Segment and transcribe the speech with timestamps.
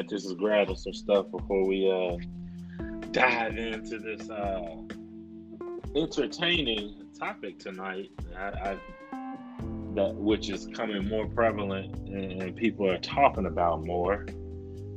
[0.00, 2.16] scientists is grabbing some stuff before we uh
[3.10, 4.76] dive into this uh
[5.96, 8.10] entertaining topic tonight.
[8.36, 8.78] I, I
[9.94, 14.26] that which is coming more prevalent and people are talking about more.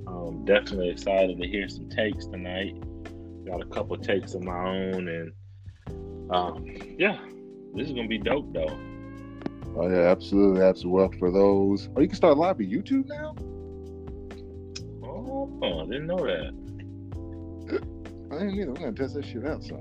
[0.07, 2.75] Um, definitely excited to hear some takes tonight.
[3.45, 5.33] Got a couple takes of my own, and
[6.31, 6.65] um,
[6.97, 7.17] yeah,
[7.73, 8.77] this is gonna be dope though.
[9.75, 11.01] Oh yeah, absolutely, absolutely.
[11.01, 13.35] Well, for those, oh, you can start live on YouTube now.
[15.63, 16.53] Oh, I didn't know that.
[18.31, 18.67] I didn't either.
[18.67, 19.63] We're gonna test that shit out.
[19.63, 19.75] So,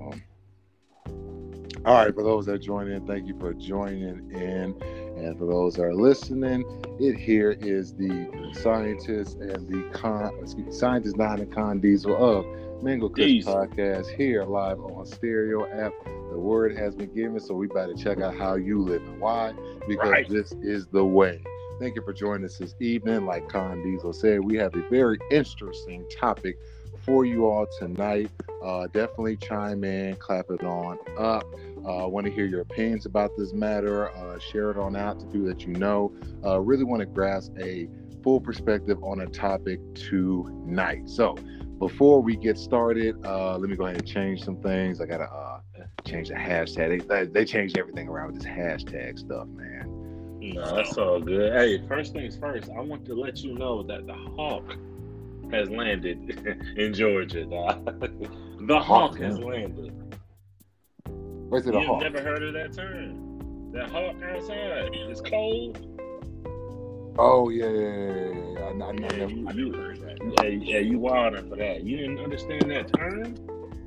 [1.85, 4.81] all right, for those that join in, thank you for joining in.
[5.17, 6.65] And for those that are listening,
[7.01, 8.29] it here is the
[8.63, 12.47] scientist and the con, excuse me, scientist Nine and Con Diesel of
[12.83, 15.93] Mango Kush Podcast here live on Stereo app.
[16.05, 19.53] The word has been given, so we better check out how you live and why,
[19.89, 20.29] because right.
[20.29, 21.43] this is the way.
[21.83, 23.27] Thank you for joining us this evening.
[23.27, 26.57] Like Con Diesel said, we have a very interesting topic
[27.05, 28.31] for you all tonight.
[28.63, 31.45] Uh, definitely chime in, clap it on up.
[31.85, 34.11] I uh, want to hear your opinions about this matter.
[34.11, 36.15] Uh, share it on out to people that you know.
[36.47, 37.89] Uh, really want to grasp a
[38.23, 41.09] full perspective on a topic tonight.
[41.11, 41.35] So,
[41.81, 45.01] before we get started, uh, let me go ahead and change some things.
[45.01, 45.59] I gotta uh,
[46.05, 47.09] change the hashtag.
[47.09, 49.92] They, they changed everything around with this hashtag stuff, man.
[50.51, 51.53] No, that's all good.
[51.53, 54.75] Hey, first things first, I want to let you know that the Hawk
[55.53, 56.19] has landed
[56.77, 57.45] in Georgia.
[57.47, 59.93] the Hawk has landed.
[61.49, 62.03] Where's it You've a hawk?
[62.03, 63.71] never heard of that term?
[63.73, 64.91] That hawk outside.
[64.93, 65.87] It's cold.
[67.19, 68.33] Oh yeah, yeah, yeah.
[68.55, 68.61] yeah.
[68.61, 70.43] I, I, I, never, you, I never heard that.
[70.43, 71.85] yeah, yeah, you wilding for that.
[71.85, 73.37] You didn't understand that term?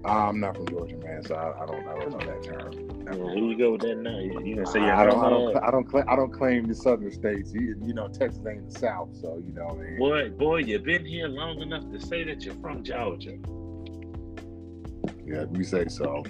[0.06, 2.74] I'm not from Georgia, man, so I, I don't, I don't know that term.
[2.74, 3.30] Yeah, Never.
[3.30, 4.20] here you go with that now.
[4.20, 6.66] You, you gonna say you're I don't, I don't, I don't, claim, I don't claim
[6.68, 7.54] the southern states.
[7.54, 11.06] You, you know, Texas ain't the South, so you know what Boy, boy, you've been
[11.06, 13.38] here long enough to say that you're from Georgia.
[15.26, 16.24] Yeah, we say so.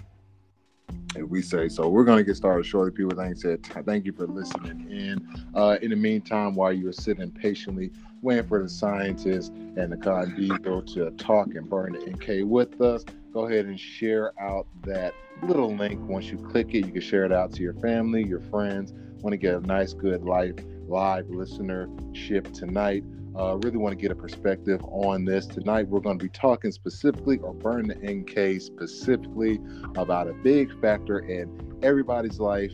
[1.16, 2.91] If we say so, we're going to get started shortly.
[2.91, 5.46] People, thank you, thank you for listening in.
[5.53, 7.91] Uh, in the meantime, while you're sitting patiently
[8.22, 12.81] waiting for the scientists and the con diesel to talk and burn the MK with
[12.81, 15.13] us, go ahead and share out that
[15.44, 16.00] little link.
[16.07, 18.94] Once you click it, you can share it out to your family, your friends.
[19.18, 20.56] Want to get a nice, good life
[20.88, 23.03] live listenership tonight.
[23.38, 25.85] Uh, really want to get a perspective on this tonight.
[25.90, 29.59] We're going to be talking specifically, or burn the MK specifically,
[29.97, 32.72] about a big factor in everybody's life.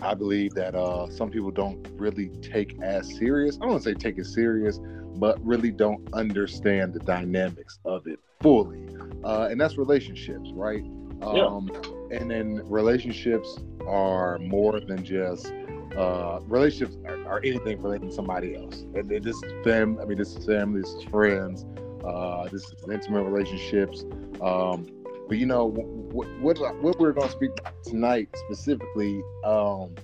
[0.00, 3.58] I believe that uh, some people don't really take as serious.
[3.58, 4.80] I don't want to say take it serious,
[5.18, 8.88] but really don't understand the dynamics of it fully,
[9.24, 10.84] uh, and that's relationships, right?
[11.22, 11.70] Um,
[12.10, 15.52] And then relationships are more than just
[15.96, 18.82] uh, relationships are, are anything relating to somebody else.
[18.94, 19.98] And, and this is fam.
[20.00, 20.80] I mean, this is family.
[20.80, 21.64] This is friends.
[22.04, 24.04] Uh, this is intimate relationships.
[24.40, 24.88] Um,
[25.28, 29.94] but you know what, what what we're going to speak about tonight specifically um,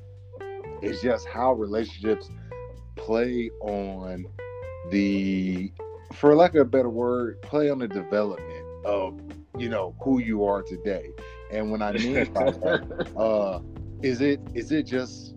[0.83, 2.31] is just how relationships
[2.97, 4.27] play on
[4.91, 5.73] the,
[6.15, 9.21] for lack of a better word, play on the development of
[9.57, 11.11] you know who you are today.
[11.51, 13.61] And when I mean by that, uh,
[14.03, 15.35] is it is it just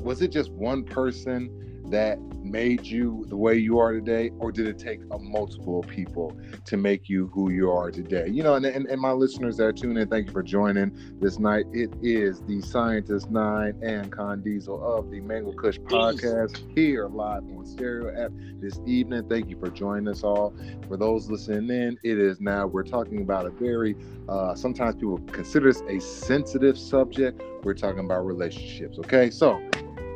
[0.00, 4.66] was it just one person that made you the way you are today or did
[4.66, 8.28] it take a multiple people to make you who you are today?
[8.28, 10.96] You know and, and, and my listeners that are tuning in thank you for joining
[11.20, 11.66] this night.
[11.72, 17.42] It is the scientist nine and con diesel of the mango kush podcast here live
[17.44, 19.28] on stereo app this evening.
[19.28, 20.54] Thank you for joining us all.
[20.88, 23.96] For those listening in it is now we're talking about a very
[24.28, 27.42] uh, sometimes people consider this a sensitive subject.
[27.62, 29.30] We're talking about relationships okay?
[29.30, 29.60] So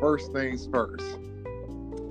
[0.00, 1.18] first things first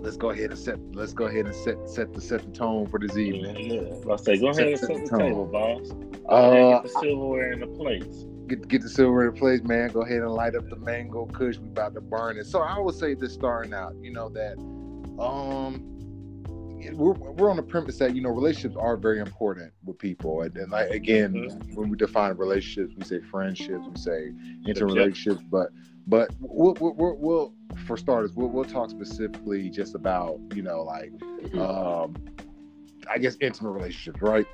[0.02, 2.88] let's go ahead and set let's go ahead and set set the set the tone
[2.88, 3.56] for this evening.
[3.58, 5.20] Yeah, I say, go ahead and set the tone.
[5.20, 5.92] table, boss.
[6.28, 8.26] Uh, get the silverware and the plates.
[8.48, 9.90] Get get the silverware in place, man.
[9.92, 11.58] Go ahead and light up the mango kush.
[11.58, 12.46] We about to burn it.
[12.48, 14.58] So I would say this starting out, you know that
[15.22, 15.88] um
[16.94, 20.56] we're, we're on the premise that you know relationships are very important with people and,
[20.58, 21.76] and like again Mhm.
[21.76, 24.32] when we define relationships we say friendships we say
[24.66, 25.70] interrelationships but
[26.12, 27.54] but we'll, we'll, we'll, we'll
[27.88, 31.12] for starters we'll, we'll talk specifically just about you know like
[31.58, 32.14] um
[33.10, 34.46] i guess intimate relationships right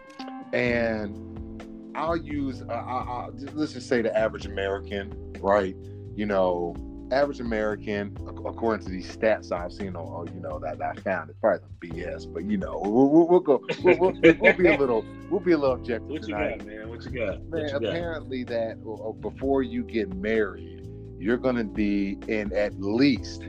[0.54, 5.76] and i'll use uh, I, I, let's just say the average american right
[6.16, 6.76] you know
[7.12, 8.16] average american
[8.46, 11.60] according to these stats i've seen on, you know that, that i found it's probably
[11.60, 15.04] some bs but you know we'll, we'll, we'll go we'll, we'll, we'll be a little
[15.32, 16.90] we'll be a little objective What you tonight got, man?
[16.90, 17.44] What you got?
[17.46, 17.84] Man, you got?
[17.84, 20.77] apparently that uh, before you get married,
[21.20, 23.44] you're going to be in at least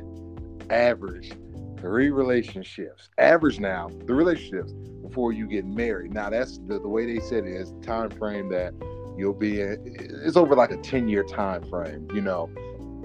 [0.70, 1.32] average
[1.80, 3.08] three relationships.
[3.18, 4.72] Average now, the relationships
[5.02, 6.12] before you get married.
[6.12, 8.74] Now that's the, the way they said it is time frame that
[9.16, 9.96] you'll be in.
[10.24, 12.50] It's over like a 10 year time frame, you know.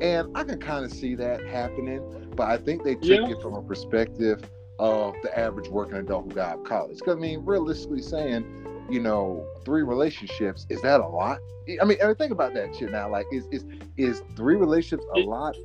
[0.01, 2.01] And I can kind of see that happening,
[2.35, 3.29] but I think they took yeah.
[3.29, 4.43] it from a perspective
[4.79, 6.97] of the average working adult who got out of college.
[6.97, 11.39] Because I mean, realistically saying, you know, three relationships is that a lot?
[11.81, 13.09] I mean, think about that shit now.
[13.09, 13.65] Like, is is
[13.97, 15.55] is three relationships a lot,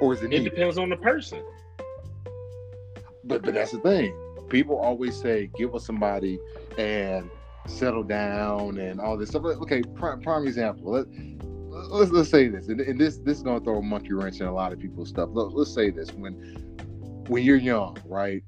[0.00, 0.32] or is it?
[0.32, 1.42] It depends on the person.
[3.24, 4.14] But but that's the thing.
[4.48, 6.38] People always say, "Give us somebody
[6.78, 7.30] and
[7.66, 10.92] settle down and all this stuff." Okay, prime, prime example.
[10.92, 11.06] Let,
[11.90, 14.46] let's let's say this, and, and this this is gonna throw a monkey wrench in
[14.46, 15.30] a lot of people's stuff.
[15.32, 16.34] Let, let's say this when
[17.28, 18.42] when you're young, right?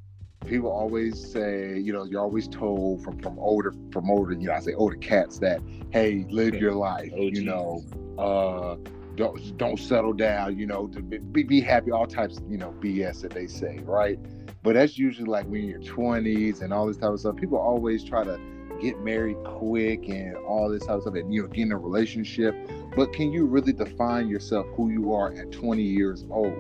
[0.46, 4.55] People always say, you know, you're always told from from older from older, you know,
[4.55, 7.85] I say older cats that, hey, live your life, oh, you know,
[8.19, 8.76] uh,
[9.17, 13.20] don't don't settle down, you know, to be, be happy, all types, you know, BS
[13.23, 14.19] that they say, right?
[14.62, 17.37] But that's usually like when you're 20s and all this type of stuff.
[17.37, 18.41] People always try to
[18.81, 21.76] get married quick and all this type of stuff and you know get in a
[21.76, 22.55] relationship
[22.94, 26.56] but can you really define yourself who you are at 20 years old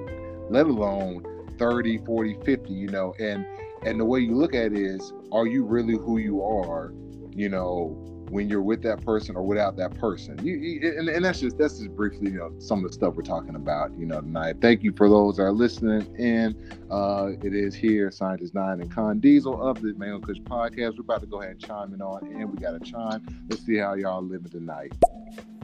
[0.50, 1.24] let alone
[1.58, 3.46] 30 40 50 you know and
[3.84, 6.92] and the way you look at it is are you really who you are
[7.34, 10.38] you know when you're with that person or without that person?
[10.44, 13.14] You, you and, and, that's just that's just briefly you know some of the stuff
[13.14, 14.56] we're talking about you know tonight.
[14.60, 16.56] Thank you for those that are listening in.
[16.90, 20.96] Uh it is here scientist nine and con diesel of the mango kush podcast.
[20.96, 23.26] We're about to go ahead and chime in on and we got a chime.
[23.48, 24.92] Let's see how y'all living tonight.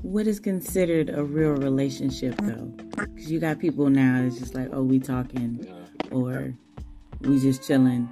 [0.02, 2.72] What is considered a real relationship though?
[2.96, 5.67] Because you got people now it's just like oh we talking
[6.10, 6.55] or
[7.20, 8.08] we just chilling.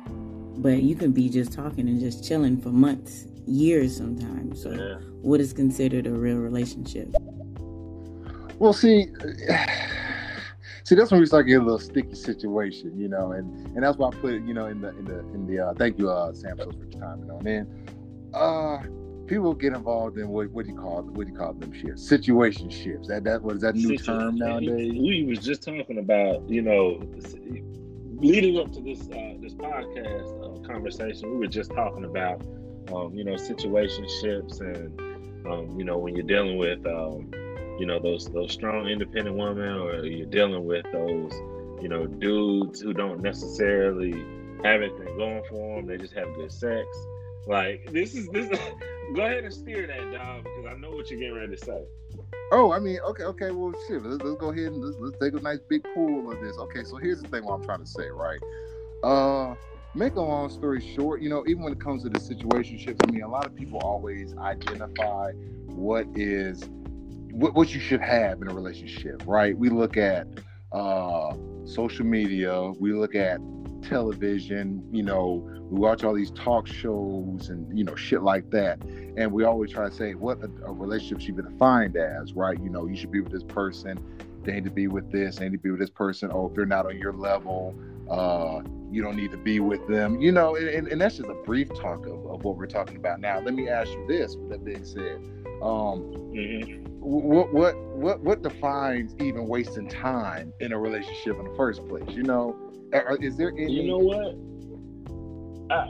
[0.58, 4.62] But you can be just talking and just chilling for months, years sometimes.
[4.62, 4.94] So, yeah.
[5.22, 7.08] what is considered a real relationship?
[8.58, 9.06] Well, see,
[10.84, 13.98] see, that's when we start getting a little sticky situation, you know, and and that's
[13.98, 15.58] why I put it, you know, in the in the in the.
[15.66, 17.88] Uh, thank you, uh, Sam, for your time, you know, and then,
[18.34, 18.78] uh,
[19.26, 21.94] people get involved in what what do you call what do you call them shit
[21.94, 26.60] situationships that that what is that new term nowadays we was just talking about you
[26.60, 27.00] know
[28.22, 32.40] leading up to this uh, this podcast uh, conversation, we were just talking about
[32.94, 37.30] um, you know situationships and um, you know when you're dealing with um,
[37.78, 41.32] you know those those strong independent women, or you're dealing with those
[41.82, 44.12] you know dudes who don't necessarily
[44.64, 46.86] have anything going for them; they just have good sex.
[47.46, 48.48] Like this is this.
[49.16, 51.82] go ahead and steer that, dog, because I know what you're getting ready to say.
[52.54, 53.50] Oh, I mean, okay, okay.
[53.50, 54.02] Well, shit.
[54.04, 56.58] Let's, let's go ahead and let's, let's, take a nice big pool of this.
[56.58, 57.46] Okay, so here's the thing.
[57.46, 58.40] What I'm trying to say, right?
[59.02, 59.54] Uh,
[59.94, 63.10] make a long story short, you know, even when it comes to the situationships, I
[63.10, 65.32] mean, a lot of people always identify
[65.64, 66.62] what is
[67.32, 69.56] what, what you should have in a relationship, right?
[69.56, 70.26] We look at
[70.72, 71.34] uh,
[71.64, 73.40] social media, we look at
[73.82, 78.82] television, you know, we watch all these talk shows and you know shit like that,
[79.16, 82.58] and we always try to say what a, a relationship should be defined as, right?
[82.62, 83.98] You know, you should be with this person,
[84.44, 86.30] they need to be with this, they need to be with this person.
[86.32, 87.74] Oh, if they're not on your level,
[88.10, 90.20] uh, you don't need to be with them.
[90.20, 93.20] You know, and, and that's just a brief talk of, of what we're talking about
[93.20, 93.40] now.
[93.40, 95.20] Let me ask you this: with that being said,
[95.62, 96.02] um,
[96.34, 96.84] mm-hmm.
[97.00, 102.08] what what what what defines even wasting time in a relationship in the first place?
[102.08, 102.56] You know,
[103.20, 103.72] is there any?
[103.72, 104.34] You know what?
[105.70, 105.88] I,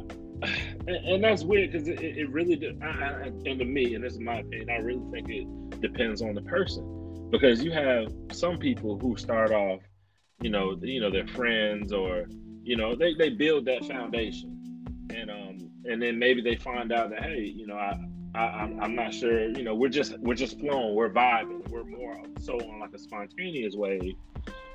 [0.87, 4.15] and, and, that's weird because it, it, really, I, I, and to me, and this
[4.15, 8.59] is my opinion, I really think it depends on the person because you have some
[8.59, 9.81] people who start off,
[10.43, 12.27] you know, you know, their friends or
[12.63, 17.11] you know, they they build that foundation, and um, and then maybe they find out
[17.11, 17.99] that hey, you know, I.
[18.35, 19.49] I, I'm not sure.
[19.49, 20.95] You know, we're just we're just flowing.
[20.95, 21.69] We're vibing.
[21.69, 24.17] We're more so on like a spontaneous wave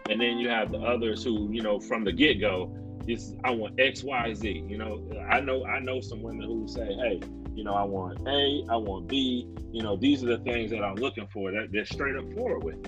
[0.10, 2.74] and then you have the others who you know from the get go
[3.06, 4.66] this I want X Y Z.
[4.68, 7.22] You know I know I know some women who say hey
[7.54, 10.84] you know I want A I want B you know these are the things that
[10.84, 12.86] I'm looking for that they're straight up forward with.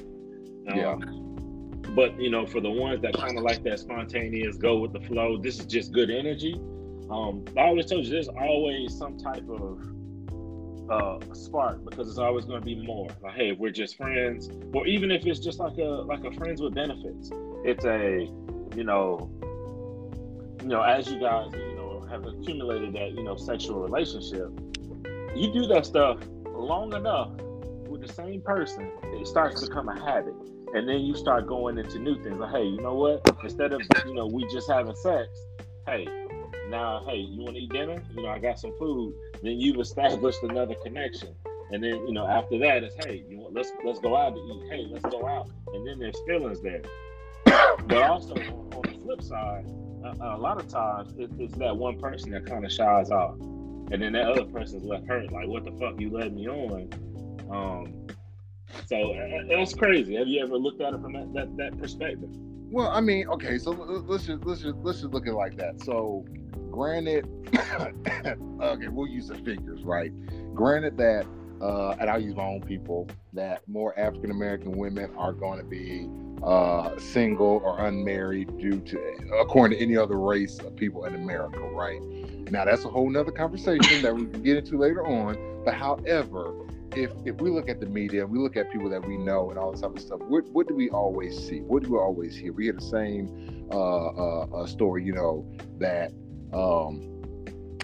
[0.67, 0.95] Um, yeah.
[1.93, 5.01] But you know for the ones that kind of like that spontaneous go with the
[5.01, 6.53] flow this is just good energy.
[7.09, 9.81] Um, I always told you there's always some type of
[10.89, 13.08] uh, spark because it's always going to be more.
[13.22, 16.62] Like, hey, we're just friends, or even if it's just like a like a friends
[16.62, 17.31] with benefits.
[17.63, 18.27] It's a,
[18.75, 19.29] you know,
[20.62, 24.50] you know, as you guys, you know, have accumulated that, you know, sexual relationship,
[25.36, 27.31] you do that stuff long enough
[27.88, 30.34] with the same person, it starts to become a habit.
[30.74, 32.39] And then you start going into new things.
[32.39, 33.27] Like, hey, you know what?
[33.43, 35.27] Instead of, you know, we just having sex,
[35.88, 36.08] hey,
[36.69, 38.03] now, hey, you want to eat dinner?
[38.15, 39.15] You know, I got some food.
[39.43, 41.36] Then you've established another connection.
[41.72, 44.39] And then, you know, after that, it's hey, you want let's let's go out to
[44.39, 44.69] eat.
[44.69, 45.50] Hey, let's go out.
[45.74, 46.81] And then there's feelings there.
[47.46, 49.65] but also on, on the flip side,
[50.03, 53.36] a, a lot of times it, it's that one person that kind of shies off,
[53.39, 55.31] and then that other person's left hurt.
[55.31, 56.89] Like, what the fuck you led me on?
[57.51, 58.08] Um,
[58.88, 60.15] so it was crazy.
[60.15, 62.29] Have you ever looked at it from that, that, that perspective?
[62.72, 65.58] Well, I mean, okay, so let's just let's just let's just look at it like
[65.58, 65.81] that.
[65.81, 66.25] So,
[66.71, 67.27] granted,
[68.61, 70.11] okay, we'll use the figures, right?
[70.53, 71.25] Granted that,
[71.61, 75.65] uh, and I'll use my own people that more African American women are going to
[75.65, 76.09] be
[76.43, 78.99] uh, single or unmarried due to,
[79.41, 82.01] according to any other race of people in America, right?
[82.51, 85.63] Now that's a whole nother conversation that we can get into later on.
[85.65, 86.53] But however,
[86.95, 89.49] if if we look at the media and we look at people that we know
[89.49, 91.59] and all this type of stuff, what, what do we always see?
[91.61, 92.53] What do we always hear?
[92.53, 95.45] We hear the same uh, uh, uh, story, you know,
[95.77, 96.11] that
[96.53, 97.15] um,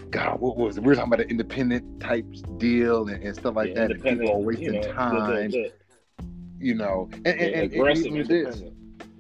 [0.10, 0.82] God, what was it?
[0.82, 2.26] We were talking about an independent type
[2.58, 3.92] deal and, and stuff like yeah, that.
[3.92, 5.52] And people are wasting you know, time.
[5.52, 5.72] The, the,
[6.18, 6.26] the,
[6.60, 8.64] you know, and, and, and, and even this,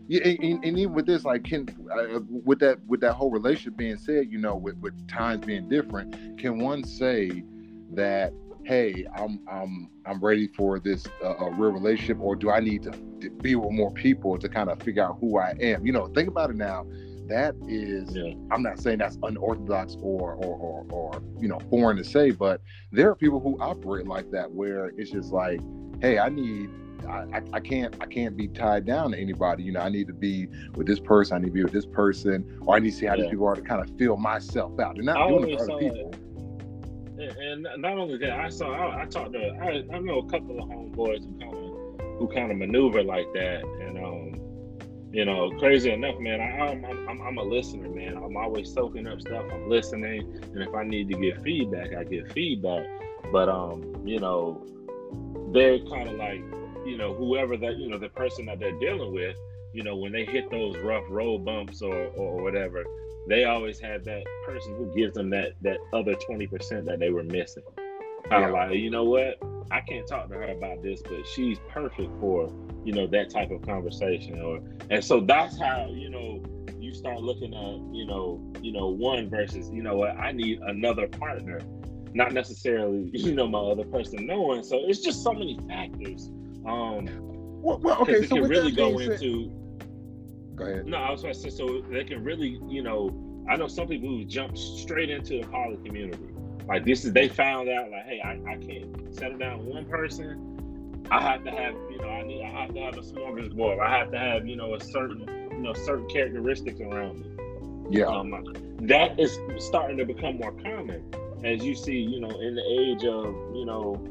[0.07, 3.75] yeah, and, and, even with this, like, can uh, with that with that whole relationship
[3.75, 7.43] being said, you know, with with times being different, can one say
[7.91, 8.31] that
[8.65, 12.83] hey, I'm I'm I'm ready for this uh, a real relationship, or do I need
[12.83, 15.85] to, to, be with more people to kind of figure out who I am?
[15.85, 16.85] You know, think about it now.
[17.27, 18.33] That is, yeah.
[18.51, 22.61] I'm not saying that's unorthodox or, or or or you know foreign to say, but
[22.91, 25.59] there are people who operate like that, where it's just like,
[26.01, 26.69] hey, I need
[27.07, 29.63] I, I, can't I can't be tied down to anybody.
[29.63, 31.37] You know, I need to be with this person.
[31.37, 33.23] I need to be with this person, or I need to see how yeah.
[33.23, 34.95] these people are to kind of feel myself out.
[34.95, 36.13] They're not I doing it for other people.
[37.17, 40.59] And not only that, I saw I, I talked to I, I know a couple
[40.59, 44.44] of homeboys who kind of who kind of maneuver like that, and um,
[45.15, 46.41] you know, crazy enough, man.
[46.41, 48.17] I, I'm, I'm I'm a listener, man.
[48.17, 49.45] I'm always soaking up stuff.
[49.49, 52.85] I'm listening, and if I need to get feedback, I get feedback.
[53.31, 54.61] But um, you know,
[55.53, 56.41] they're kind of like,
[56.85, 59.37] you know, whoever that you know the person that they're dealing with,
[59.71, 62.83] you know, when they hit those rough road bumps or or whatever,
[63.29, 67.23] they always have that person who gives them that that other 20% that they were
[67.23, 67.63] missing.
[68.29, 68.55] Kind of yeah.
[68.55, 69.37] like, you know what?
[69.71, 72.51] I can't talk to her about this, but she's perfect for,
[72.83, 74.41] you know, that type of conversation.
[74.41, 76.43] Or and so that's how, you know,
[76.79, 80.59] you start looking at, you know, you know, one versus, you know what, I need
[80.61, 81.59] another partner.
[82.13, 84.63] Not necessarily, you know, my other person knowing.
[84.63, 86.31] So it's just so many factors.
[86.67, 87.07] Um
[87.61, 89.51] well, well okay, it so can really go into
[90.55, 90.85] Go ahead.
[90.85, 93.11] No, I was going to say so they can really, you know,
[93.49, 96.23] I know some people who jump straight into the poly community.
[96.67, 101.03] Like this is they found out like, hey, I, I can't settle down one person.
[101.11, 103.79] I have to have, you know, I need I have to have a smorgasbord.
[103.79, 105.19] I have to have, you know, a certain,
[105.51, 107.99] you know, certain characteristics around me.
[107.99, 108.05] Yeah.
[108.05, 108.43] Um,
[108.81, 113.05] that is starting to become more common as you see, you know, in the age
[113.05, 114.03] of, you know,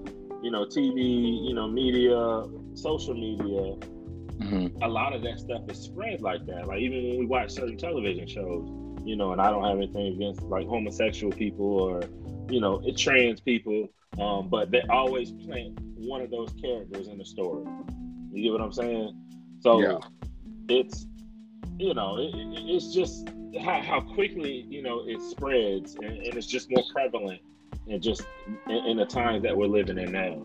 [0.42, 2.44] you know, TV, you know, media,
[2.74, 3.76] social media,
[4.40, 4.82] Mm-hmm.
[4.82, 6.66] A lot of that stuff is spread like that.
[6.66, 8.68] Like even when we watch certain television shows,
[9.04, 12.02] you know, and I don't have anything against like homosexual people or,
[12.48, 17.18] you know, it trans people, um, but they always plant one of those characters in
[17.18, 17.64] the story.
[18.32, 19.20] You get what I'm saying?
[19.60, 19.98] So yeah.
[20.68, 21.06] it's,
[21.78, 23.28] you know, it, it's just
[23.60, 27.40] how, how, quickly you know it spreads, and, and it's just more prevalent,
[27.88, 28.26] and just
[28.68, 30.42] in, in the times that we're living in now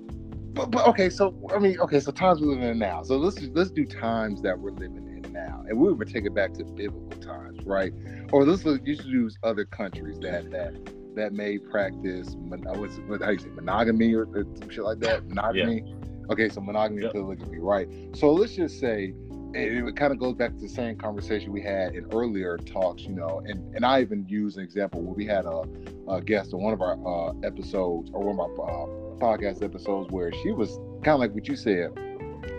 [0.54, 3.04] but, but okay, so I mean, okay, so times we're living in now.
[3.04, 6.34] So let's let's do times that we're living in now, and we would take it
[6.34, 7.94] back to biblical times, right?
[8.32, 10.74] Or let's look, you should use other countries that that
[11.16, 15.28] that may practice what's what how you say monogamy or, or some shit like that.
[15.28, 15.84] Monogamy.
[15.86, 15.96] Yeah.
[16.32, 17.12] Okay, so monogamy, yep.
[17.14, 17.88] polygamy, right?
[18.14, 19.14] So let's just say
[19.56, 23.02] and it kind of goes back to the same conversation we had in earlier talks,
[23.02, 25.64] you know, and, and I even use an example where we had a,
[26.08, 28.86] a guest on one of our uh, episodes or one of our uh,
[29.18, 31.96] podcast episodes where she was kind of like what you said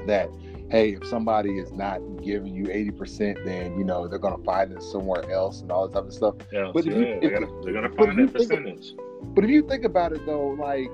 [0.06, 0.30] that
[0.70, 4.72] hey if somebody is not giving you 80% then you know they're going to find
[4.72, 6.36] it somewhere else and all this other stuff.
[6.52, 8.90] Yeah, but if you, if, they're going to find that percentage.
[8.92, 10.90] of, but if you think about it though like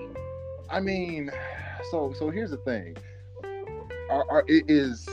[0.71, 1.31] i mean
[1.91, 2.97] so so here's the thing.
[4.11, 5.09] Are, are it is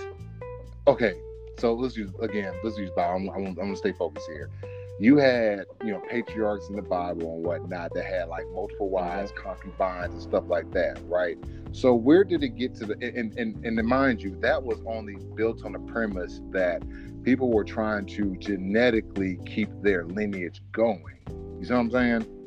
[0.87, 1.13] okay
[1.59, 3.15] so let's use again let's use Bible.
[3.15, 4.49] I'm, I'm, I'm gonna stay focused here
[4.99, 9.07] you had you know patriarchs in the bible and whatnot that had like multiple uh-huh.
[9.07, 11.37] wives concubines and stuff like that right?
[11.71, 15.17] So where did it get to the and and, and mind you that was only
[15.35, 16.83] built on the premise that
[17.23, 21.17] people were trying to genetically keep their lineage going.
[21.59, 22.42] You see what i'm saying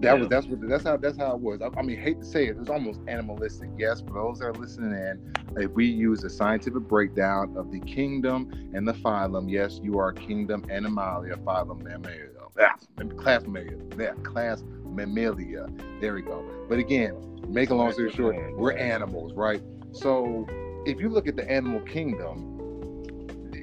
[0.00, 0.14] that yeah.
[0.14, 1.60] was that's what that's how that's how it was.
[1.62, 3.70] I, I, mean, hate to say it, it was almost animalistic.
[3.78, 7.80] Yes, for those that are listening in, if we use a scientific breakdown of the
[7.80, 12.28] kingdom and the phylum, yes, you are kingdom Animalia, phylum Mammalia,
[12.60, 12.76] ah,
[13.16, 15.68] class Mammalia, yeah, class Mammalia.
[16.00, 16.44] There we go.
[16.68, 19.62] But again, make a long story short, we're animals, right?
[19.92, 20.46] So
[20.86, 22.50] if you look at the animal kingdom,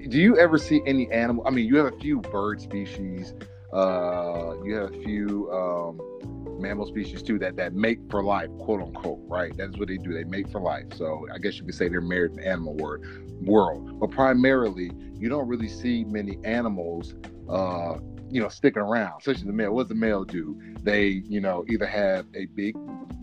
[0.09, 1.45] do you ever see any animal?
[1.47, 3.33] I mean, you have a few bird species.
[3.73, 8.81] Uh, you have a few um, mammal species too that that mate for life, quote
[8.81, 9.19] unquote.
[9.27, 9.55] Right?
[9.55, 10.13] That's what they do.
[10.13, 10.85] They mate for life.
[10.95, 13.05] So I guess you could say they're married in the animal world.
[13.41, 17.15] World, but primarily, you don't really see many animals.
[17.49, 17.97] Uh,
[18.31, 19.73] you know, sticking around, especially the male.
[19.73, 20.59] What does the male do?
[20.83, 22.75] They, you know, either have a big,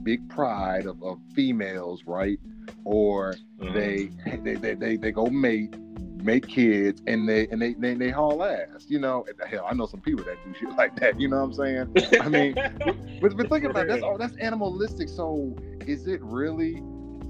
[0.02, 2.38] big pride of, of females, right?
[2.84, 3.74] Or mm-hmm.
[3.74, 4.10] they,
[4.44, 5.74] they, they, they, they go mate,
[6.22, 8.86] make kids, and they, and they, they, they haul ass.
[8.88, 11.20] You know, hell, I know some people that do shit like that.
[11.20, 12.20] You know what I'm saying?
[12.20, 12.54] I mean,
[13.20, 14.18] but, but think about it, that's all.
[14.18, 15.08] That's animalistic.
[15.08, 15.56] So,
[15.86, 16.82] is it really?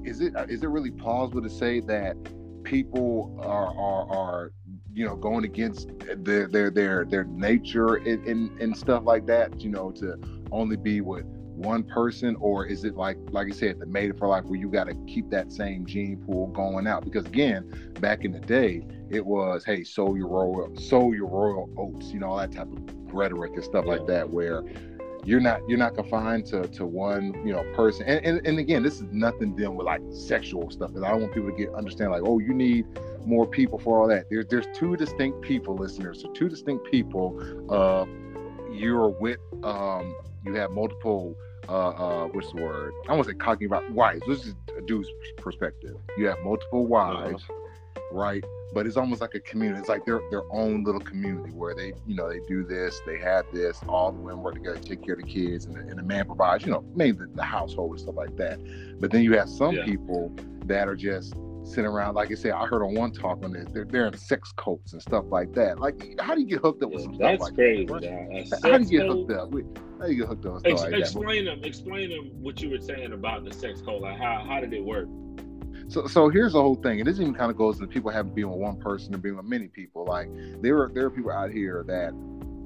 [0.05, 2.17] Is it is it really plausible to say that
[2.65, 4.53] people are are, are
[4.93, 9.61] you know going against their their their their nature and, and, and stuff like that
[9.61, 10.19] you know to
[10.51, 11.25] only be with
[11.59, 14.59] one person or is it like like you said the made it for life where
[14.59, 17.05] you got to keep that same gene pool going out?
[17.05, 21.69] Because again back in the day it was hey sow your royal sow your royal
[21.77, 23.93] oats you know all that type of rhetoric and stuff yeah.
[23.93, 24.63] like that where
[25.25, 28.07] you're not you're not confined to to one you know person.
[28.07, 31.23] And, and and again this is nothing dealing with like sexual stuff because i don't
[31.23, 32.87] want people to get understand like oh you need
[33.27, 34.25] more people for all that.
[34.31, 37.39] There's there's two distinct people listeners so two distinct people
[37.69, 38.07] uh
[38.73, 41.37] you're with um you have multiple
[41.69, 44.81] uh uh what's the word i want to say talking about wives this is a
[44.83, 48.05] dude's perspective you have multiple wives uh-huh.
[48.13, 49.81] right but it's almost like a community.
[49.81, 53.19] It's like their their own little community where they, you know, they do this, they
[53.19, 55.99] have this, all the women work together, take care of the kids, and the, and
[55.99, 58.61] the man provides, you know, mainly the, the, household and stuff like that.
[59.01, 59.85] But then you have some yeah.
[59.85, 60.33] people
[60.67, 61.35] that are just
[61.69, 64.17] sitting around, like I said, I heard on one talk on this, they're, they're in
[64.17, 65.79] sex cults and stuff like that.
[65.79, 68.61] Like, how do you get hooked up with some yeah, stuff like crazy, that?
[68.63, 69.53] How do you get hooked up?
[70.01, 70.61] How do you get hooked up?
[70.65, 71.57] Ex- like explain that?
[71.57, 71.65] them.
[71.65, 74.03] Explain them what you were saying about the sex cult.
[74.03, 75.09] Like, how how did it work?
[75.89, 78.35] So, so here's the whole thing, and this even kind of goes to people having
[78.35, 80.05] been with one person and being with many people.
[80.05, 80.29] Like
[80.61, 82.13] there are there are people out here that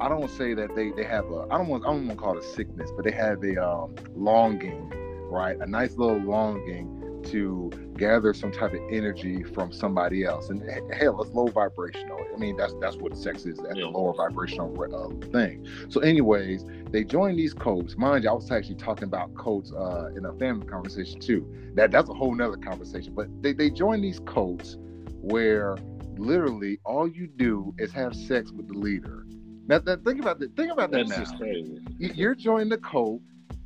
[0.01, 2.07] I don't want to say that they they have a I don't want I don't
[2.07, 4.93] want to call it a sickness, but they have a um, longing,
[5.31, 5.57] right?
[5.59, 10.49] A nice little longing to gather some type of energy from somebody else.
[10.51, 12.19] And hell, it's low vibrational.
[12.35, 13.59] I mean, that's that's what sex is.
[13.59, 13.85] That's yeah.
[13.85, 15.67] a lower vibrational uh, thing.
[15.89, 17.97] So, anyways, they join these codes.
[17.97, 21.47] Mind you, I was actually talking about codes uh, in a family conversation too.
[21.75, 23.15] That that's a whole nother conversation.
[23.15, 24.79] But they they join these codes
[25.21, 25.77] where
[26.17, 29.27] literally all you do is have sex with the leader.
[29.69, 30.57] Now, think about that.
[30.57, 31.39] Think about that That's now.
[31.39, 31.81] crazy.
[31.99, 33.21] You're joining the code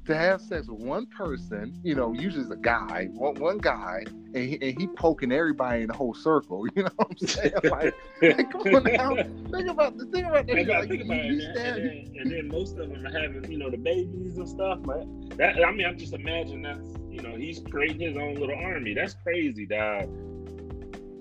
[0.07, 4.05] to have sex with one person, you know, usually it's a guy, one, one guy,
[4.35, 6.66] and he, and he poking everybody in the whole circle.
[6.77, 7.53] You know what I'm saying?
[7.64, 10.69] Like, like come on now, think about the thing about that.
[10.69, 13.59] Like, think about you, it, and, then, and then most of them are having, you
[13.59, 14.81] know, the babies and stuff.
[14.81, 18.57] Man, that I mean, I'm just imagine that's, you know, he's creating his own little
[18.57, 18.95] army.
[18.95, 20.09] That's crazy, dog.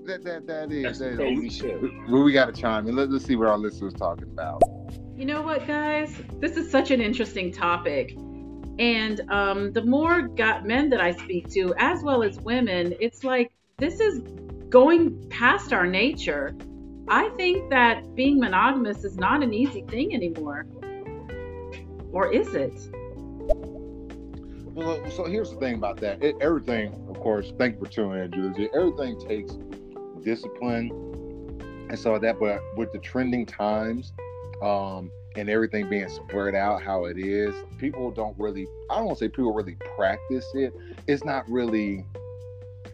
[0.06, 1.82] That that that is that's that crazy is, shit.
[1.82, 2.95] We, we got to chime in.
[2.95, 4.62] Let, let's see what our listeners talking about.
[5.15, 6.21] You know what, guys?
[6.41, 8.17] This is such an interesting topic
[8.80, 13.24] and um, the more got men that I speak to, as well as women, it's
[13.24, 14.22] like this is
[14.70, 16.56] going past our nature.
[17.08, 20.66] I think that being monogamous is not an easy thing anymore.
[22.12, 22.74] Or is it?
[24.74, 26.22] Well, so here's the thing about that.
[26.22, 28.70] It, everything, of course, thank you for tuning in, Julie.
[28.74, 29.58] Everything takes
[30.24, 30.90] discipline
[31.90, 34.14] and so that, but with the trending times,
[34.62, 39.19] um, and everything being spread out how it is, people don't really, I don't want
[39.19, 40.74] to say people really practice it.
[41.08, 42.06] It's not really,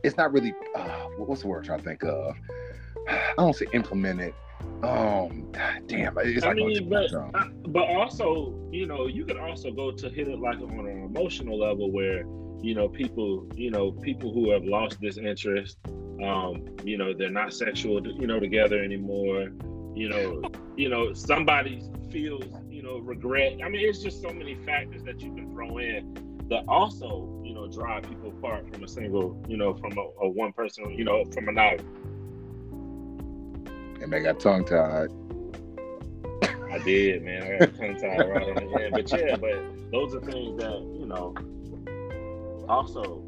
[0.03, 2.35] it's not really, uh, what's the word I'm trying to think of?
[3.09, 4.35] I don't say implement it.
[4.83, 5.51] Um,
[5.87, 7.29] damn, it's I mean, but, uh,
[7.67, 11.59] but also, you know, you could also go to hit it like on an emotional
[11.59, 12.25] level where,
[12.61, 15.77] you know, people, you know, people who have lost this interest,
[16.23, 19.49] um, you know, they're not sexual, you know, together anymore.
[19.93, 20.41] You know,
[20.77, 23.59] you know, somebody's feels, you know, regret.
[23.63, 27.53] I mean, it's just so many factors that you can throw in that also, you
[27.53, 31.03] know, drive people apart from a single, you know, from a, a one person, you
[31.03, 31.81] know, from a night.
[34.01, 35.09] And they got tongue tied.
[36.71, 37.43] I did, man.
[37.43, 38.93] I got tongue tied right on the end.
[38.93, 41.35] But yeah, but those are things that, you know,
[42.67, 43.23] also,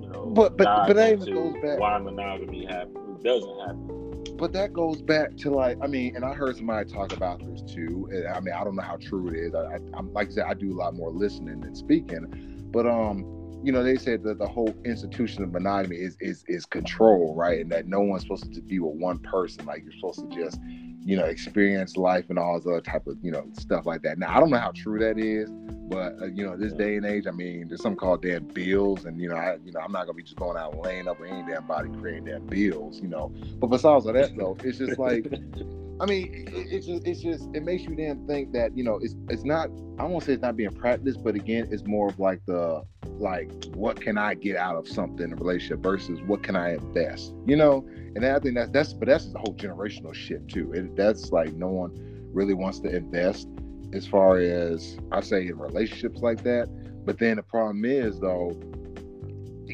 [0.00, 3.93] you know, but but but that even goes back why monogamy happen doesn't happen
[4.36, 7.62] but that goes back to like I mean, and I heard somebody talk about this
[7.62, 8.08] too.
[8.34, 9.54] I mean, I don't know how true it is.
[9.54, 13.24] I, am like I said, I do a lot more listening than speaking, but um,
[13.64, 17.60] you know, they said that the whole institution of monogamy is is is control, right?
[17.60, 19.64] And that no one's supposed to be with one person.
[19.64, 20.60] Like you're supposed to just,
[21.04, 24.18] you know, experience life and all this other type of, you know, stuff like that.
[24.18, 25.50] Now I don't know how true that is,
[25.88, 29.04] but uh, you know, this day and age, I mean, there's something called damn bills,
[29.04, 31.08] and you know, I, you know, I'm not gonna be just going out and laying
[31.08, 33.32] up with any damn body creating damn bills, you know.
[33.58, 35.26] But besides all that, though, it's just like.
[36.00, 38.98] I mean, it, it's just it's just it makes you then think that you know
[39.00, 42.18] it's it's not I won't say it's not being practiced, but again, it's more of
[42.18, 42.82] like the
[43.18, 46.74] like what can I get out of something in a relationship versus what can I
[46.74, 47.86] invest, you know?
[48.16, 50.72] And I think that's that's but that's the whole generational shit too.
[50.72, 51.92] It, that's like no one
[52.32, 53.48] really wants to invest
[53.92, 56.68] as far as I say in relationships like that.
[57.04, 58.50] But then the problem is though,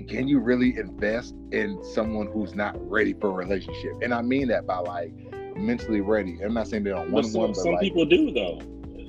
[0.08, 3.92] can you really invest in someone who's not ready for a relationship?
[4.02, 5.12] And I mean that by like
[5.60, 6.40] mentally ready.
[6.42, 8.60] I'm not saying they don't want some, one, but some like, people do though.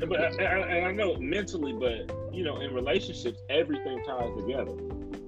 [0.07, 4.73] But and I know mentally, but you know, in relationships, everything ties together.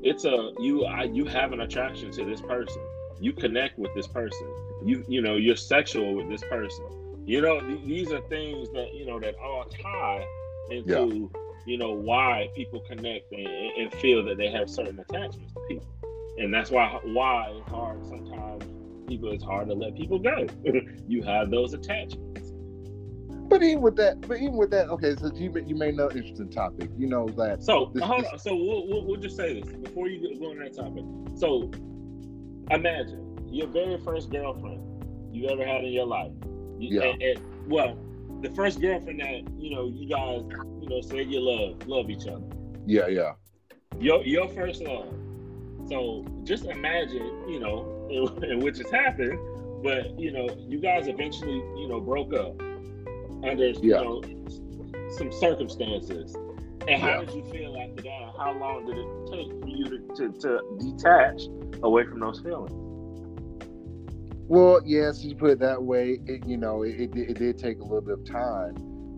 [0.02, 2.82] It's a you I, you have an attraction to this person.
[3.20, 4.48] You connect with this person.
[4.84, 6.86] You you know you're sexual with this person.
[7.26, 10.26] You know th- these are things that you know that all tie
[10.70, 11.40] into yeah.
[11.66, 15.88] you know why people connect and, and feel that they have certain attachments to people,
[16.38, 20.48] and that's why why it's hard sometimes people it's hard to let people go.
[21.08, 22.52] you have those attachments.
[23.48, 25.16] But even with that, but even with that, okay.
[25.16, 26.90] So you you may know interesting topic.
[26.98, 27.64] You know that.
[27.64, 28.40] So this, hold this, on.
[28.40, 31.04] So we'll, we'll, we'll just say this before you go on that topic.
[31.36, 31.70] So
[32.72, 34.82] imagine your very first girlfriend
[35.32, 36.32] you ever had in your life.
[36.80, 37.10] You, yeah.
[37.10, 37.98] And, and, well,
[38.42, 40.42] the first girlfriend that you know you guys
[40.82, 42.46] you know say you love love each other.
[42.86, 43.34] Yeah, yeah.
[44.00, 45.14] Your your first love.
[45.88, 48.03] So just imagine, you know,
[48.44, 49.40] in, in which has happened,
[49.84, 52.60] but you know, you guys eventually, you know, broke up
[53.44, 53.74] under yeah.
[53.82, 54.22] you know
[55.18, 56.36] some circumstances.
[56.88, 57.26] And how yeah.
[57.26, 58.34] did you feel after that?
[58.38, 61.44] How long did it take for you to, to, to detach
[61.82, 62.74] away from those feelings?
[64.48, 66.20] Well, yes, you put it that way.
[66.26, 68.76] It, you know, it, it, it, did take a little bit of time,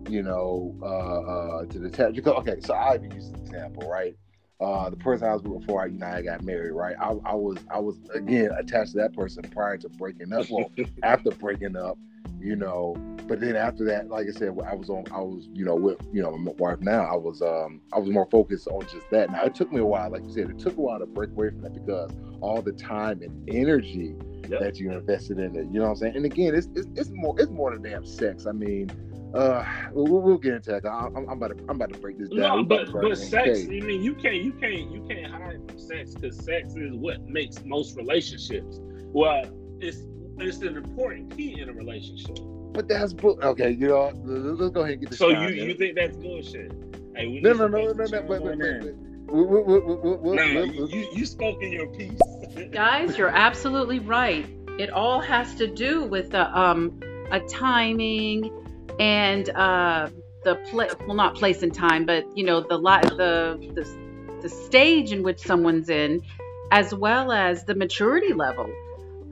[0.08, 2.14] you know, uh, uh, to detach.
[2.14, 4.16] Because, okay, so I've used an example, right?
[4.58, 6.96] Uh, the person I was with before I, you know, I got married, right?
[6.98, 10.46] I, I was, I was again attached to that person prior to breaking up.
[10.50, 10.70] Well,
[11.02, 11.98] after breaking up,
[12.40, 12.96] you know,
[13.28, 15.98] but then after that, like I said, I was on, I was, you know, with,
[16.12, 19.30] you know, my wife now, I was, um, I was more focused on just that.
[19.30, 21.30] Now it took me a while, like you said, it took a while to break
[21.30, 24.14] away from that because all the time and energy
[24.48, 24.60] yep.
[24.60, 26.16] that you invested in it, you know what I'm saying?
[26.16, 28.46] And again, it's, it's, it's more, it's more than damn sex.
[28.46, 28.90] I mean,
[29.36, 30.86] uh, we'll, we'll get into that.
[30.86, 32.38] I'm, I'm, about to I'm about to break this down.
[32.38, 33.60] No, but but sex.
[33.60, 37.22] I mean, you can't you can't you can't hide from sex because sex is what
[37.28, 38.80] makes most relationships.
[39.12, 39.44] Well,
[39.80, 39.98] it's
[40.38, 42.38] it's an important key in a relationship.
[42.72, 43.70] But that's bu- okay.
[43.70, 45.18] You know, let's go ahead and get this.
[45.18, 46.72] So you you think that's bullshit?
[47.14, 51.72] Hey, we no, no, no, no, no, but, but, but, no, you, you spoke in
[51.72, 52.20] your piece.
[52.70, 54.46] Guys, you're absolutely right.
[54.78, 57.00] It all has to do with the um
[57.32, 58.50] a timing
[58.98, 60.08] and uh,
[60.46, 65.12] the play well not place and time but you know the the the, the stage
[65.12, 66.22] in which someone's in
[66.70, 68.68] as well as the maturity level.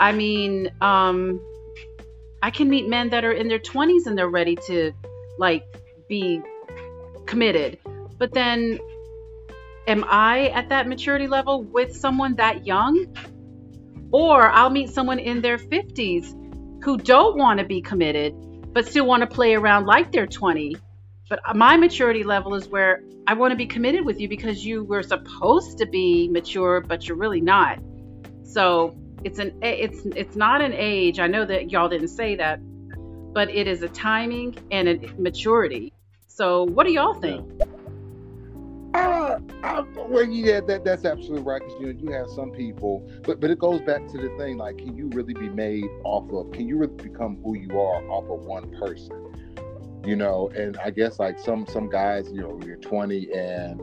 [0.01, 1.41] I mean um
[2.43, 4.93] i can meet men that are in their 20s and they're ready to
[5.39, 5.65] like
[6.09, 6.43] be
[7.27, 7.79] committed.
[8.19, 8.81] But then
[9.87, 13.07] am i at that maturity level with someone that young?
[14.11, 16.35] Or i'll meet someone in their 50s
[16.83, 18.35] who don't want to be committed
[18.75, 20.77] but still want to play around like they're 20.
[21.31, 24.85] But my maturity level is where I want to be committed with you because you
[24.85, 27.79] were supposed to be mature, but you're really not.
[28.43, 31.19] So it's an eh, it's it's not an age.
[31.19, 32.61] I know that y'all didn't say that,
[33.33, 35.95] but it is a timing and a maturity.
[36.27, 37.49] So what do y'all think?
[38.95, 41.61] Uh, I, well, yeah, that, that's absolutely right.
[41.61, 44.57] Because you know, you have some people, but but it goes back to the thing
[44.57, 46.53] like, can you really be made off of?
[46.53, 49.21] Can you really become who you are off of one person?
[50.07, 53.81] You know, and I guess like some some guys, you know, you're 20 and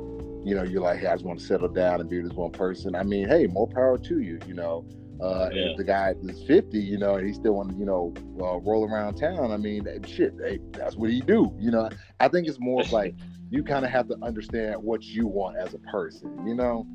[0.48, 2.52] you know you're like, hey, I just want to settle down and be this one
[2.52, 2.96] person.
[2.96, 4.40] I mean, hey, more power to you.
[4.48, 4.86] You know,
[5.22, 5.72] uh, yeah.
[5.72, 8.60] if the guy is 50, you know, and he still want to, you know, uh,
[8.60, 11.54] roll around town, I mean, shit, hey, that's what he do.
[11.60, 13.14] You know, I think it's more like
[13.52, 16.48] you kind of have to understand what you want as a person.
[16.48, 16.88] You know,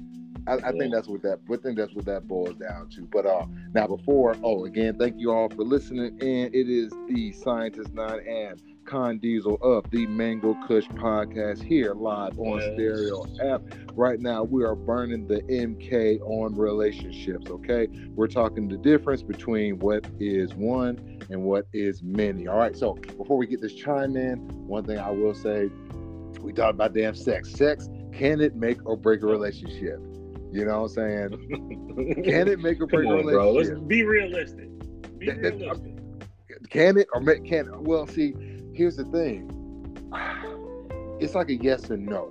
[0.46, 1.40] I, I think that's what that.
[1.52, 3.02] I think that's what that boils down to.
[3.12, 6.18] But uh, now before, oh, again, thank you all for listening.
[6.20, 11.92] And it is the Scientist Nine and Con Diesel of the Mango Kush podcast here
[11.92, 12.70] live on yes.
[12.74, 13.62] Stereo app.
[13.92, 17.50] Right now, we are burning the MK on relationships.
[17.50, 22.46] Okay, we're talking the difference between what is one and what is many.
[22.46, 25.70] All right, so before we get this chime in, one thing I will say
[26.46, 27.50] we talked about damn sex.
[27.52, 30.00] Sex, can it make or break a relationship?
[30.52, 32.22] You know what I'm saying?
[32.24, 33.52] Can it make or break Come a on, bro.
[33.52, 33.88] Let's relationship?
[33.88, 35.18] be realistic.
[35.18, 35.92] Be That- that- realistic.
[36.70, 37.80] Can it or ma- can it?
[37.80, 38.32] Well, see,
[38.72, 39.50] here's the thing.
[41.20, 42.28] It's like a yes and no.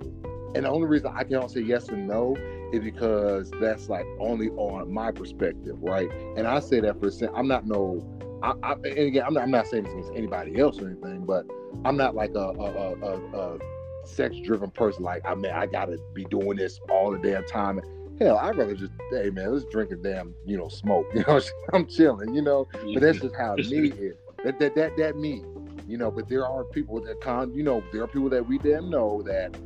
[0.54, 2.36] And the only reason I can't say yes and no
[2.72, 6.08] is because that's like only on my perspective, right?
[6.36, 8.00] And I say that for sen- I'm not no,
[8.44, 11.24] I, I, and again, I'm not, I'm not saying this against anybody else or anything,
[11.26, 11.46] but
[11.84, 13.58] I'm not like a a, a, a, a
[14.06, 15.02] sex driven person.
[15.02, 17.80] Like ah, I mean, I gotta be doing this all the damn time.
[18.18, 21.06] Hell, I'd rather just, hey man, let's drink a damn, you know, smoke.
[21.14, 21.40] You know,
[21.72, 22.34] I'm chilling.
[22.34, 23.62] You know, but that's just how me
[23.98, 24.16] is.
[24.44, 25.42] That that that that me.
[25.88, 27.52] You know, but there are people that con.
[27.54, 29.56] You know, there are people that we damn know that.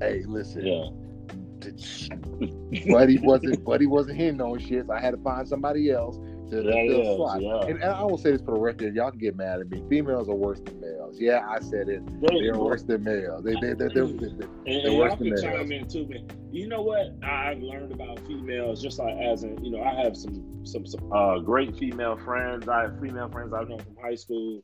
[0.00, 0.88] Hey, listen, yeah.
[2.92, 4.86] buddy wasn't buddy wasn't hitting on shit.
[4.86, 6.18] So I had to find somebody else
[6.54, 7.42] to, to Yeah, fill a yeah, slot.
[7.42, 7.60] yeah.
[7.62, 9.82] And, and I will say this for the record, y'all can get mad at me.
[9.88, 11.18] Females are worse than males.
[11.20, 12.02] Yeah, I said it.
[12.20, 13.44] They- They're worse than males.
[13.44, 16.26] They they they they're, they And, They're and worse y'all than chime in too, man.
[16.52, 20.16] You know what I've learned about females, just like as in, you know, I have
[20.16, 22.68] some some, some uh, great female friends.
[22.68, 24.62] I have female friends I've known from high school,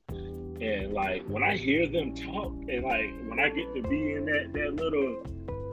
[0.61, 4.25] and like when I hear them talk, and like when I get to be in
[4.27, 5.23] that that little,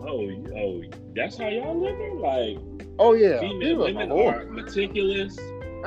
[0.08, 0.82] oh oh,
[1.16, 2.58] that's how y'all living, like
[3.00, 5.38] oh yeah, female women are meticulous.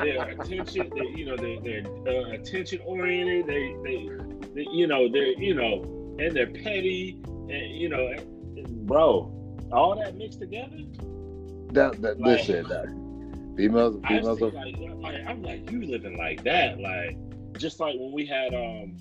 [0.03, 0.91] They're attention.
[0.95, 3.47] They, you know, they, they're uh, attention oriented.
[3.47, 4.09] They, they,
[4.55, 5.83] they, you know, they're, you know,
[6.19, 7.21] and they're petty.
[7.25, 9.33] And you know, and- bro,
[9.73, 10.79] all that mixed together.
[11.73, 12.87] that, that Like- listen, that,
[13.57, 17.17] females females are like, like, I'm like, you living like that, like
[17.59, 18.97] just like when we had um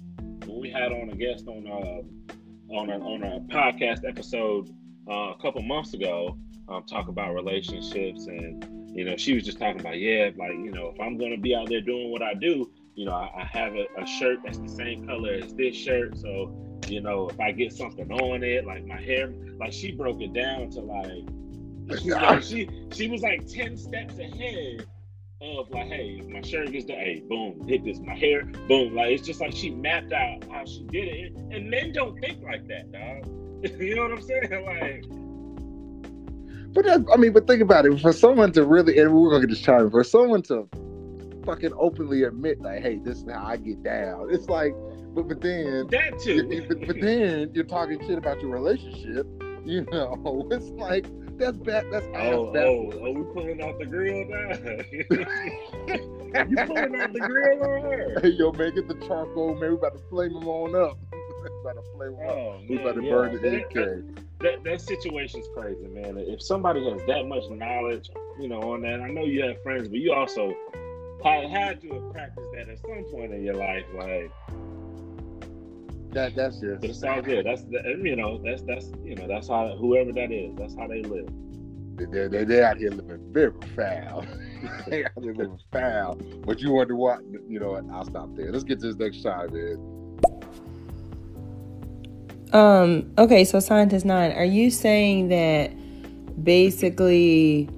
[0.45, 4.69] when we had on a guest on uh on a on a podcast episode
[5.09, 8.63] uh, a couple months ago, um, talk about relationships and
[8.99, 11.55] you know she was just talking about yeah, like you know if I'm gonna be
[11.55, 14.57] out there doing what I do, you know I, I have a, a shirt that's
[14.57, 16.53] the same color as this shirt, so
[16.85, 20.33] you know if I get something on it, like my hair, like she broke it
[20.33, 24.85] down to like she like, she she was like ten steps ahead
[25.39, 28.95] of like, hey, my shirt gets done, hey, boom, hit this, my hair, boom.
[28.95, 31.35] Like it's just like she mapped out how she did it.
[31.51, 33.25] And men don't think like that, dog.
[33.79, 34.49] you know what I'm saying?
[34.65, 35.28] Like,
[36.73, 37.99] But that, I mean, but think about it.
[37.99, 39.89] For someone to really, and we're gonna get this chime.
[39.89, 40.67] For someone to
[41.45, 44.73] fucking openly admit, like, "Hey, this is how I get down," it's like,
[45.15, 46.47] but but then, that too.
[46.49, 49.25] you- but, but then you're talking shit about your relationship.
[49.65, 51.05] You know, it's like
[51.37, 51.85] that's bad.
[51.91, 52.97] That's Oh, oh, backwards.
[53.01, 54.49] oh, we pulling out the grill now.
[56.49, 58.19] you pulling out the grill on her.
[58.21, 59.71] Hey, yo, man, get the charcoal, man.
[59.71, 60.97] We about to flame them on up.
[61.41, 62.35] Oh, we about to flame them up.
[62.35, 63.09] Oh, We to yeah.
[63.11, 64.39] burn the That- AK.
[64.39, 66.17] that that situation's crazy, man.
[66.17, 69.87] If somebody has that much knowledge, you know, on that, I know you have friends,
[69.89, 70.53] but you also
[71.23, 73.85] had, had to have practiced that at some point in your life.
[73.93, 74.31] Like,
[76.11, 76.81] That that's just.
[76.81, 77.45] but it's all good.
[77.45, 80.87] That's the, you know, that's that's you know, that's how whoever that is, that's how
[80.87, 81.29] they live.
[81.97, 84.25] They they they out here living very foul.
[84.87, 86.15] they out here living foul.
[86.45, 87.19] But you wonder what?
[87.47, 87.83] You know what?
[87.91, 88.51] I'll stop there.
[88.51, 89.77] Let's get to this next shot, man.
[92.53, 95.71] Um, okay, so scientist nine, are you saying that
[96.43, 97.69] basically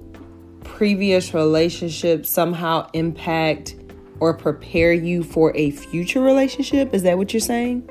[0.64, 3.76] previous relationships somehow impact
[4.20, 6.94] or prepare you for a future relationship?
[6.94, 7.88] Is that what you're saying?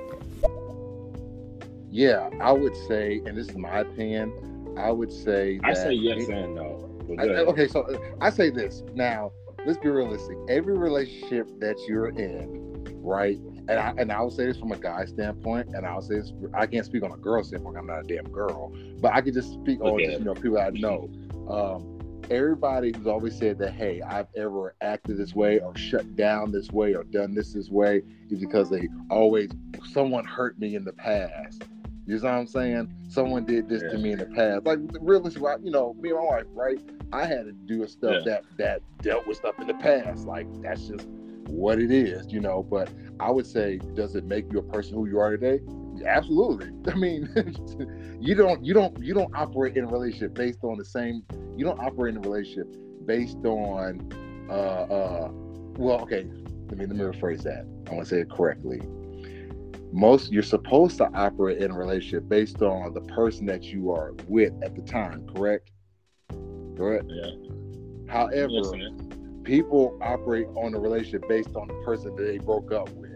[1.92, 4.34] Yeah, I would say, and this is my opinion.
[4.78, 5.58] I would say.
[5.60, 6.90] That I say yes and no.
[7.20, 9.32] I- go I- okay, so uh, I say this now.
[9.66, 10.38] Let's be realistic.
[10.50, 13.38] Every relationship that you're in, right?
[13.70, 16.34] And I, and I will say this from a guy standpoint, and I'll say this.
[16.54, 17.78] I can't speak on a girl standpoint.
[17.78, 20.60] I'm not a damn girl, but I can just speak on just, you know people
[20.60, 21.10] I know.
[21.50, 26.52] Um, everybody who's always said that, hey, I've ever acted this way or shut down
[26.52, 29.50] this way or done this this way is because they always
[29.92, 31.64] someone hurt me in the past.
[32.08, 32.94] You know what I'm saying?
[33.10, 34.66] Someone did this to me in the past.
[34.66, 36.80] Like realistically, you know, me and my wife, right?
[37.14, 38.34] I had to do stuff Yeah.
[38.34, 40.26] that that dealt with stuff in the past.
[40.26, 41.08] Like that's just
[41.52, 42.64] what it is, you know.
[42.64, 45.62] But I would say, does it make you a person who you are today?
[46.06, 46.72] Absolutely.
[46.92, 47.30] I mean,
[48.20, 51.24] you don't you don't you don't operate in a relationship based on the same.
[51.56, 52.68] You don't operate in a relationship
[53.06, 54.12] based on.
[54.50, 55.30] uh uh
[55.78, 56.26] Well, okay.
[56.70, 57.66] Let me let me rephrase that.
[57.88, 58.82] I want to say it correctly.
[59.92, 64.14] Most you're supposed to operate in a relationship based on the person that you are
[64.28, 65.28] with at the time.
[65.36, 65.70] Correct.
[66.78, 67.06] Correct.
[67.10, 67.32] Yeah.
[68.08, 68.62] However,
[69.44, 73.12] people operate on a relationship based on the person that they broke up with.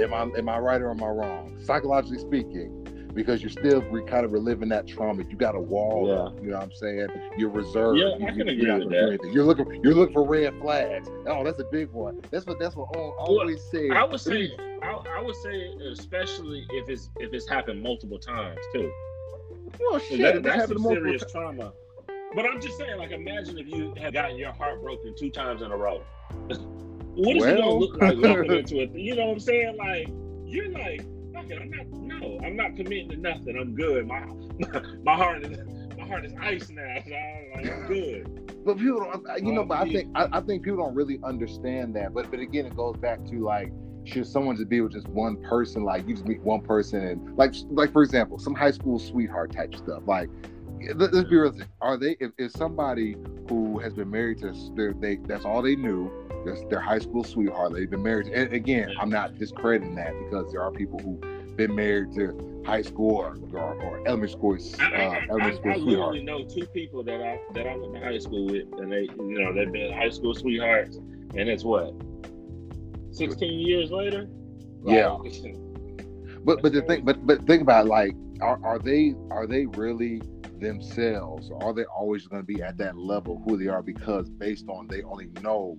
[0.00, 1.56] Am I am I right or am I wrong?
[1.62, 5.22] Psychologically speaking, because you're still re, kind of reliving that trauma.
[5.24, 6.14] You got a wall, Yeah.
[6.14, 7.08] up, you know what I'm saying?
[7.38, 7.98] You're reserved.
[7.98, 9.30] Yeah, you, I can you- agree you're with that.
[9.32, 11.08] You're looking you're looking for red flags.
[11.26, 12.20] Oh, that's a big one.
[12.30, 13.88] That's what that's what I always say.
[13.90, 14.52] I would say,
[14.82, 18.92] I, I would say, especially if it's if it's happened multiple times too.
[19.80, 21.72] well, 'Cause shit, That, that's happened some serious times- trauma.
[22.34, 25.62] But I'm just saying, like, imagine if you had gotten your heart broken two times
[25.62, 26.02] in a row.
[27.14, 27.52] what is well.
[27.52, 28.90] it gonna look like walking into it?
[28.92, 29.76] You know what I'm saying?
[29.76, 30.08] Like,
[30.44, 31.02] you're like,
[31.36, 31.86] I'm not.
[31.88, 33.56] No, I'm not committing to nothing.
[33.58, 34.06] I'm good.
[34.06, 34.20] My
[35.04, 35.58] my heart is
[35.96, 36.96] my heart is ice now.
[37.06, 38.64] So I'm, like, I'm good.
[38.64, 39.62] But people don't, you know.
[39.62, 42.14] Oh, but I think I, I think people don't really understand that.
[42.14, 43.72] But but again, it goes back to like
[44.04, 47.36] should someone just be with just one person like you just meet one person and
[47.36, 50.30] like like for example some high school sweetheart type stuff like
[50.94, 51.54] let's be real.
[51.80, 53.16] Are they if, if somebody
[53.48, 56.10] who has been married to their they that's all they knew
[56.44, 60.52] that's their high school sweetheart they've been married and again i'm not discrediting that because
[60.52, 61.18] there are people who
[61.56, 65.74] been married to high school or, or, or elementary school uh, I, elementary school I,
[65.74, 68.92] I literally know two people that I that I went to high school with and
[68.92, 70.98] they you know they've been high school sweethearts
[71.34, 71.92] and it's what?
[73.12, 74.28] 16 years later?
[74.84, 75.16] Yeah.
[76.44, 79.66] But but the thing but but think about it, like are, are they are they
[79.66, 80.22] really
[80.60, 84.66] themselves are they always going to be at that level who they are because based
[84.68, 85.78] on they only know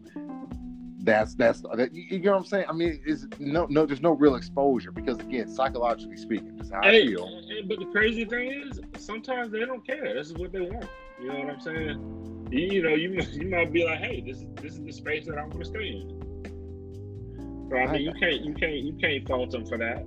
[1.08, 2.66] that's that's that, you, know what I'm saying?
[2.68, 6.82] I mean, is no no there's no real exposure because again, psychologically speaking, that's how
[6.84, 7.42] hey, I feel.
[7.66, 10.14] but the crazy thing is, sometimes they don't care.
[10.14, 10.88] This is what they want.
[11.22, 12.48] You know what I'm saying?
[12.52, 15.26] You, you know, you you might be like, hey, this is this is the space
[15.28, 17.68] that I want to stay in.
[17.70, 20.06] So I mean, you can't you can't you can't fault them for that.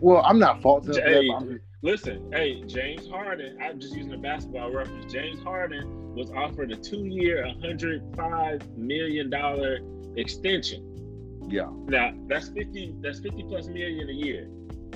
[0.00, 1.60] Well, I'm not faulting them.
[1.82, 5.10] Listen, hey, James Harden, I'm just using a basketball reference.
[5.10, 11.46] James Harden was offered a two year, $105 million extension.
[11.48, 11.70] Yeah.
[11.86, 14.44] Now, that's 50 that's 50 plus million a year.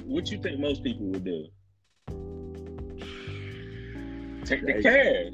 [0.04, 1.46] What you think most people would do?
[4.44, 5.32] Take the cash.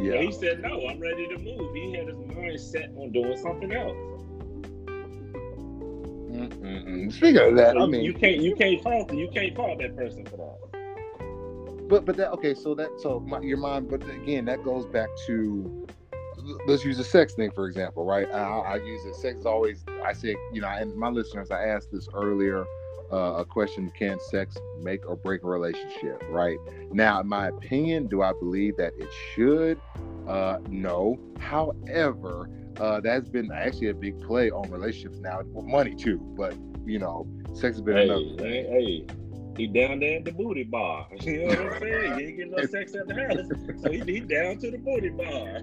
[0.00, 0.22] Yeah.
[0.22, 1.74] he said, no, I'm ready to move.
[1.74, 3.96] He had his mind set on doing something else.
[6.36, 7.12] Mm-mm.
[7.12, 9.96] Speaking of that, so I mean, you can't you can't fault you can't fault that
[9.96, 10.65] person for that
[11.88, 15.08] but but that okay so that so my, your mind but again that goes back
[15.26, 15.86] to
[16.66, 18.28] let's use the sex thing for example right?
[18.32, 19.14] I, I use it.
[19.16, 22.64] Sex is always i say you know and my listeners i asked this earlier
[23.12, 26.58] uh, a question can sex make or break a relationship right?
[26.90, 29.80] Now in my opinion do i believe that it should?
[30.26, 31.18] Uh, no.
[31.38, 36.54] However uh, that's been actually a big play on relationships now with money too but
[36.84, 39.25] you know sex has been hey, another hey, hey
[39.56, 41.08] he down there at the booty bar.
[41.22, 42.18] You know what I'm saying?
[42.18, 45.10] He ain't getting no sex at the house, so he, he down to the booty
[45.10, 45.62] bar.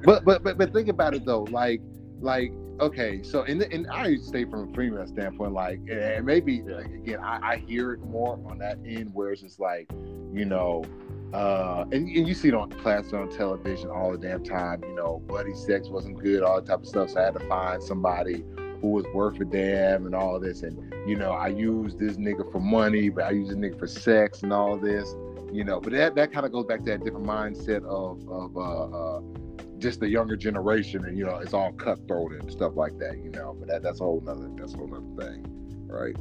[0.04, 1.80] but but but but think about it though, like
[2.20, 5.80] like okay, so in the, and I used to say from a female standpoint, like
[5.90, 9.60] and maybe like, again I, I hear it more on that end where it's just
[9.60, 9.90] like
[10.32, 10.84] you know
[11.32, 14.82] uh, and, and you see it on class on television all the damn time.
[14.84, 17.10] You know, buddy sex wasn't good, all that type of stuff.
[17.10, 18.44] So I had to find somebody
[18.86, 20.62] who was worth a damn and all this.
[20.62, 23.86] And, you know, I use this nigga for money, but I use this nigga for
[23.86, 25.14] sex and all this,
[25.52, 25.80] you know.
[25.80, 29.20] But that, that kind of goes back to that different mindset of, of uh, uh,
[29.78, 31.04] just the younger generation.
[31.04, 33.56] And, you know, it's all cutthroat and stuff like that, you know.
[33.58, 35.44] But that, that's a whole nother, that's a whole nother thing,
[35.88, 36.14] right?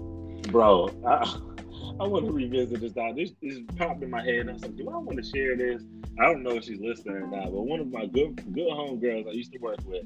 [0.51, 1.37] Bro, I,
[1.99, 3.13] I want to revisit this now.
[3.13, 4.39] This, this popped in my head.
[4.39, 5.83] And I was like, do I want to share this?
[6.19, 9.27] I don't know if she's listening or not, but one of my good good homegirls
[9.27, 10.05] I used to work with,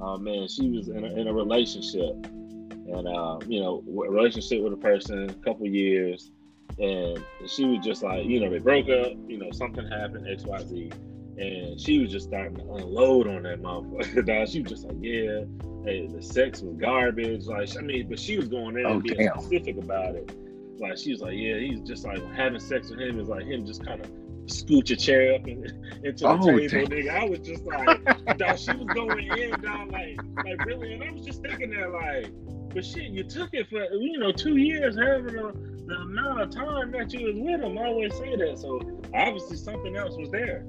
[0.00, 4.62] uh, man, she was in a, in a relationship, and uh, you know, a relationship
[4.62, 6.30] with a person, a couple years,
[6.78, 10.44] and she was just like, you know, they broke up, you know, something happened, X,
[10.44, 10.90] Y, Z,
[11.38, 14.46] and she was just starting to unload on that motherfucker.
[14.52, 15.44] she was just like, yeah,
[15.84, 17.46] hey, the sex was garbage.
[17.46, 19.40] Like, I mean, but she was going in oh, and being damn.
[19.40, 20.30] specific about it.
[20.78, 23.64] Like, she was like, yeah, he's just like having sex with him is like him
[23.64, 24.10] just kind of
[24.46, 25.64] scoot your chair up and,
[26.04, 26.86] into the oh, table, dang.
[26.86, 27.10] nigga.
[27.10, 31.10] I was just like, dog, she was going in, dog, like, like really, and I
[31.10, 32.32] was just thinking that, like,
[32.74, 36.50] but shit, you took it for you know two years, however the, the amount of
[36.50, 37.78] time that you was with him.
[37.78, 40.64] I always say that, so obviously something else was there.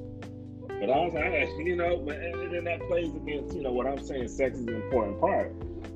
[0.67, 3.87] But I was like, you know, but and then that plays against, you know, what
[3.87, 4.27] I'm saying.
[4.27, 5.51] Sex is an important part,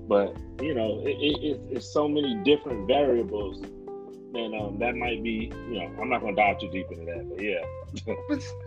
[0.07, 3.61] but you know, it, it, it's so many different variables
[4.33, 7.29] then um, that might be, you know, I'm not gonna dive too deep into that,
[7.29, 7.61] but yeah.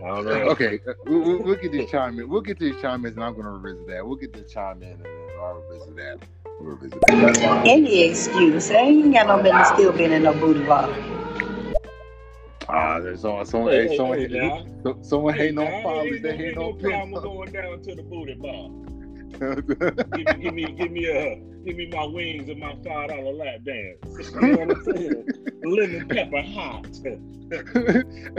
[0.04, 0.32] I don't know.
[0.50, 2.28] Okay, we'll, we'll, get to chime in.
[2.28, 4.06] We'll get to these chime ins, and I'm gonna revisit that.
[4.06, 5.06] We'll get to chime in, and
[5.40, 6.18] I'll revisit that.
[6.60, 7.62] We'll revisit that.
[7.66, 8.70] Any excuse?
[8.70, 10.94] I ain't got no business still being in no booty bar.
[12.68, 14.64] Ah, there's someone, someone, hey, hey, someone, hey,
[15.02, 18.70] someone hating on fathers that hate no problem going down to the booty bar
[19.38, 23.32] give, me, give me, give me a, give me my wings and my five dollar
[23.32, 23.98] lap dance.
[24.32, 25.28] You know what I'm saying?
[25.64, 26.86] Lemon pepper hot.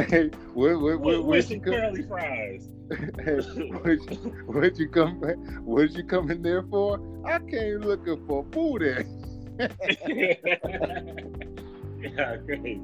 [0.09, 2.69] hey, what, what, what, with some curly fries.
[3.23, 3.99] hey, what,
[4.47, 5.21] what you come?
[5.63, 6.99] What you coming there for?
[7.25, 9.05] I came looking for booty.
[10.07, 10.33] yeah,
[12.45, 12.81] crazy.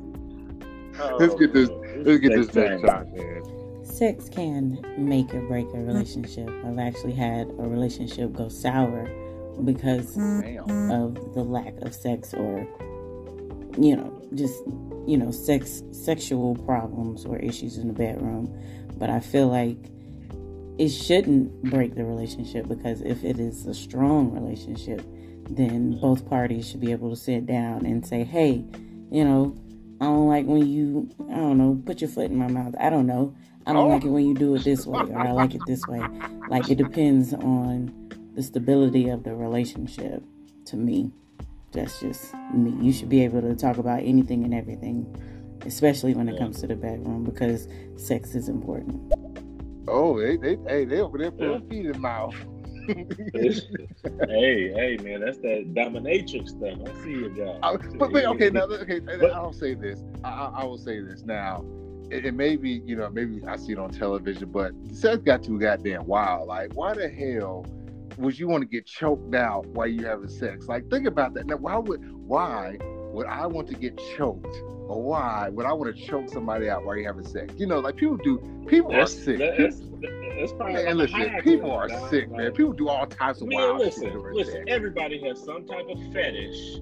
[0.99, 1.69] Oh, let's get this.
[1.97, 3.60] Let's get this next shot, man.
[3.91, 5.87] Sex can make or break a mm.
[5.87, 6.49] relationship.
[6.65, 9.09] I've actually had a relationship go sour
[9.63, 10.91] because Damn.
[10.91, 12.67] of the lack of sex or
[13.77, 14.61] you know just
[15.07, 18.53] you know sex sexual problems or issues in the bedroom
[18.97, 19.77] but i feel like
[20.77, 25.01] it shouldn't break the relationship because if it is a strong relationship
[25.49, 28.63] then both parties should be able to sit down and say hey
[29.11, 29.55] you know
[29.99, 32.89] i don't like when you i don't know put your foot in my mouth i
[32.89, 33.35] don't know
[33.67, 33.93] i don't Oh.
[33.93, 36.09] like it when you do it this way or i like it this way
[36.47, 37.93] like it depends on
[38.35, 40.23] the stability of the relationship
[40.65, 41.11] to me
[41.71, 45.05] that's just me you should be able to talk about anything and everything
[45.65, 48.99] especially when it comes to the bedroom because sex is important
[49.87, 51.69] Oh, they, they, hey, they over there putting Yeah.
[51.69, 52.35] feet in mouth.
[52.87, 56.77] hey, hey, man, that's that dominatrix stuff.
[56.87, 57.59] I see you guys.
[57.63, 59.01] I- but, but okay, now okay,
[59.33, 59.99] I'll say this.
[60.23, 61.65] I, I, I will say this now.
[62.11, 65.43] It, it may be, you know, maybe I see it on television, but sex got
[65.43, 66.47] too goddamn wild.
[66.47, 67.65] Like, why the hell
[68.17, 70.67] would you want to get choked out while you having sex?
[70.67, 71.47] Like, think about that.
[71.47, 72.77] Now, why would why
[73.13, 74.45] would I want to get choked,
[74.87, 77.53] or why would I want to choke somebody out while you're having sex?
[77.57, 78.39] You know, like people do.
[78.67, 79.39] People that's, are sick.
[79.39, 82.51] That's, that's probably man, like listen, people are sick, Like, man.
[82.51, 84.53] People do all types of Man, wild listen, shit listen.
[84.53, 84.65] sex.
[84.67, 86.79] Everybody has some type of fetish.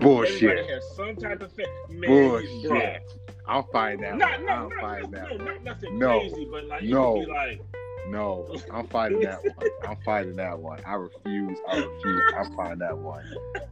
[0.00, 0.42] Bullshit.
[0.42, 1.72] Everybody has some type of fetish.
[1.90, 2.70] Man, Bullshit.
[2.70, 3.00] bruh.
[3.48, 4.16] I'm finding that.
[4.18, 4.46] Not, one.
[4.46, 5.22] not, I'm not, not, that.
[5.30, 5.44] no, one.
[5.44, 6.18] not nothing No.
[6.20, 7.14] crazy, but like you No.
[7.14, 7.60] be like,
[8.08, 9.68] No, I'm fighting that one.
[9.86, 10.80] I'm fighting that one.
[10.86, 11.58] I refuse.
[11.68, 12.22] I refuse.
[12.36, 13.24] I'm fighting that one.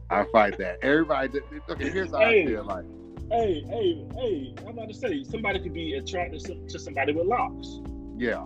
[0.09, 0.77] I fight that.
[0.81, 1.39] Everybody.
[1.69, 2.43] Okay, here's how Hey.
[2.43, 2.85] I feel like.
[3.31, 7.79] hey, hey, hey, I'm about to say somebody could be attracted to, somebody with locks.
[8.17, 8.45] Yeah.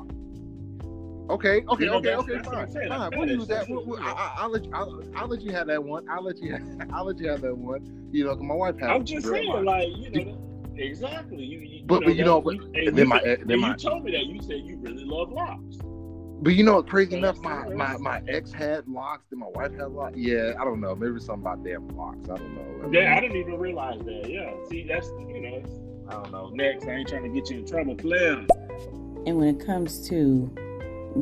[1.30, 1.64] Okay.
[1.70, 1.84] Okay.
[1.86, 2.16] You know, okay.
[2.16, 2.40] Okay.
[2.40, 2.68] Fine.
[2.90, 3.12] Fine.
[3.18, 3.70] We'll use that.
[3.70, 4.72] We'll, we'll, I, I- I'll let you.
[4.74, 6.08] I'll, I'll let you have that one.
[6.10, 6.58] I'll let you.
[6.94, 8.10] I'll let you have that one.
[8.12, 8.90] You know, my wife has.
[8.90, 11.44] I'm just saying, like, you know, exactly.
[11.44, 13.60] You, you, But- but you know, but- and and then you my- said- and then
[13.60, 15.78] my- you told me that you said you really love locks.
[16.44, 16.88] But you know what?
[16.88, 19.26] Crazy enough, my, my my ex had locks.
[19.30, 20.18] Then my wife had locks.
[20.18, 20.96] Yeah, I don't know.
[20.96, 22.28] Maybe something about damn locks.
[22.30, 22.62] I don't know.
[22.84, 24.28] I mean, Yeah, I didn't even realize that.
[24.28, 25.62] Yeah, see, that's you know,
[26.10, 26.50] I don't know.
[26.50, 28.44] Next, I ain't trying to get you in trouble, player.
[29.28, 30.52] and when it comes to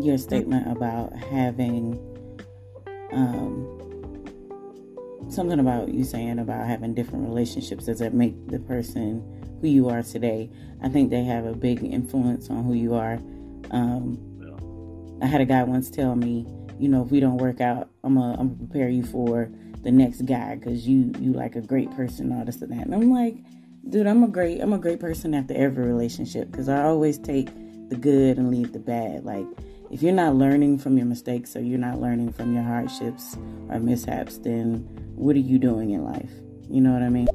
[0.02, 2.00] your statement about having
[3.12, 3.68] um
[5.30, 9.22] something about you saying about having different relationships does that make the person
[9.62, 10.49] who you are today.
[10.82, 13.20] I think they have a big influence on who you are.
[13.72, 14.26] Um
[15.22, 16.45] i had a guy once tell me
[16.80, 19.51] you know if we don't work out i'm gonna, I'm gonna prepare you for
[19.84, 22.86] the next guy because you you like a great person all this and that.
[22.86, 23.38] And i'm like
[23.89, 27.49] dude i'm a great i'm a great person after every relationship because i always take
[27.89, 29.26] the good and leave the bad.
[29.26, 29.47] Like
[29.89, 33.36] if you're not learning from your mistakes or you're not learning from your hardships
[33.68, 36.32] or mishaps then what are you doing in life?
[36.70, 37.28] You know what i mean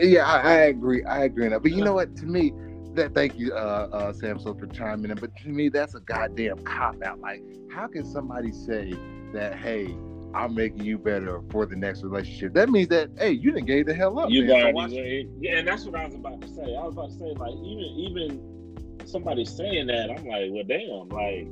[0.00, 1.04] yeah, I, I agree.
[1.04, 1.62] I agree on that.
[1.62, 2.16] But you know what?
[2.16, 2.52] To me,
[2.94, 5.16] that thank you, uh, uh, Samson, for chiming in.
[5.16, 7.20] But to me, that's a goddamn cop out.
[7.20, 8.94] Like, how can somebody say
[9.32, 9.56] that?
[9.56, 9.94] Hey,
[10.34, 12.54] I'm making you better for the next relationship.
[12.54, 14.30] That means that hey, you didn't gave the hell up.
[14.30, 14.50] You man.
[14.50, 16.62] So got watch- yeah, and that's what I was about to say.
[16.62, 21.08] I was about to say like even even somebody saying that, I'm like, well, damn,
[21.08, 21.48] like.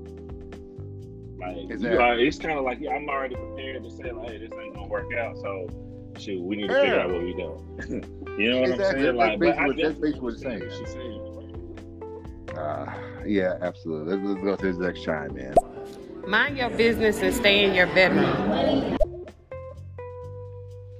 [1.38, 1.98] Like you Exactly.
[1.98, 4.74] are, it's kind of like yeah, I'm already prepared to say like, hey, this ain't
[4.74, 5.38] gonna work out.
[5.38, 5.68] So,
[6.20, 8.04] shoot, we need to figure out what we doing.
[8.38, 8.72] you know what Exactly.
[8.72, 9.02] I'm saying?
[9.04, 12.56] That's Like, but I basically what- that's basically what definitely it's understand she's saying.
[12.56, 12.92] Uh,
[13.26, 14.14] yeah, absolutely.
[14.16, 15.54] Let's, let's go to the next chime, man.
[16.26, 18.96] Mind your business and stay in your bedroom.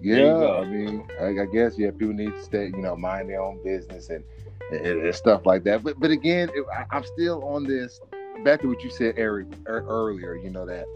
[0.00, 0.46] Yeah.
[0.60, 3.62] I mean, I, I guess yeah, people need to stay, you know, mind their own
[3.62, 4.24] business and,
[4.72, 5.82] and, and stuff like that.
[5.82, 8.00] But but again, I, I'm still on this.
[8.44, 10.34] Back to what you said, Eric, er, earlier.
[10.36, 10.86] You know that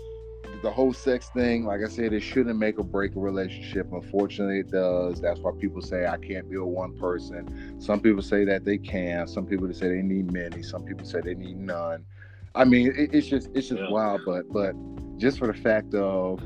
[0.64, 3.92] the whole sex thing, like I said, it shouldn't make or break a relationship.
[3.92, 5.20] Unfortunately, it does.
[5.20, 7.80] That's why people say I can't be with one person.
[7.80, 9.28] Some people say that they can.
[9.28, 10.62] Some people say they need many.
[10.62, 12.06] Some people say they need none.
[12.54, 13.90] I mean, it, it's just it's just Yeah.
[13.90, 14.24] wild.
[14.24, 14.74] But but
[15.18, 16.40] just for the fact of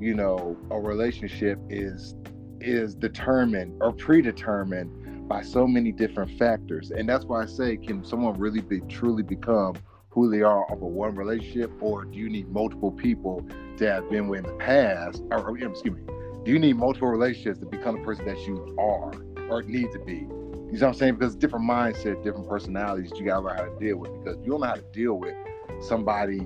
[0.00, 2.16] you know a relationship is
[2.60, 8.04] is determined or predetermined by so many different factors and that's why i say can
[8.04, 9.74] someone really be truly become
[10.10, 13.46] who they are of one relationship or do you need multiple people
[13.76, 16.02] to have been with in the past or, or, excuse me
[16.44, 19.12] do you need multiple relationships to become the person that you are
[19.50, 20.14] or need to be?
[20.14, 21.14] You know what i'm saying?
[21.16, 24.60] Because different mindset different personalities you gotta learn how to deal with because you don't
[24.60, 25.34] know how to deal with
[25.82, 26.40] somebody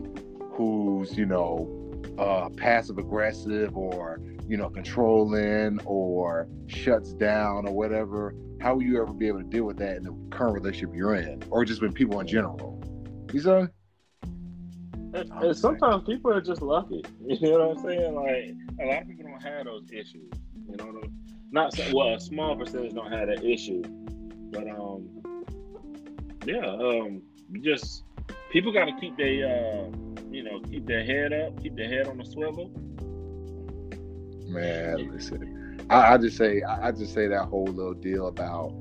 [0.52, 1.68] who's you know
[2.18, 8.34] uh, passive aggressive or you know controlling or shuts down or whatever.
[8.60, 11.14] How will you ever be able to deal with that in the current relationship you're
[11.14, 12.73] in or just with people in general
[13.34, 13.68] you know
[15.12, 17.04] And, and sometimes people are just lucky.
[17.26, 18.14] You know what I'm saying?
[18.14, 20.30] Like a lot of people don't have those issues.
[20.68, 23.82] You know what I'm not so, well, a small percentage don't have that issue.
[24.52, 25.08] But um
[26.46, 27.22] yeah, um
[27.60, 28.04] just
[28.50, 29.90] people got to keep their uh,
[30.30, 32.70] you know keep their head up, keep their head on the swivel.
[34.48, 38.72] Man, listen, I, I just say I, I just say that whole little deal about.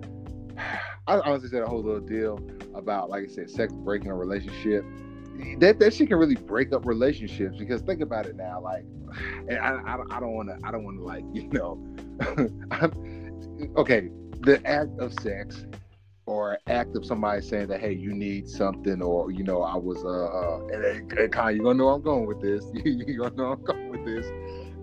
[1.08, 2.40] I honestly said a whole little deal
[2.74, 4.86] about, like I said, sex breaking a relationship.
[5.60, 8.86] That that shit can really break up relationships because think about it now, like,
[9.50, 11.82] and I I, I don't want to I don't want to like you know,
[13.78, 14.10] okay,
[14.42, 15.66] the act of sex
[16.26, 20.04] or act of somebody saying that hey you need something or you know I was
[20.06, 22.64] uh, uh and, and Kyle, you're gonna know I'm going with this.
[22.86, 24.26] You're gonna know I'm going with this.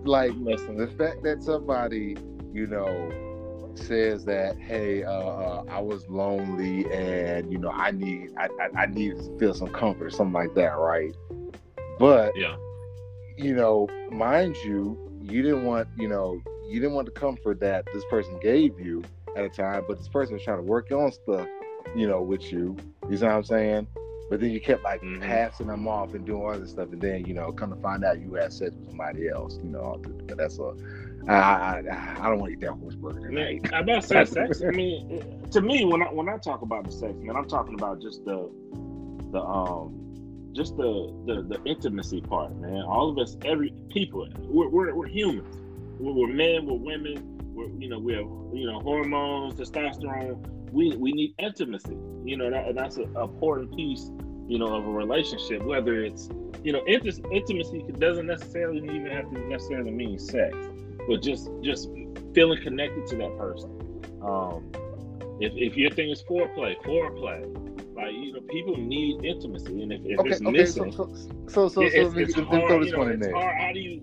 [0.03, 0.77] Like listen.
[0.77, 2.15] the fact that somebody
[2.53, 3.30] you know
[3.81, 8.83] says that hey uh, uh, I was lonely and you know I need I, I,
[8.83, 11.15] I need to feel some comfort something like that right
[11.99, 12.55] but yeah
[13.37, 17.85] you know mind you you didn't want you know you didn't want the comfort that
[17.93, 19.03] this person gave you
[19.35, 21.47] at a time, but this person was trying to work on stuff,
[21.95, 22.75] you know, with you.
[23.09, 23.87] You know what I'm saying?
[24.29, 25.21] But then you kept like mm-hmm.
[25.21, 28.19] passing them off and doing other stuff, and then you know, come to find out
[28.21, 29.59] you had sex with somebody else.
[29.61, 30.73] You know, but that's a
[31.27, 33.71] I, I, I don't want to eat that horse burger tonight.
[33.73, 34.61] I about say sex.
[34.61, 37.75] I mean, to me, when I when I talk about the sex, man, I'm talking
[37.75, 38.49] about just the
[39.31, 39.97] the um
[40.53, 42.81] just the the, the intimacy part, man.
[42.81, 45.57] All of us, every people, we're we're, we're humans.
[45.99, 50.45] We're, we're men, we're women, we're, you know, we have you know hormones, testosterone.
[50.71, 51.97] We we need intimacy.
[52.23, 54.11] You know, that, and that's an important piece.
[54.47, 55.63] You know, of a relationship.
[55.63, 56.29] Whether it's
[56.63, 60.55] you know, int- intimacy doesn't necessarily even have to necessarily mean sex,
[61.07, 61.89] but just just
[62.33, 63.69] feeling connected to that person.
[64.23, 64.71] Um,
[65.39, 70.01] if, if your thing is foreplay, foreplay, like you know, people need intimacy, and if,
[70.05, 72.91] if okay, it's okay, missing, so so so, so, it, so it's, it's hard, you
[72.91, 73.33] know, it's there.
[73.33, 73.55] hard.
[73.59, 74.01] How do you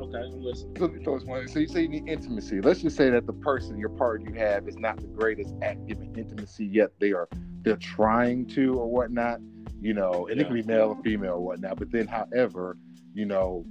[0.00, 1.02] Okay, I'm listening.
[1.04, 2.60] So, so you say you need intimacy.
[2.60, 5.86] Let's just say that the person, your partner you have, is not the greatest at
[5.86, 6.90] giving intimacy yet.
[7.00, 7.28] They are
[7.62, 9.40] they're trying to or whatnot,
[9.80, 10.42] you know, and yeah.
[10.42, 11.78] it can be male or female or whatnot.
[11.78, 12.76] But then, however,
[13.12, 13.64] you know,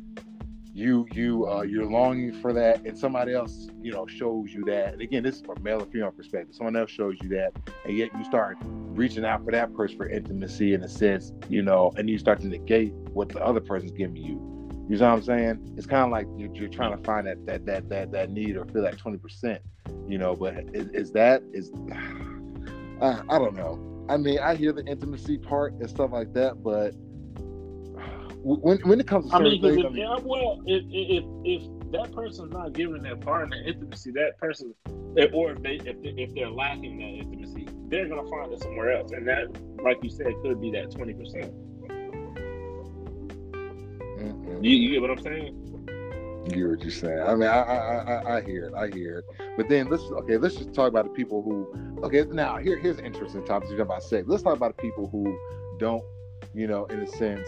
[0.78, 4.93] you you uh, you're longing for that, and somebody else, you know, shows you that.
[4.93, 6.55] And again, this is from male or female perspective.
[6.55, 7.53] Someone else shows you that,
[7.86, 11.61] and yet you start reaching out for that person for intimacy in a sense, you
[11.61, 14.57] know, and you start to negate what the other person's giving you
[14.89, 15.73] you know what I'm saying?
[15.75, 18.55] It's kind of like you're, you're, trying to find that that that that that need
[18.55, 19.61] or feel that twenty percent.
[20.07, 21.71] You know, but is, is that is
[23.01, 23.84] I, I don't know.
[24.09, 26.95] I mean, I hear the intimacy part and stuff like that, but
[28.43, 31.23] when when it comes to I mean, things, if, I mean, yeah, well, if, if
[31.43, 34.73] if that person's not giving their partner intimacy, that person,
[35.17, 38.61] eh, or if they if, they, if they're lacking that intimacy, they're gonna find it
[38.61, 39.47] somewhere else, and that,
[39.83, 41.53] like you said, could be that twenty percent.
[44.61, 45.63] You, you get what I'm saying?
[46.47, 47.19] You get what you're saying.
[47.19, 48.73] I mean, I, I, I, I hear it.
[48.73, 49.25] I hear it.
[49.55, 50.38] But then let's okay.
[50.38, 52.01] Let's just talk about the people who.
[52.03, 53.69] Okay, now here, here's an interesting topic.
[53.69, 54.27] You're about sex.
[54.27, 55.38] Let's talk about the people who
[55.79, 56.03] don't,
[56.53, 57.47] you know, in a sense,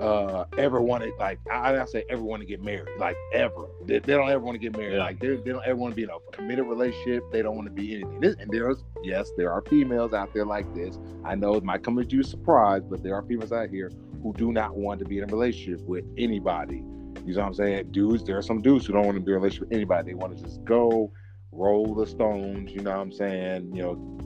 [0.00, 3.66] uh ever want to like I, I say ever want to get married like ever.
[3.84, 4.94] They, they don't ever want to get married.
[4.94, 5.04] Yeah.
[5.04, 7.24] like they don't ever want to be in a committed relationship.
[7.32, 8.20] They don't want to be anything.
[8.20, 10.98] This, and there's yes there are females out there like this.
[11.24, 13.90] I know it might come as you surprise but there are females out here
[14.22, 16.84] who do not want to be in a relationship with anybody.
[17.24, 17.92] You know what I'm saying?
[17.92, 20.10] Dudes there are some dudes who don't want to be in a relationship with anybody.
[20.10, 21.10] They want to just go
[21.52, 23.74] roll the stones you know what I'm saying?
[23.74, 24.16] You know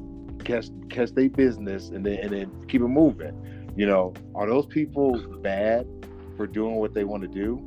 [0.45, 4.67] catch catch their business and then and then keep it moving you know, are those
[4.67, 5.87] people bad
[6.37, 7.67] for doing what they want to do?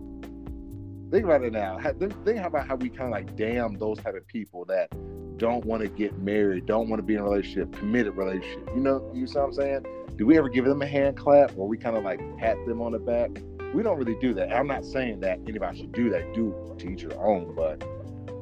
[1.12, 1.80] Think about it now.
[1.99, 4.89] Think about how we kind of like damn those type of people that
[5.38, 8.68] don't want to get married, don't want to be in a relationship, committed relationship.
[8.74, 9.86] You know, you see what I'm saying?
[10.16, 12.82] Do we ever give them a hand clap or we kind of like pat them
[12.82, 13.30] on the back?
[13.74, 14.54] We don't really do that.
[14.54, 16.34] I'm not saying that anybody should do that.
[16.34, 17.84] Do to each your own, but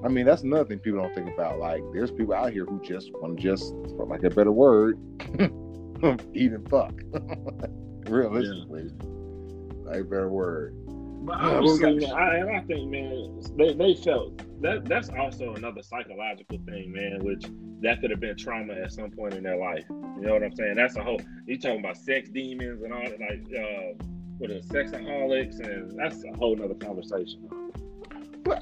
[0.04, 1.60] I mean that's another thing people don't think about.
[1.60, 5.00] Like there's people out here who just want to just, for like a better word,
[6.34, 6.94] eat and fuck.
[8.08, 9.92] Realistically, yeah.
[9.92, 10.76] like better word.
[11.24, 16.58] But honestly, I, and I think, man, they, they felt that that's also another psychological
[16.66, 17.46] thing, man, which
[17.82, 19.86] that could have been trauma at some point in their life.
[19.90, 20.76] You know what I'm saying?
[20.76, 21.22] That's a whole.
[21.46, 24.04] You talking about sex demons and all that, like uh,
[24.40, 27.48] what is sexaholics, and that's a whole nother conversation.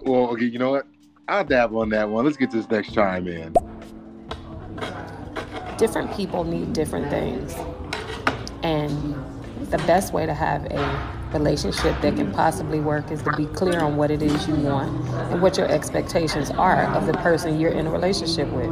[0.04, 0.88] Well, okay, you know what?
[1.30, 2.26] I'll dabble on that one.
[2.26, 3.56] Let's get this next chime in
[5.80, 7.56] different people need different things.
[8.62, 9.16] And
[9.72, 13.80] the best way to have a relationship that can possibly work is to be clear
[13.80, 14.90] on what it is you want
[15.32, 18.66] and what your expectations are of the person you're in a relationship with.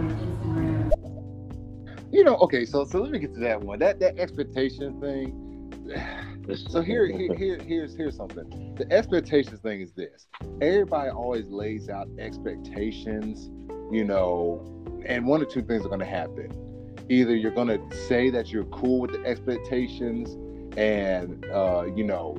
[2.12, 3.80] You know, okay, so so let me get to that one.
[3.80, 5.44] That that expectation thing.
[6.70, 8.74] So here, here, here here's here's something.
[8.78, 10.28] The expectations thing is this.
[10.62, 13.50] Everybody always lays out expectations,
[13.92, 14.64] you know,
[15.06, 16.67] and one or two things are going to happen
[17.10, 20.38] either you're gonna say that you're cool with the expectations
[20.78, 22.38] and uh, you know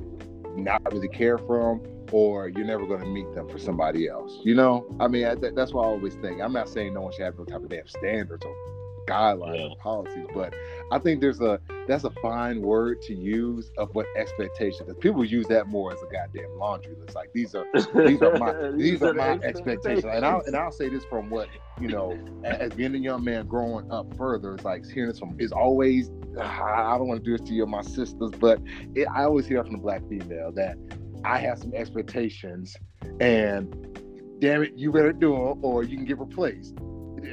[0.56, 4.38] not really care for them, or you're never going to meet them for somebody else.
[4.42, 6.40] You know, I mean, I, that's what I always think.
[6.40, 8.54] I'm not saying no one should have no type of damn standards or
[9.08, 9.66] guidelines yeah.
[9.66, 10.54] or policies, but
[10.92, 15.24] I think there's a that's a fine word to use of what expectation because people
[15.24, 17.14] use that more as a goddamn laundry list.
[17.14, 20.88] Like these are these are my these are my expectations, and I'll and I'll say
[20.88, 21.48] this from what
[21.80, 24.54] you know as being a young man growing up further.
[24.54, 27.54] It's like hearing this from is always ah, I don't want to do this to
[27.54, 28.60] you, my sisters, but
[28.94, 30.76] it, I always hear from the black female that
[31.24, 32.76] I have some expectations,
[33.20, 33.74] and
[34.38, 36.74] damn it, you better do them or you can get replaced.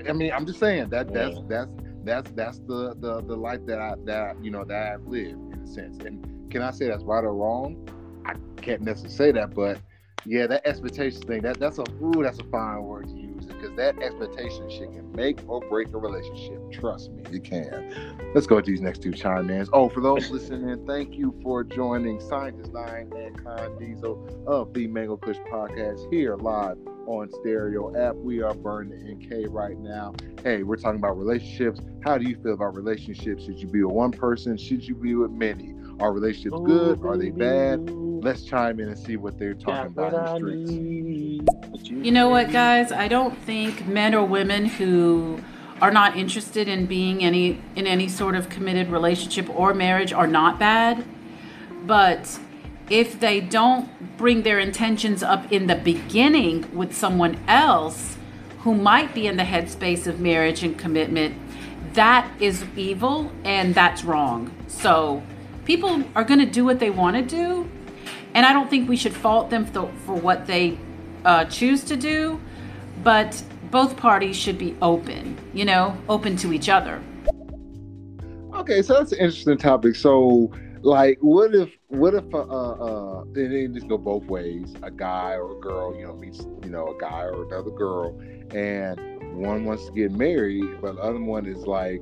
[0.08, 1.72] I mean, I'm just saying that that's that's
[2.04, 5.62] that's that's the the the life that I that you know that I've lived in
[5.64, 5.98] a sense.
[6.06, 7.88] And can I say that's right or wrong?
[8.26, 9.80] I can't necessarily say that, but
[10.26, 13.76] yeah, that expectation thing that that's a ooh that's a fine word to use because
[13.76, 16.60] that expectation shit can make or break a relationship.
[16.72, 18.20] Trust me, it can.
[18.34, 19.70] Let's go with these next two chime ins.
[19.74, 24.88] Oh, for those listening, thank you for joining Scientist Nine and Con Diesel of the
[24.88, 26.78] Mango Kush Podcast here live
[27.08, 28.16] on Stereo app.
[28.16, 30.14] We are burning MK right now.
[30.44, 31.80] Hey, we're talking about relationships.
[32.04, 33.46] How do you feel about relationships?
[33.46, 34.58] Should you be with one person?
[34.58, 35.74] Should you be with many?
[36.00, 37.06] Are relationships oh, good?
[37.06, 37.90] Are they bad?
[38.26, 41.90] Let's chime in and see what they're talking about in the streets.
[41.92, 42.92] You know what, guys?
[42.92, 45.40] I don't think men or women who
[45.80, 50.26] are not interested in being any in any sort of committed relationship or marriage are
[50.26, 51.06] not bad.
[51.86, 52.40] But
[52.90, 58.18] if they don't bring their intentions up in the beginning with someone else
[58.62, 61.36] who might be in the headspace of marriage and commitment,
[61.94, 64.52] that is evil and that's wrong.
[64.68, 65.22] So
[65.64, 67.70] people are going to do what they want to do
[68.36, 70.78] and i don't think we should fault them for, what they
[71.26, 72.40] uh, choose to do
[73.04, 77.02] but both parties should be open you know open to each other.
[78.54, 79.96] Okay so that's an interesting topic.
[79.96, 84.74] So like what if what if uh uh and it just go both ways?
[84.84, 88.18] A guy or a girl you know meets you know a guy or another girl
[88.52, 88.98] and
[89.36, 92.02] one wants to get married but the other one is like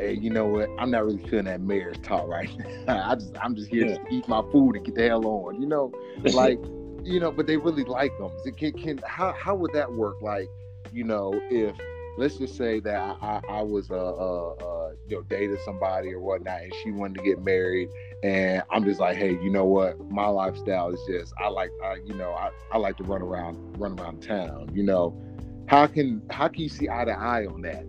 [0.00, 0.68] hey, you know what?
[0.78, 2.50] I'm not really feeling that marriage talk right
[2.86, 3.10] now.
[3.10, 3.96] I just I'm just here yeah.
[3.96, 5.60] to eat my food and get the hell on.
[5.60, 5.92] You know,
[6.32, 6.58] like
[7.04, 8.30] you know, but they really like them.
[8.56, 10.20] Can, can how how would that work?
[10.22, 10.48] Like,
[10.92, 11.76] you know, if
[12.18, 16.12] let's just say that I, I, I was uh, uh, uh, you know dated somebody
[16.12, 17.88] or whatnot, and she wanted to get married,
[18.22, 19.98] and I'm just like, hey, you know what?
[20.10, 23.56] My lifestyle is just I like I, you know I, I like to run around
[23.78, 24.70] run around town.
[24.74, 25.20] You know,
[25.66, 27.84] how can how can you see eye to eye on that?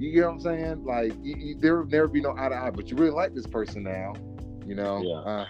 [0.00, 0.84] You get what I'm saying?
[0.86, 3.34] Like you, you, there will never be no eye to eye, but you really like
[3.34, 4.14] this person now.
[4.66, 5.02] You know.
[5.02, 5.16] Yeah.
[5.16, 5.46] Uh,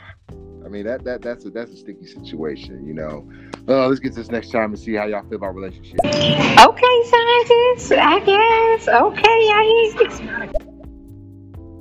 [0.64, 3.30] I mean that that that's a that's a sticky situation, you know.
[3.68, 6.00] Uh, let's get to this next time and see how y'all feel about relationships.
[6.04, 7.92] Okay, scientists.
[7.92, 8.88] I guess.
[8.88, 9.92] Okay, I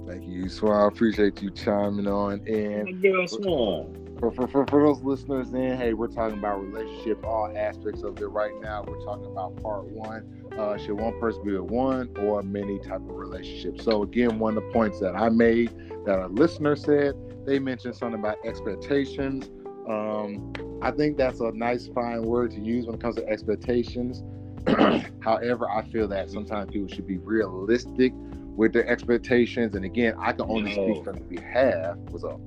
[0.07, 0.83] Thank you, Swan.
[0.83, 2.47] I appreciate you chiming on.
[2.47, 7.51] And Swan for, for, for, for those listeners in, hey, we're talking about relationship, all
[7.55, 8.83] aspects of it right now.
[8.85, 10.45] We're talking about part one.
[10.57, 13.81] Uh, should one person be a one or many type of relationship?
[13.81, 15.71] So again, one of the points that I made
[16.05, 17.15] that a listener said,
[17.45, 19.49] they mentioned something about expectations.
[19.87, 24.21] Um, I think that's a nice, fine word to use when it comes to expectations.
[25.21, 28.11] However, I feel that sometimes people should be realistic
[28.55, 29.75] with their expectations.
[29.75, 30.93] And again, I can only no.
[30.93, 31.95] speak from behalf.
[32.09, 32.39] What's up?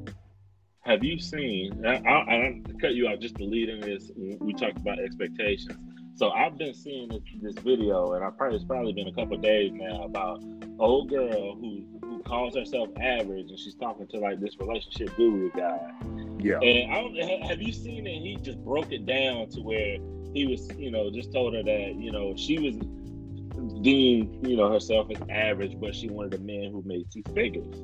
[0.82, 1.84] Have you seen?
[1.86, 4.10] I, I, I cut you out just to lead in this.
[4.16, 5.78] We talked about expectations.
[6.14, 9.36] So I've been seeing this, this video, and I probably it's probably been a couple
[9.38, 10.42] days now about
[10.78, 15.50] old girl who who calls herself average, and she's talking to like this relationship guru
[15.52, 15.80] guy.
[16.38, 16.58] Yeah.
[16.58, 18.20] And I don't, have you seen it?
[18.20, 19.96] He just broke it down to where
[20.34, 22.76] he was, you know, just told her that you know she was
[23.82, 27.74] deemed, you know, herself as average, but she wanted a man who made two figures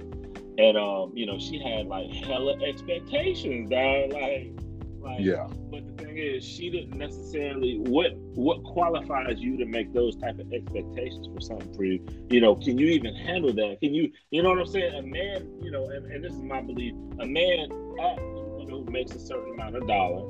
[0.59, 4.13] and um, you know, she had like hella expectations, dog.
[4.13, 4.53] Like,
[5.01, 5.47] like, yeah.
[5.71, 7.79] But the thing is, she didn't necessarily.
[7.79, 12.05] What what qualifies you to make those type of expectations for something for you?
[12.29, 13.79] You know, can you even handle that?
[13.81, 14.95] Can you, you know what I'm saying?
[14.95, 16.95] A man, you know, and, and this is my belief.
[17.21, 20.23] A man, at, you know, who makes a certain amount of dollar.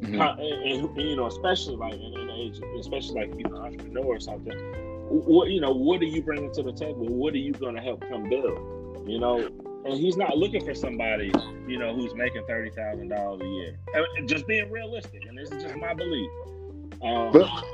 [0.00, 0.20] Mm-hmm.
[0.20, 4.04] And, and, and, you know, especially like in an age, especially like you know, entrepreneur
[4.04, 4.58] or something.
[5.08, 7.06] What you know, what are you bringing to the table?
[7.06, 8.73] What are you going to help come build?
[9.06, 9.48] You know,
[9.84, 11.30] and he's not looking for somebody,
[11.66, 13.78] you know, who's making thirty thousand dollars a year.
[14.26, 16.30] Just being realistic, and this is just my belief.
[17.02, 17.64] Um, but,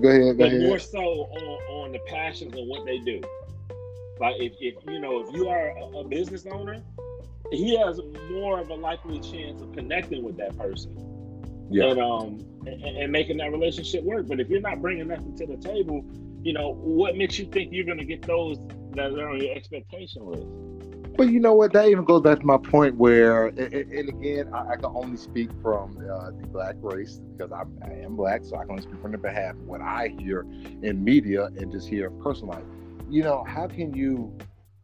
[0.00, 0.62] go ahead, go ahead.
[0.62, 1.42] more so on,
[1.84, 3.20] on the passions and what they do.
[4.18, 6.82] Like if, if you know if you are a, a business owner,
[7.50, 8.00] he has
[8.30, 10.94] more of a likely chance of connecting with that person.
[11.70, 11.90] Yeah.
[11.90, 14.26] And um and, and making that relationship work.
[14.28, 16.04] But if you're not bringing nothing to the table,
[16.42, 18.58] you know what makes you think you're going to get those
[18.94, 20.46] that's on your expectation list.
[21.16, 21.72] But you know what?
[21.72, 25.50] That even goes back to my point where, and, again, I, I, can only speak
[25.60, 29.02] from uh, the black race because I'm, I am black, so I can only speak
[29.02, 30.46] from the behalf of what I hear
[30.82, 32.64] in media and just hear personal life.
[33.10, 34.34] You know, how can you,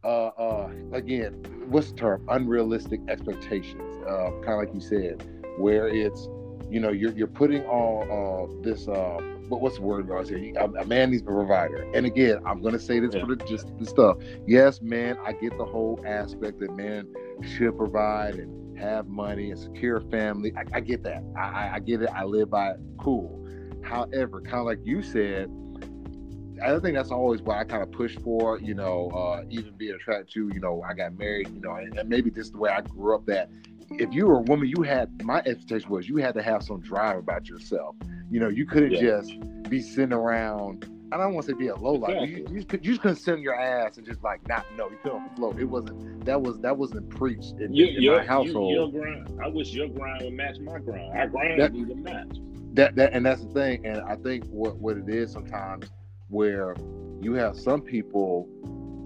[0.03, 1.33] uh, uh, again,
[1.69, 2.25] what's the term?
[2.29, 4.03] Unrealistic expectations.
[4.05, 5.23] Uh, kind of like you said,
[5.57, 6.27] where it's,
[6.69, 8.87] you know, you're you're putting all uh, this.
[9.49, 10.53] But what's the word I say?
[10.57, 11.89] A, a man needs a provider.
[11.93, 13.21] And again, I'm gonna say this yeah.
[13.21, 14.17] for the just the stuff.
[14.45, 19.59] Yes, man, I get the whole aspect that men should provide and have money and
[19.59, 20.53] secure family.
[20.55, 21.23] I, I get that.
[21.37, 22.09] I, I get it.
[22.13, 22.79] I live by it.
[22.99, 23.45] Cool.
[23.83, 25.49] However, kind of like you said,
[26.63, 29.93] I think that's always what I kind of push for, you know, uh, even being
[29.93, 32.57] attracted to, you know, I got married, you know, and, and maybe this is the
[32.57, 33.49] way I grew up that
[33.91, 36.79] if you were a woman, you had my expectation was you had to have some
[36.81, 37.95] drive about yourself.
[38.29, 39.01] You know, you couldn't yeah.
[39.01, 39.33] just
[39.69, 40.91] be sitting around.
[41.11, 42.15] I don't want to say be a low life.
[42.21, 42.41] Exactly.
[42.41, 44.89] You, you, just, you just couldn't sit on your ass and just like not know.
[44.89, 45.57] You couldn't float.
[45.57, 48.73] It wasn't that was that wasn't preached in, you, in your, my household.
[48.73, 49.39] your grind.
[49.41, 51.17] I wish your grind would match my grind.
[51.17, 52.37] Our grind that, to match.
[52.73, 53.85] That that and that's the thing.
[53.85, 55.89] And I think what what it is sometimes
[56.27, 56.75] where
[57.21, 58.49] you have some people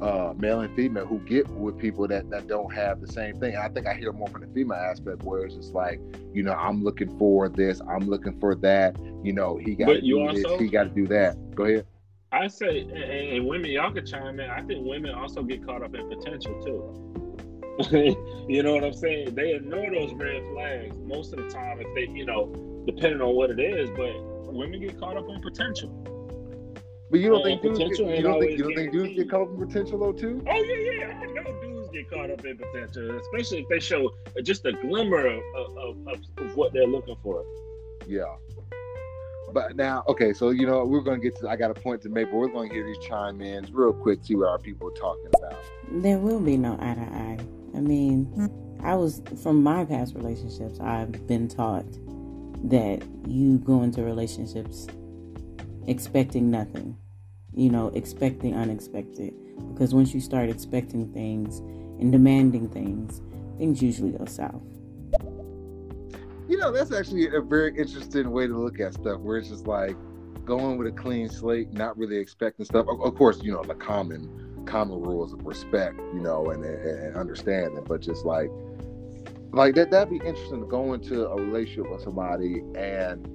[0.02, 3.56] uh, male and female who get with people that, that don't have the same thing.
[3.56, 6.00] I think I hear more from the female aspect where it's just like,
[6.34, 8.98] you know, I'm looking for this, I'm looking for that.
[9.24, 11.38] You know, he got to do also, this, he got to do that.
[11.56, 11.86] Go ahead.
[12.32, 14.50] I say, and, and women, y'all can chime in.
[14.50, 17.12] I think women also get caught up in potential too.
[18.48, 19.36] you know what I'm saying?
[19.36, 22.52] They ignore those red flags most of the time if they, you know,
[22.88, 23.90] depending on what it is.
[23.92, 24.14] But
[24.54, 25.90] women get caught up on potential.
[27.12, 29.30] But you don't oh, think dudes get, you don't think you don't think dudes get
[29.30, 30.42] caught up in potential though too?
[30.48, 31.20] Oh yeah, yeah.
[31.22, 35.28] I know dudes get caught up in potential, especially if they show just a glimmer
[35.28, 37.44] of, of, of, of what they're looking for.
[38.08, 38.34] Yeah.
[39.54, 41.50] But now, okay, so you know we're gonna get to.
[41.50, 44.24] I got a point to make, but we're gonna hear these chime ins real quick,
[44.24, 45.60] see what our people are talking about.
[45.92, 47.40] There will be no eye to eye.
[47.76, 48.86] I mean, hmm.
[48.86, 50.80] I was from my past relationships.
[50.80, 51.86] I've been taught
[52.70, 54.88] that you go into relationships
[55.88, 56.96] expecting nothing
[57.54, 59.34] you know, expect the unexpected.
[59.74, 61.60] Because once you start expecting things
[62.00, 63.22] and demanding things,
[63.58, 64.62] things usually go south.
[66.48, 69.68] You know, that's actually a very interesting way to look at stuff where it's just
[69.68, 69.96] like
[70.46, 72.88] going with a clean slate, not really expecting stuff.
[72.90, 77.84] Of course, you know, the common common rules of respect, you know, and, and understanding,
[77.88, 78.50] but just like
[79.54, 83.28] like that that'd be interesting to go into a relationship with somebody and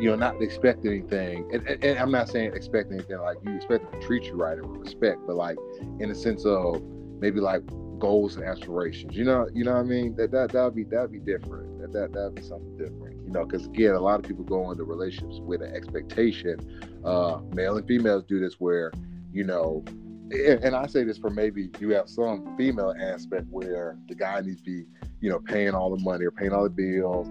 [0.00, 1.48] you know, not expect anything.
[1.52, 4.34] And, and, and, I'm not saying expect anything like you expect them to treat you
[4.34, 5.56] right and respect, but like
[6.00, 6.82] in the sense of
[7.20, 7.62] maybe like
[7.98, 9.16] goals and aspirations.
[9.16, 10.16] You know, you know what I mean?
[10.16, 11.80] That that that'd be that'd be different.
[11.80, 13.24] That that that'd be something different.
[13.24, 16.58] You know, because again, a lot of people go into relationships with an expectation.
[17.04, 18.92] Uh, male and females do this where,
[19.32, 19.84] you know,
[20.30, 24.58] and I say this for maybe you have some female aspect where the guy needs
[24.58, 24.84] to be,
[25.20, 27.28] you know, paying all the money or paying all the bills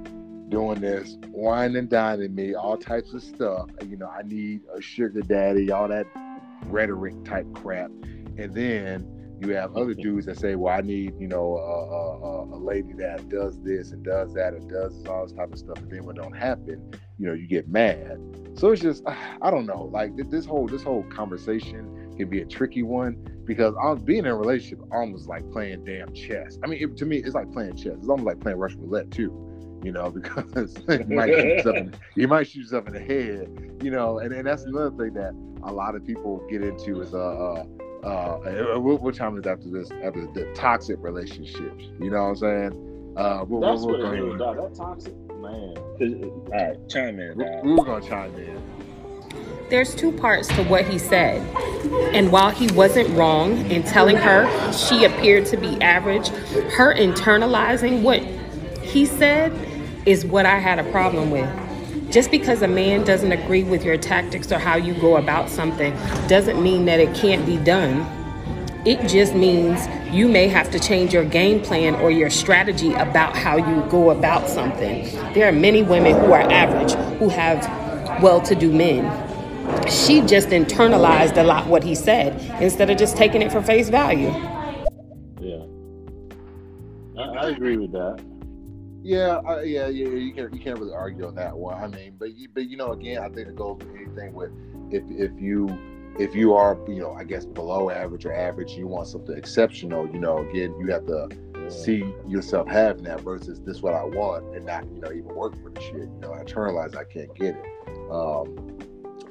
[0.50, 3.70] doing this, wine and dining me, all types of stuff.
[3.88, 6.08] You know, I need a sugar daddy, all that
[6.66, 7.92] rhetoric type crap.
[8.38, 9.08] And then
[9.40, 12.94] you have other dudes that say, well, I need, you know, a, a, a lady
[12.94, 15.78] that does this and does that and does all this type of stuff.
[15.78, 18.20] And then when it don't happen, you know, you get mad.
[18.56, 19.04] So it's just,
[19.42, 23.74] I don't know, like this whole, this whole conversation can be a tricky one because
[23.84, 26.60] I'm being in a relationship almost like playing damn chess.
[26.64, 27.94] I mean, it, to me, it's like playing chess.
[27.98, 29.53] It's almost like playing Russian roulette too
[29.84, 33.80] you know, because you might shoot yourself in, you might shoot yourself in the head,
[33.84, 37.14] you know, and, and that's another thing that a lot of people get into is
[37.14, 37.66] uh,
[38.04, 42.36] uh, uh what, time is after this after the toxic relationships, you know what I'm
[42.36, 43.14] saying?
[43.18, 44.58] Uh, we're, that's we're, what it is, dog.
[44.58, 45.76] That toxic man.
[45.78, 47.38] All right, chime in.
[47.38, 47.64] Dog.
[47.64, 48.62] We're, we're gonna chime in.
[49.70, 51.42] There's two parts to what he said.
[52.14, 58.04] And while he wasn't wrong in telling her she appeared to be average, her internalizing
[58.04, 58.22] what
[58.84, 59.52] he said
[60.06, 61.50] is what I had a problem with.
[62.12, 65.94] Just because a man doesn't agree with your tactics or how you go about something
[66.28, 68.06] doesn't mean that it can't be done.
[68.86, 73.36] It just means you may have to change your game plan or your strategy about
[73.36, 75.06] how you go about something.
[75.34, 77.64] There are many women who are average, who have
[78.22, 79.06] well to do men.
[79.90, 83.90] She just internalized a lot what he said instead of just taking it for face
[83.90, 84.28] value.
[85.40, 85.64] Yeah.
[87.18, 88.33] I, I agree with that.
[89.04, 90.08] Yeah, uh, yeah, yeah.
[90.08, 91.82] You can't you can't really argue on that one.
[91.82, 94.52] I mean, but you, but you know, again, I think it goes with anything with
[94.92, 95.68] if if you
[96.18, 100.08] if you are you know I guess below average or average, you want something exceptional.
[100.08, 101.28] You know, again, you have to
[101.70, 105.62] see yourself having that versus this what I want and not you know even work
[105.62, 105.96] for the shit.
[105.96, 108.10] You know, internalize I can't get it.
[108.10, 108.78] Um,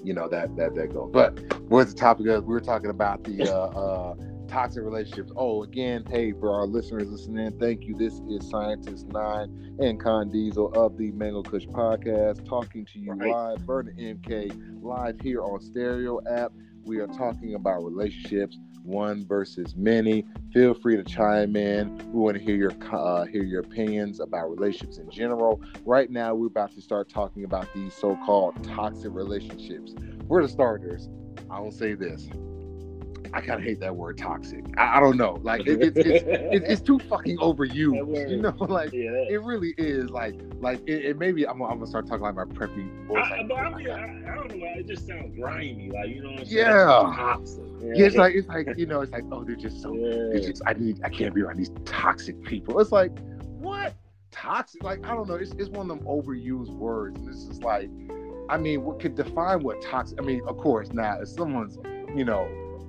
[0.05, 1.11] you know that that that goes.
[1.15, 2.45] But where's the topic of?
[2.45, 4.15] We were talking about the uh, uh
[4.53, 5.33] toxic relationships.
[5.35, 7.95] Oh, again, hey, for our listeners listening, thank you.
[7.95, 13.13] This is Scientist Nine and Con Diesel of the Mango Kush Podcast, talking to you
[13.15, 13.31] Right.
[13.31, 16.53] live, burning MK, live here on Stereo app.
[16.85, 20.27] We are talking about relationships, one versus many.
[20.53, 21.97] Feel free to chime in.
[22.13, 25.63] We want to hear your uh, hear your opinions about relationships in general.
[25.87, 29.95] Right now, we're about to start talking about these so-called toxic relationships.
[30.29, 31.09] We're the starters.
[31.51, 32.29] I will say this.
[33.35, 34.65] I kind of hate that word toxic.
[34.77, 35.39] I, I don't know.
[35.43, 38.31] Like it, it's, it's, it's it's too fucking overused.
[38.31, 40.11] You know, like yeah, it really is.
[40.11, 43.25] Like like it, it maybe I'm, I'm gonna start talking like my preppy voice.
[43.25, 44.67] I, like, but I oh mean, I, I don't know.
[44.77, 46.67] It just sounds grimy, like you know what I'm saying?
[46.67, 47.13] Yeah.
[47.17, 47.65] Toxic.
[47.81, 49.95] yeah, it's like it's like you know, it's like oh, they're just so.
[49.95, 50.39] Yeah.
[50.39, 52.79] Just I need I can't be around these toxic people.
[52.81, 53.13] It's like
[53.61, 53.95] what
[54.31, 54.83] toxic?
[54.83, 55.37] Like I don't know.
[55.37, 57.89] It's it's one of them overused words, and it's just like
[58.51, 60.21] I mean, what could define what toxic?
[60.21, 61.79] I mean, of course, now if someone's
[62.15, 62.47] you know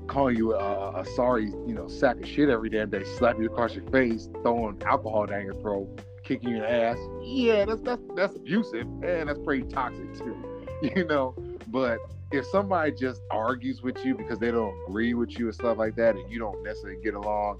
[0.07, 3.45] calling you a, a sorry you know sack of shit every damn day, slap you
[3.45, 8.35] across your face, throwing alcohol down your throat, kicking your ass, yeah, that's that's that's
[8.35, 10.35] abusive, and that's pretty toxic too,
[10.95, 11.35] you know.
[11.67, 11.99] But
[12.31, 15.95] if somebody just argues with you because they don't agree with you and stuff like
[15.95, 17.59] that, and you don't necessarily get along,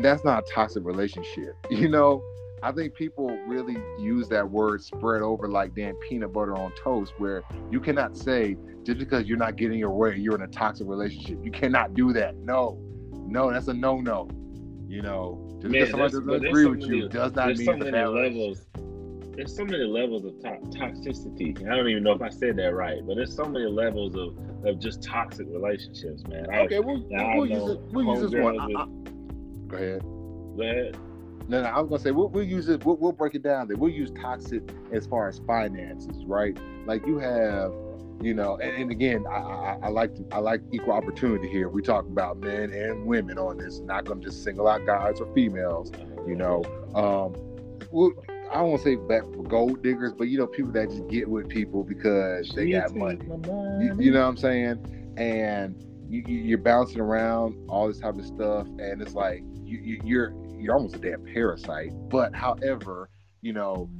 [0.00, 1.54] that's not a toxic relationship.
[1.70, 2.22] You know,
[2.66, 7.12] I think people really use that word spread over like damn peanut butter on toast,
[7.18, 10.88] where you cannot say just because you're not getting your way, you're in a toxic
[10.88, 11.38] relationship.
[11.44, 12.34] You cannot do that.
[12.38, 12.76] No,
[13.28, 14.28] no, that's a no no.
[14.88, 17.46] You know, just Man, because somebody that's- doesn't agree so with many- you does not
[17.46, 18.66] mean so many levels.
[19.36, 21.70] There's so many levels of to- toxicity.
[21.70, 24.36] I don't even know if I said that right, but there's so many levels of,
[24.66, 26.46] of just toxic relationships, man.
[26.52, 27.80] I, Okay, we'll, we'll use it.
[27.92, 28.58] We'll use this one.
[28.58, 28.86] I- I-
[29.68, 30.02] go ahead.
[30.56, 30.96] Go ahead.
[31.48, 32.84] No, no, I was gonna say we'll, we'll use it.
[32.84, 33.68] We'll, we'll break it down.
[33.68, 36.56] There, we'll use toxic as far as finances, right?
[36.86, 37.72] Like you have,
[38.20, 41.68] you know, and, and again, I, I, I like to, I like equal opportunity here.
[41.68, 43.78] We talk about men and women on this.
[43.78, 45.92] Not gonna just single out guys or females.
[46.26, 47.36] You know, um,
[47.92, 48.12] well,
[48.52, 51.48] I won't say back for gold diggers, but you know, people that just get with
[51.48, 53.20] people because they got money.
[53.24, 55.14] You, you know what I'm saying?
[55.16, 55.76] And
[56.08, 60.00] you, you, you're bouncing around all this type of stuff, and it's like you, you,
[60.04, 61.92] you're you're almost a damn parasite.
[62.08, 63.08] But however,
[63.42, 63.90] you know,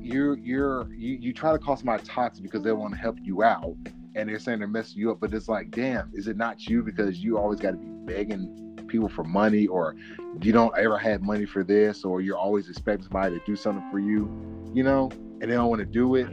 [0.00, 3.42] you're you're you, you try to call somebody toxic because they want to help you
[3.42, 3.76] out,
[4.14, 5.20] and they're saying they're messing you up.
[5.20, 8.84] But it's like, damn, is it not you because you always got to be begging
[8.88, 9.94] people for money, or
[10.40, 13.86] you don't ever have money for this, or you're always expecting somebody to do something
[13.90, 14.30] for you,
[14.74, 16.28] you know, and they don't want to do it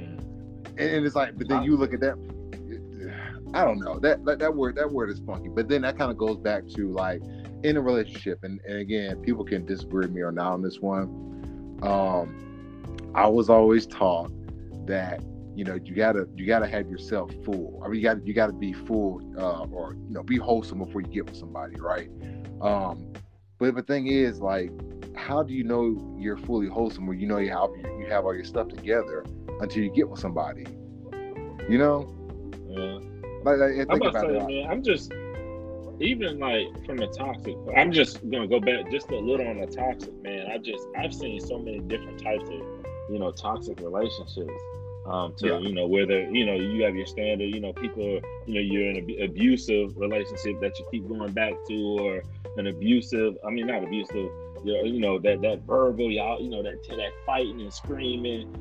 [0.77, 2.15] and, and it's like, but then you look at that.
[3.53, 6.11] I don't know that, that that word that word is funky, but then that kind
[6.11, 7.21] of goes back to like
[7.63, 10.79] in a relationship, and, and again, people can disagree with me or not on this
[10.79, 11.79] one.
[11.81, 14.31] Um, I was always taught
[14.87, 15.21] that
[15.55, 17.81] you know you gotta you gotta have yourself full.
[17.83, 21.01] I mean, you gotta you gotta be full uh, or you know be wholesome before
[21.01, 22.09] you get with somebody, right?
[22.61, 23.13] Um,
[23.57, 24.69] but the thing is, like,
[25.15, 28.35] how do you know you're fully wholesome or you know you have you have all
[28.35, 29.25] your stuff together
[29.61, 30.65] until you get with somebody?
[31.69, 32.13] You know,
[32.67, 32.99] Yeah.
[33.43, 34.53] like, like I'm think about about it.
[34.53, 35.11] man, I'm just
[35.99, 37.55] even like from the toxic.
[37.75, 40.47] I'm just gonna go back just a little on the toxic, man.
[40.51, 42.61] I just I've seen so many different types of
[43.09, 44.51] you know toxic relationships.
[45.05, 45.59] Um, to Yeah.
[45.59, 48.89] you know whether you know you have your standard, you know people, you know you're
[48.89, 52.23] in an abusive relationship that you keep going back to, or
[52.57, 53.37] an abusive.
[53.45, 54.29] I mean not abusive.
[54.63, 58.51] You know, you know that that verbal, y'all, you know that that fighting and screaming,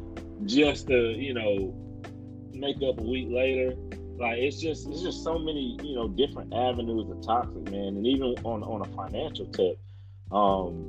[0.44, 1.74] just to you know
[2.52, 3.74] make up a week later
[4.18, 7.96] like it's just it's just so many you know different avenues of toxic man.
[7.96, 9.78] And even on on a financial tip
[10.30, 10.86] um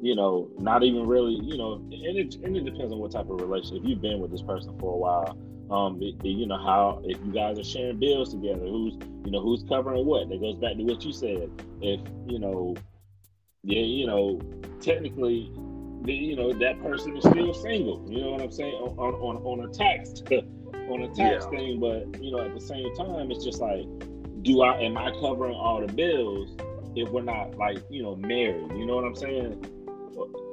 [0.00, 3.28] you know not even really you know and it, and it depends on what type
[3.28, 3.82] of relationship.
[3.82, 5.36] If you've been with this person for a while
[5.70, 9.30] um it- it- you know how if you guys are sharing bills together who's you
[9.32, 10.28] know who's covering what?
[10.28, 11.50] That goes back to what you said.
[11.80, 12.74] If you know
[13.62, 14.40] yeah you know
[14.80, 15.52] technically
[16.02, 18.04] the, you know that person is still single.
[18.08, 18.74] You know what i'm saying?
[18.74, 20.22] On on, on a tax
[20.88, 21.50] on a tax Yeah.
[21.58, 23.86] thing but you know at the same time it's just like
[24.42, 26.56] do i am i covering all the bills
[26.94, 29.60] if we're not like you know married you know what i'm saying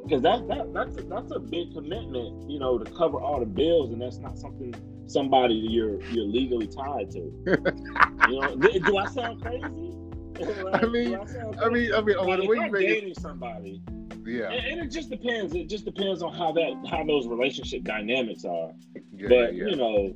[0.03, 3.45] because that, that that's a, that's a big commitment you know to cover all the
[3.45, 4.73] bills and that's not something
[5.07, 7.19] somebody you're you're legally tied to
[8.29, 9.93] you know do, i sound crazy
[10.73, 12.87] I mean- sound I mean, I mean, oh, like, the way you I'm make it,
[12.87, 13.83] dating somebody,
[14.25, 15.53] yeah, and, and it just depends.
[15.53, 18.71] It just depends on how that how those relationship dynamics are.
[19.15, 19.65] Yeah, but yeah.
[19.69, 20.13] you know,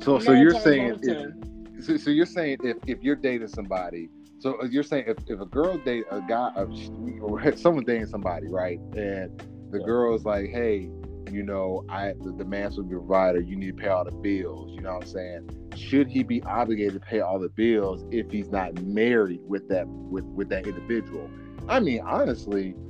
[0.00, 4.62] So, so you're saying if, so, so you're saying if, if you're dating somebody, so
[4.64, 6.66] you're saying if, if a girl date a guy, a,
[7.20, 9.86] or someone dating somebody, right, and the Yeah.
[9.86, 10.90] girl's like, hey,
[11.30, 14.12] you know, I the, the man's will be provider, you need to pay all the
[14.12, 15.50] bills, you know what I'm saying?
[15.74, 19.88] Should he be obligated to pay all the bills if he's not married with that
[19.88, 21.30] with with that individual?
[21.68, 22.83] I mean, honestly, uh,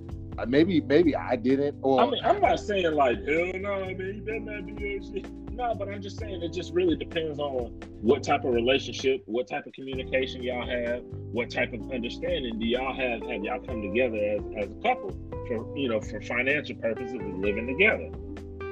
[0.49, 1.76] maybe maybe I didn't.
[1.82, 5.11] Or I mean, I'm not saying like hell no, man, you better not do that
[5.12, 5.30] shit.
[5.53, 7.66] No, but I'm just saying it just really depends on
[8.01, 12.66] what type of relationship, what type of communication y'all have, what type of understanding do
[12.66, 13.22] y'all have.
[13.30, 15.11] Have y'all come together as, as a couple
[15.47, 18.11] for you know for financial purposes of living together?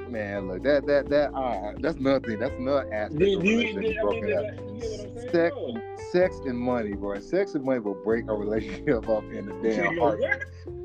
[0.09, 2.39] Man, look that that that uh, that's nothing.
[2.39, 4.43] That's another aspect Do- of you- relationship I mean, broken do up.
[4.43, 5.29] that- you get what I'm saying?
[5.31, 5.95] Sex, No.
[6.11, 7.19] sex and money, bro.
[7.19, 10.19] Sex and money will break a relationship up in the damn heart.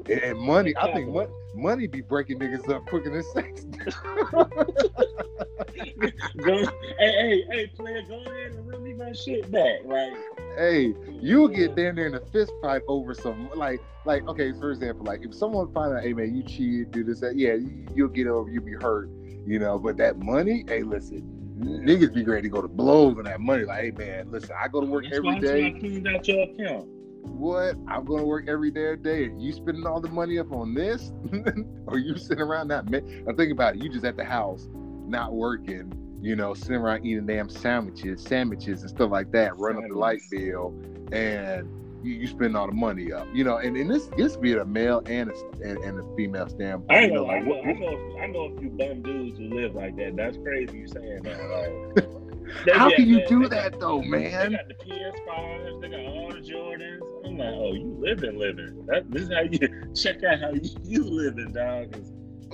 [0.09, 1.13] And, and money, I think Exactly.
[1.13, 3.67] mon- money be breaking niggas up quicker than sex.
[6.39, 6.65] Go, hey,
[6.99, 9.81] hey, hey, player, go ahead and run me my shit back.
[9.85, 10.13] Like,
[10.57, 14.71] hey, you get down there in a fist fight over some like like okay, for
[14.71, 17.87] example, like if someone find out, hey man, you cheated, do this, that, yeah, you-
[17.95, 19.09] you'll get over, you'll be hurt,
[19.47, 19.79] you know.
[19.79, 21.23] But that money, hey, listen,
[21.59, 23.65] niggas be ready to go to blows on that money.
[23.65, 25.71] Like, hey man, listen, I go to work that's every why I day.
[25.79, 26.89] cleaned out your account.
[27.23, 27.77] What?
[27.87, 29.27] I'm going to work every day, day.
[29.27, 31.13] Are You spending all the money up on this,
[31.87, 32.91] or you sitting around not?
[32.91, 33.83] Ma- now think about it.
[33.83, 34.69] You just at the house,
[35.07, 35.93] not working.
[36.21, 39.57] You know, sitting around eating damn sandwiches, sandwiches and stuff like that.
[39.57, 40.75] Run up the light bill,
[41.13, 41.69] and
[42.03, 43.27] you, you spend all the money up.
[43.33, 46.49] You know, and, and this this be a male and a, and, and a female
[46.49, 46.91] standpoint.
[46.91, 49.03] I ain't you know, know, I know, what, I know, I know a few bum
[49.03, 50.17] dudes who live like that.
[50.17, 51.95] That's crazy you saying that.
[51.97, 52.09] Like,
[52.65, 54.53] they how be can you do they got- that though, man?
[54.53, 57.01] They got the PS5s, they got all the Jordans.
[57.27, 58.87] I'm like, oh, you living, living.
[58.87, 61.95] That, this is how you check out how you, you living, dog.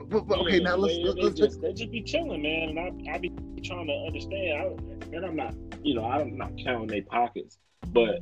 [0.09, 2.43] But, but okay, Yeah, now let's they, let's, they let's just, they just be chilling,
[2.43, 2.79] man, and
[3.09, 3.31] I I be
[3.63, 4.53] trying to understand.
[4.61, 8.21] I, and I'm not, you know, I'm not counting their pockets, but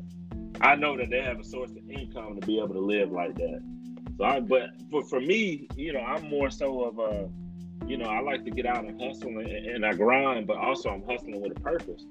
[0.61, 3.35] I know that they have a source of income to be able to live like
[3.37, 3.61] that.
[4.19, 7.31] So I, but for for me, you know, I'm more so of a,
[7.87, 10.91] you know, I like to get out and hustle and, and I grind, but also
[10.91, 12.05] I'm hustling with a purpose,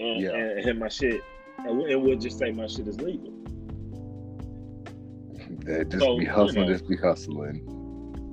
[0.00, 0.30] and Yeah.
[0.30, 1.20] and, and my shit,
[1.58, 3.32] and we- and we'll just say my shit is legal.
[5.68, 6.72] uh, just So, be you hustling, know.
[6.72, 7.62] just be hustling.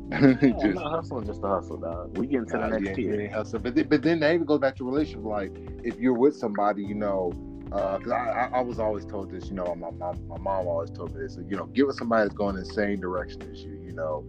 [0.09, 2.17] No, I'm Just- not hustling just to hustle, dog.
[2.17, 3.29] We getting to the next yeah, tier.
[3.29, 3.59] hustle.
[3.59, 5.23] But then, but then that even goes back to relationship.
[5.25, 5.51] Like
[5.83, 7.31] if you're with somebody, you know,
[7.65, 9.47] because I, I I was always told this.
[9.49, 11.37] You know, my mom my mom always told me this.
[11.49, 13.79] You know, get with somebody that's going in the same direction as you.
[13.83, 14.23] You know,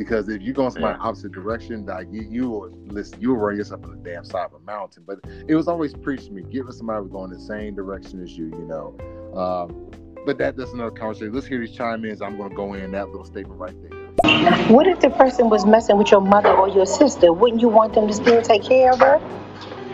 [0.00, 3.36] because if you go in somebody opposite direction, like you you will listen, you will
[3.36, 5.02] run yourself on the damn side of a mountain.
[5.06, 8.22] But it was always preached to me: get with somebody who's going the same direction
[8.22, 8.46] as you.
[8.46, 8.96] You know.
[9.38, 9.90] Um,
[10.24, 11.34] but that, that's another conversation.
[11.34, 12.22] Let's hear these chime ins.
[12.22, 14.68] I'm going to go in that little statement right there.
[14.68, 17.34] What if the person was messing with your mother or your sister?
[17.34, 19.18] Wouldn't you want them to still take care of her?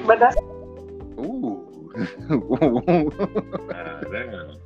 [0.07, 0.37] But that's
[1.19, 1.65] Ooh.
[3.75, 4.61] Ah, damn.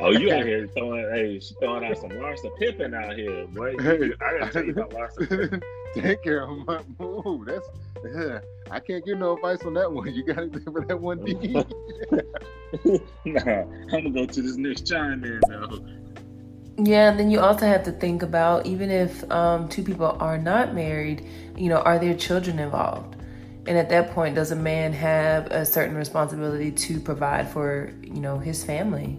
[0.00, 3.70] Oh, you out here throwing, hey, throwing out some Larsa Pippen out here, boy.
[3.70, 5.62] You- I gotta tell you about Larsa Pippen.
[5.94, 7.66] Take care of my ooh, That's
[8.14, 8.40] yeah.
[8.70, 10.12] I can't give no advice on that one.
[10.14, 11.52] You got to for that one D.
[13.24, 15.80] nah, I'm gonna go to this next chime in though.
[16.78, 20.36] Yeah, and then you also have to think about even if um, two people are
[20.36, 21.26] not married,
[21.56, 23.16] you know, are there children involved?
[23.66, 28.20] And at that point, does a man have a certain responsibility to provide for, you
[28.20, 29.18] know, his family?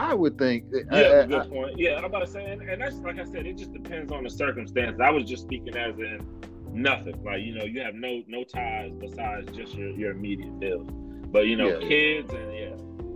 [0.00, 0.64] I would think.
[0.72, 1.78] Yeah, uh, good point.
[1.78, 4.24] Yeah, I'm about to say, and, and that's like I said, it just depends on
[4.24, 5.00] the circumstances.
[5.00, 6.26] I was just speaking as in
[6.72, 7.22] nothing.
[7.22, 10.88] Like you know, you have no no ties besides just your, your immediate bills.
[11.26, 11.88] But you know, Yeah, yeah.
[11.88, 12.68] kids and yeah,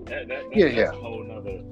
[0.07, 0.89] that, that, that, Yeah, that's yeah.
[0.91, 1.63] a whole nother.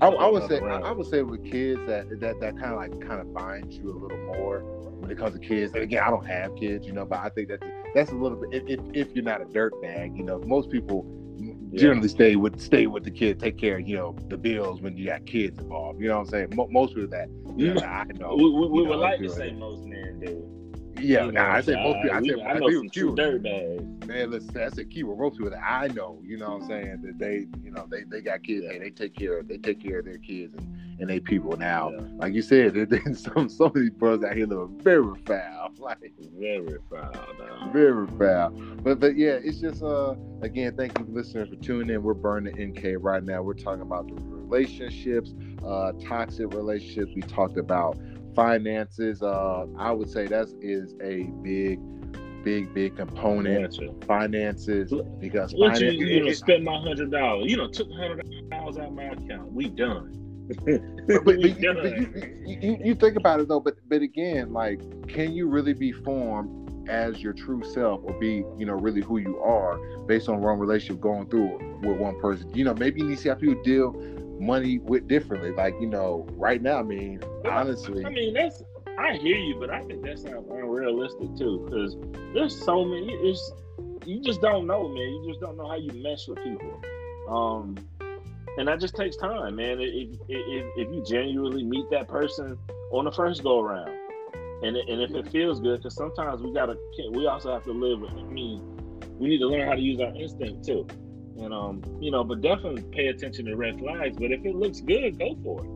[0.00, 0.78] I, I would say I.
[0.80, 3.90] I would say with kids that that that kind of like kind of binds you
[3.90, 4.60] a little more
[5.00, 5.72] when it comes to kids.
[5.74, 7.62] And again, I don't have kids, you know, but I think that
[7.94, 10.70] that's a little bit if if, if you're not a dirt bag, you know, most
[10.70, 11.04] people
[11.70, 11.80] Yeah.
[11.80, 14.96] generally stay with stay with the kid, take care of you know the bills when
[14.96, 16.00] you got kids involved.
[16.00, 16.52] You know what I'm saying?
[16.54, 18.34] Mo- most people that you know, I know.
[18.36, 20.50] we, we, we know, would like to say most men do.
[21.00, 22.16] Yeah, You nah, I say most people.
[22.16, 23.16] I say I I know some true few.
[23.16, 23.82] dirt bags.
[24.06, 25.18] Man, listen, that's a keyword.
[25.18, 28.04] Most people that I know, you know what I'm saying, that they, you know, they,
[28.04, 30.76] they got kids, hey, they take care of they take care of their kids and,
[31.00, 31.90] and they people now.
[31.90, 32.00] Yeah.
[32.16, 35.70] Like you said, there- some some of these brothers out here live very foul.
[35.84, 35.98] Like
[36.38, 37.72] Very foul, dog.
[37.72, 38.50] very foul.
[38.82, 42.02] But but yeah, it's just uh again, thank you listeners for tuning in.
[42.02, 43.42] We're burning MK right now.
[43.42, 45.34] We're talking about the relationships,
[45.66, 47.12] uh toxic relationships.
[47.14, 47.98] We talked about
[48.34, 49.22] finances.
[49.22, 51.80] Uh I would say that is a big,
[52.44, 53.74] big, big component.
[54.06, 57.50] Finances because What you, finance, you know, spend my hundred dollars.
[57.50, 59.52] You know, took hundred dollars out of my account.
[59.52, 60.20] We done.
[60.48, 64.52] But, but, but you, but you, you, you, think about it though, but but again,
[64.52, 69.00] like, can you really be formed as your true self or be, you know, really
[69.00, 72.54] who you are based on one relationship going through with one person?
[72.54, 73.92] You know, maybe you need to see how people deal
[74.40, 75.52] money with differently.
[75.52, 78.62] Like, you know, right now, I mean, honestly, I mean, that's
[78.98, 81.64] I hear you, but I think that sounds unrealistic too.
[81.64, 81.96] Because
[82.32, 83.12] there's so many.
[83.12, 83.52] It's
[84.06, 84.96] you just don't know, man.
[84.96, 86.80] You just don't know how you mesh with people.
[87.28, 87.76] Um,
[88.58, 89.80] and that just takes time, man.
[89.80, 92.58] If, if, if you genuinely meet that person
[92.92, 93.90] on the first go around,
[94.62, 96.76] and and if it feels good, because sometimes we gotta,
[97.12, 98.12] we also have to live with.
[98.12, 98.62] I mean,
[99.18, 100.86] we need to learn how to use our instinct too,
[101.38, 104.16] and um, you know, but definitely pay attention to red flags.
[104.16, 105.70] But if it looks good, go for it.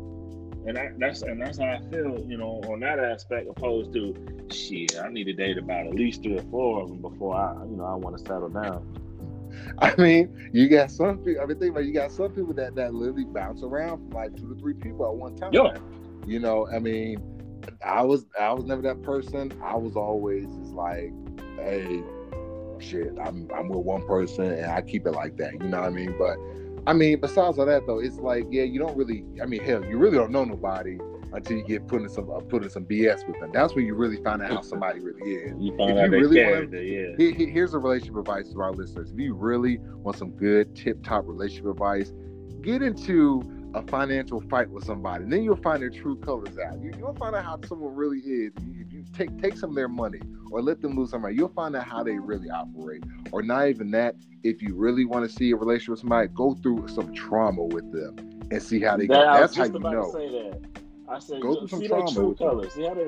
[0.68, 4.14] And I, that's and that's how I feel, you know, on that aspect, opposed to
[4.52, 4.96] shit.
[4.98, 7.76] I need to date about at least three or four of them before I, you
[7.76, 9.07] know, I want to settle down.
[9.78, 11.42] I mean, you got some people.
[11.42, 14.10] I mean, think about it, you got some people that that literally bounce around from
[14.10, 15.50] like two to three people at one time.
[15.52, 15.76] Yeah.
[16.26, 17.22] You know, I mean,
[17.84, 19.52] I was I was never that person.
[19.62, 21.12] I was always just like,
[21.56, 22.02] hey,
[22.78, 25.52] shit, I'm I'm with one person and I keep it like that.
[25.54, 26.14] You know what I mean?
[26.18, 26.38] But
[26.86, 29.24] I mean, besides all that though, it's like, yeah, you don't really.
[29.42, 30.98] I mean, hell, you really don't know nobody
[31.32, 33.50] until you get put in some uh, put in some BS with them.
[33.52, 35.54] That's when you really find out how somebody really is.
[35.58, 37.46] You find if out you really want yeah.
[37.46, 39.10] here's a relationship advice to our listeners.
[39.12, 42.12] If you really want some good tip top relationship advice,
[42.62, 43.42] get into
[43.74, 45.24] a financial fight with somebody.
[45.24, 46.80] And then you'll find their true colors out.
[46.80, 48.52] You, will find out how someone really is.
[48.56, 50.20] If you take take some of their money
[50.50, 53.04] or let them lose somebody, you'll find out how they really operate.
[53.32, 54.16] Or not even that.
[54.44, 57.92] If you really want to see a relationship with somebody, go through some trauma with
[57.92, 58.16] them
[58.50, 59.40] and see how they that, go.
[59.40, 60.60] That's how you know.
[61.10, 62.12] I said, go through some trauma.
[62.12, 62.72] True colors.
[62.72, 63.04] See how they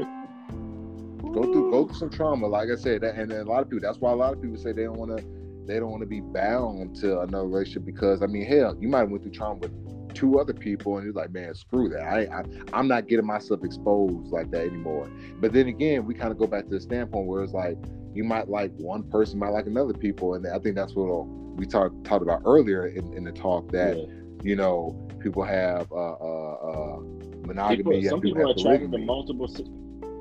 [1.33, 2.47] go through go through some trauma.
[2.47, 3.87] Like I said, that, and a lot of people.
[3.87, 5.25] That's why a lot of people say they don't want to.
[5.67, 9.01] They don't want to be bound to another relationship because I mean, hell, you might
[9.01, 12.03] have went through trauma with two other people, and you're like, man, screw that.
[12.03, 15.09] I, I I'm not getting myself exposed like that anymore.
[15.41, 17.77] But then again, we kind of go back to the standpoint where it's like
[18.15, 21.27] you might like one person, might like another people, and I think that's what
[21.57, 24.05] we talked talked about earlier in, in the talk that yeah.
[24.43, 27.01] you know people have uh, uh, uh,
[27.47, 28.01] monogamy.
[28.01, 29.47] People, some people are attracted to multiple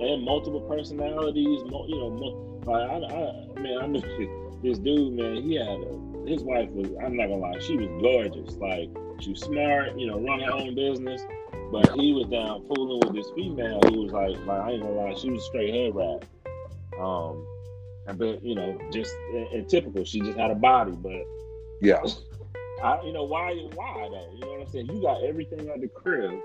[0.01, 1.61] and multiple personalities.
[1.65, 5.43] You know, like I, I man, I knew this dude, man.
[5.43, 6.87] He had a his wife was.
[7.03, 8.55] I'm not gonna lie, she was gorgeous.
[8.57, 8.89] Like
[9.21, 9.97] she was smart.
[9.97, 11.21] You know, run her own business.
[11.71, 14.93] But he was down fooling with this female He was like, like I ain't gonna
[14.93, 16.25] lie, she was straight head wrap.
[16.99, 17.45] Um,
[18.17, 19.13] but you know, just
[19.53, 21.23] and typical, she just had a body, but
[21.81, 22.01] yeah.
[22.83, 24.31] I, you know, why, why though?
[24.33, 24.87] You know what I'm saying?
[24.87, 26.39] You got everything at the crib,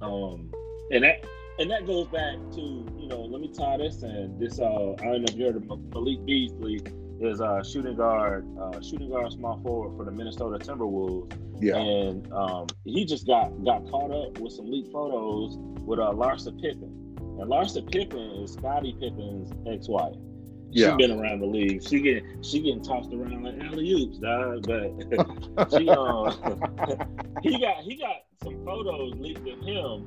[0.00, 0.50] um,
[0.90, 1.24] and that
[1.58, 4.38] and that goes back to you know let me tie this in.
[4.38, 6.80] This uh I don't know if you heard of Malik Beasley
[7.20, 11.36] is a shooting guard, uh, shooting guard small forward for the Minnesota Timberwolves.
[11.60, 16.12] Yeah, and um, he just got got caught up with some leaked photos with uh,
[16.12, 20.14] Larsa Pippen, and Larsa Pippen is Scottie Pippen's ex-wife.
[20.70, 20.90] Yeah.
[20.90, 21.82] She been around the league.
[21.82, 24.66] She getting she getting tossed around like alley oops, dog.
[24.66, 26.28] But she um
[27.42, 30.04] he got he got some photos leaked of him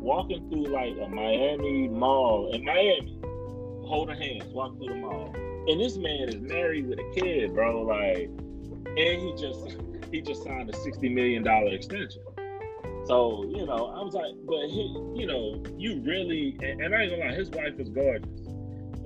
[0.00, 3.18] walking through like a Miami mall in Miami,
[3.86, 5.32] holding hands, walking through the mall.
[5.68, 7.82] And this man is married with a kid, bro.
[7.82, 8.30] Like,
[8.86, 9.76] and he just
[10.10, 12.22] he just signed a sixty million dollar extension.
[13.06, 17.02] So you know, I was like, but he, you know, you really, and, and I
[17.02, 18.49] ain't gonna lie, his wife is gorgeous.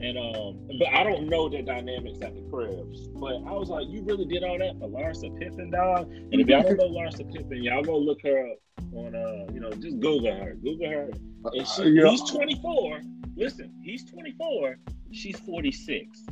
[0.05, 3.09] And um, but I don't know the dynamics at the cribs.
[3.09, 6.11] But I was like, you really did all that for Larsa Pippen, dog.
[6.13, 8.59] And if y'all don't know Larsa Pippen, y'all go look her up
[8.95, 10.57] on uh, you know, just Google her.
[10.63, 11.11] Google her.
[11.55, 12.11] And she, uh, yeah.
[12.11, 13.01] he's 24.
[13.35, 14.77] Listen, he's 24.
[15.11, 16.27] She's 46.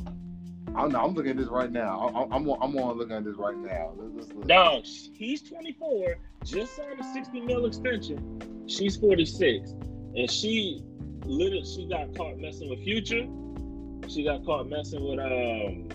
[0.75, 2.13] I'm, I'm looking at this right now.
[2.15, 3.93] I'm, I'm, I'm on looking at this right now.
[3.95, 6.15] Let's, let's no, he's 24.
[6.43, 8.65] Just signed a 60 mil extension.
[8.67, 9.71] She's 46,
[10.15, 10.83] and she
[11.25, 13.25] literally she got caught messing with Future
[14.09, 15.89] she got caught messing with um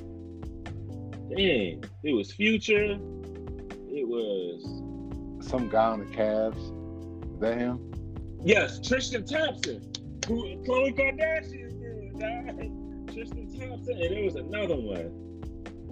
[1.35, 2.99] dang, it was Future.
[3.91, 6.57] It was some guy on the Cavs.
[7.35, 7.93] Is that him?
[8.45, 9.93] Yes, Tristan Thompson.
[10.27, 11.79] Who Khloe Kardashian
[12.19, 15.15] did, Tristan Thompson, and there was another one.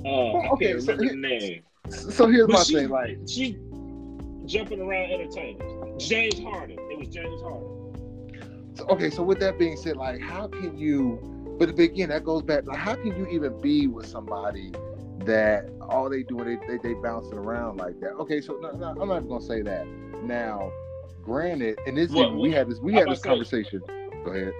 [0.04, 1.62] Uh, oh, okay, I can't remember so the name.
[1.88, 3.58] So here's but my she, thing, like she
[4.44, 6.06] jumping around entertainers.
[6.06, 6.78] James Harden.
[6.90, 8.74] It was James Harden.
[8.74, 12.42] So, okay, so with that being said, like, how can you but again, that goes
[12.42, 12.66] back.
[12.66, 14.72] Like, how can you even be with somebody
[15.20, 18.12] that all they do they they, they bouncing around like that?
[18.14, 19.86] Okay, so no, no, I'm not gonna say that.
[20.22, 20.70] Now,
[21.22, 23.82] granted, and this well, we had this we had this conversation.
[24.24, 24.52] Go ahead.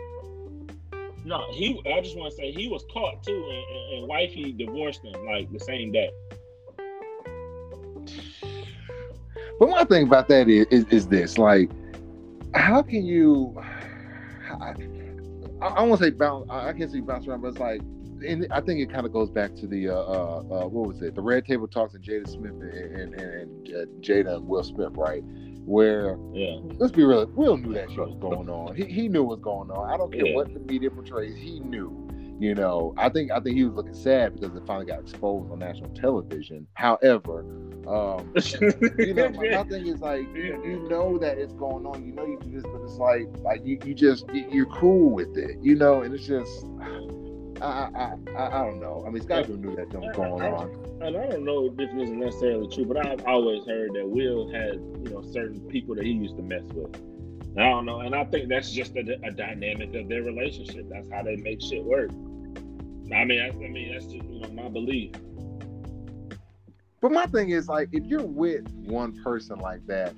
[1.24, 1.81] No, he.
[1.93, 5.27] I just want to say he was caught too, and, and, and wifey divorced him
[5.27, 6.10] like the same day.
[9.59, 11.70] But one thing about that is, is, is this: like,
[12.55, 13.60] how can you?
[14.51, 14.74] I,
[15.74, 16.47] I won't say bounce.
[16.51, 17.80] I can't say bounce around, but it's like,
[18.26, 21.02] and I think it kind of goes back to the uh, uh, uh, what was
[21.02, 21.14] it?
[21.14, 24.93] The Red Table Talks and Jada Smith and and, and uh, Jada and Will Smith,
[24.94, 25.22] right?
[25.66, 26.60] where Yeah.
[26.78, 28.76] let's be real, Will knew that shit was going on.
[28.76, 29.90] He he knew what was going on.
[29.93, 30.34] I don't care Yeah.
[30.36, 32.06] what the media portrays, he knew.
[32.39, 35.51] You know, I think I think he was looking sad because it finally got exposed
[35.51, 36.67] on national television.
[36.75, 37.41] However,
[37.89, 38.33] um,
[38.99, 42.05] you know, my, thing is like you, you know that it's going on.
[42.07, 45.11] You know you do this, but it's like like you, you just you- you're cool
[45.11, 46.67] with it, you know, and it's just
[47.63, 49.03] I I I, I don't know.
[49.07, 50.71] I mean, Scott knew that thing was going on.
[51.01, 54.51] and I don't know if this is necessarily true, but I've always heard that Will
[54.53, 56.95] had, you know, certain people that he used to mess with.
[57.59, 60.87] I don't know, and I think that's just a, a dynamic of their relationship.
[60.91, 62.11] That's how they make shit work.
[62.11, 65.12] I mean, that's, I mean, that's just you know my belief.
[67.01, 70.15] But my thing is like if you're with one person like that,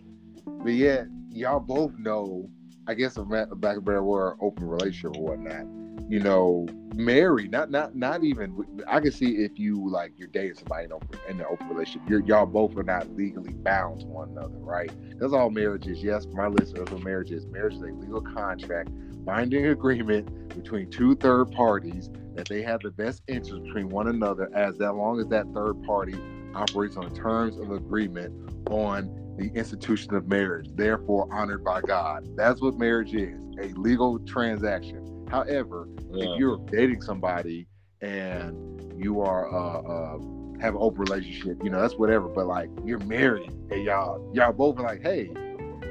[0.47, 2.49] but yet y'all both know,
[2.87, 5.67] I guess a back of word, open relationship or whatnot.
[6.09, 8.65] You know, married, not not not even.
[8.87, 12.09] I can see if you like you're dating somebody in, open, in an open relationship,
[12.09, 14.91] you're, y'all both are not legally bound to one another, right?
[15.19, 16.03] That's all marriage is.
[16.03, 17.47] Yes, my listeners, what marriage is.
[17.47, 18.91] Marriage is a legal contract,
[19.25, 24.51] binding agreement between two third parties that they have the best interest between one another,
[24.55, 26.15] as that long as that third party
[26.55, 28.33] operates on terms of agreement
[28.71, 32.29] on the institution of marriage, therefore honored by God.
[32.37, 35.05] That's what marriage is a legal transaction.
[35.31, 36.33] However, Yeah.
[36.33, 37.67] if you're dating somebody
[38.01, 38.55] and
[38.97, 40.19] you are uh, uh,
[40.61, 42.29] have an open relationship, you know that's whatever.
[42.29, 45.31] But like you're married and y'all y'all both are like, hey,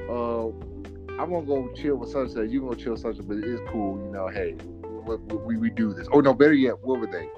[0.09, 0.47] uh,
[1.19, 3.97] I'm gonna go chill with such and you gonna chill with such, but it's cool,
[4.03, 4.27] you know.
[4.27, 4.55] Hey,
[5.05, 6.07] we, we, we do this.
[6.09, 7.29] Or no, better yet, what were they?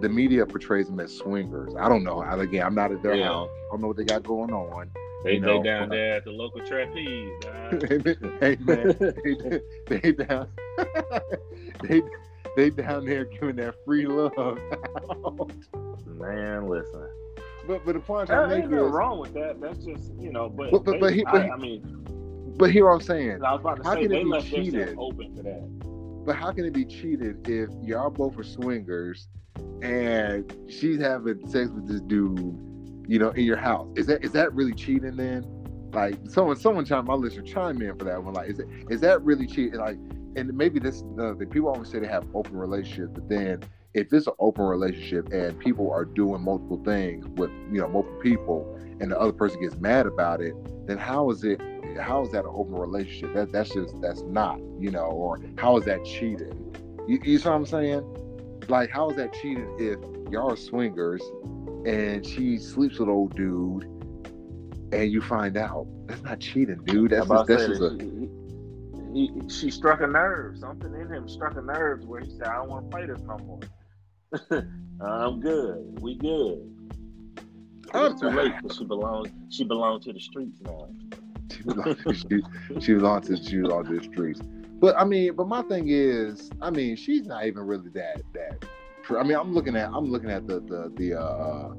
[0.00, 1.74] The media portrays them as swingers.
[1.78, 2.20] I don't know.
[2.20, 3.28] I, again, I'm not at their Yeah.
[3.28, 3.48] house.
[3.50, 4.90] I don't know what they got going on.
[5.24, 7.30] They, know, down uh, there at the local trapeze.
[7.40, 7.88] dog.
[8.40, 8.96] hey man,
[9.88, 10.48] they, they down,
[11.82, 12.02] they
[12.56, 14.58] they down there giving that free love.
[16.06, 17.08] Man, listen.
[17.66, 19.60] but but the point I'm making is, wrong with that.
[19.60, 22.54] That's just you know, but But- but- but they- he- I, but he- I mean,
[22.58, 24.46] but here I'm saying, I was about to How say can it they be left
[24.48, 24.94] cheated?
[24.98, 26.24] open for that.
[26.26, 29.28] but how can it be cheated if y'all both are swingers
[29.82, 32.38] and she's having sex with this dude,
[33.06, 33.88] you know, in your house?
[33.96, 35.44] Is that is that really cheating then?
[35.92, 38.34] Like someone someone chime my listener chime in for that one.
[38.34, 39.78] Like is it is that really cheating?
[39.78, 39.98] Like
[40.36, 41.48] and maybe this is another thing.
[41.48, 43.62] People always say they have open relationships, but then
[43.94, 48.18] if it's an open relationship and people are doing multiple things with you know multiple
[48.22, 50.54] people and the other person gets mad about it,
[50.86, 51.60] then how is it
[52.00, 53.34] how is that an open relationship?
[53.34, 56.74] That that's just that's not, you know, or how is that cheating?
[57.06, 58.62] You, you see what I'm saying?
[58.68, 59.98] Like how is that cheating if
[60.32, 61.22] y'all are swingers
[61.86, 63.84] and she sleeps with old dude
[64.92, 65.86] and you find out?
[66.06, 67.10] That's not cheating, dude.
[67.10, 68.28] That's just, that's just that a he-
[69.14, 70.58] he, he- she struck a nerve.
[70.58, 73.20] Something in him struck a nerve where he said, "I don't want to play this
[73.22, 73.60] no more.
[75.00, 75.98] I'm good.
[76.00, 76.68] We good."
[77.92, 78.52] I'm- It's too late.
[78.62, 79.28] 'cause She belongs.
[79.50, 80.88] She belongs to the streets now.
[81.50, 84.40] she was on, she, she was on to she was on the streets.
[84.80, 88.64] But I mean, but my thing is, I mean, she's not even really that that.
[89.10, 91.74] I mean, I'm looking at I'm looking at the the the uh, uh,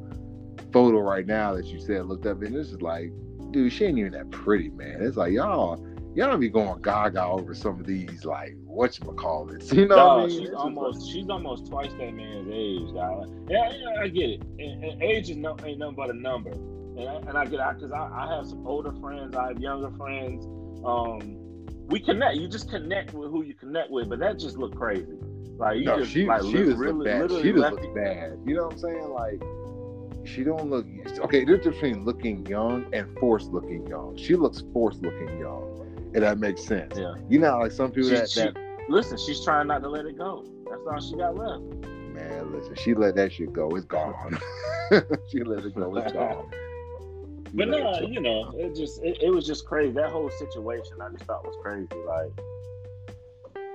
[0.71, 3.11] photo right now that you said looked up, and this is like,
[3.51, 4.97] dude, she ain't even that pretty, man.
[5.01, 5.83] It's like y'all
[6.15, 9.63] y'all be going gaga over some of these like what you call it.
[9.73, 10.39] You know what I mean?
[10.39, 13.33] she's It's almost she's almost twice that man's age, dog.
[13.49, 14.41] Yeah, yeah, I get it.
[14.59, 16.51] And, and age is no, ain't nothing but a number.
[16.51, 19.59] And I, and I get it because I, I have some older friends, I have
[19.59, 20.45] younger friends.
[20.85, 21.39] Um,
[21.87, 22.35] we connect.
[22.37, 25.17] You just connect with who you connect with, but that just looked crazy.
[25.63, 27.31] Like you no, just she like she just really, bad.
[27.31, 28.37] She just looks it- bad.
[28.45, 29.09] You know what I'm saying?
[29.09, 29.41] Like
[30.27, 30.85] she don't look
[31.19, 31.43] okay.
[31.45, 34.15] There's between looking young and forced looking young.
[34.17, 36.97] She looks forced looking young, and that makes sense.
[36.97, 37.15] Yeah.
[37.29, 38.57] You know, like some people She- that, she- that
[38.89, 40.43] Listen, she's trying not to let it go.
[40.69, 41.61] That's all she got left.
[42.13, 43.69] man, listen, she let that shit go.
[43.77, 44.37] It's gone.
[45.29, 45.95] she let it go.
[45.95, 46.49] It's gone.
[47.53, 49.91] But You no, so- you know, it just it, it was just crazy.
[49.93, 51.87] That whole situation I just thought was crazy.
[52.05, 52.31] Like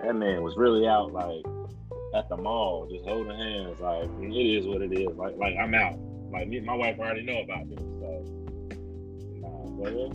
[0.02, 1.42] that man was really out like
[2.14, 3.80] at the mall, just holding hands.
[3.80, 5.08] Like it is what it is.
[5.16, 5.98] Like like I'm out.
[6.32, 7.78] Like me, my wife already know about this.
[7.80, 8.24] So
[9.40, 10.08] nah.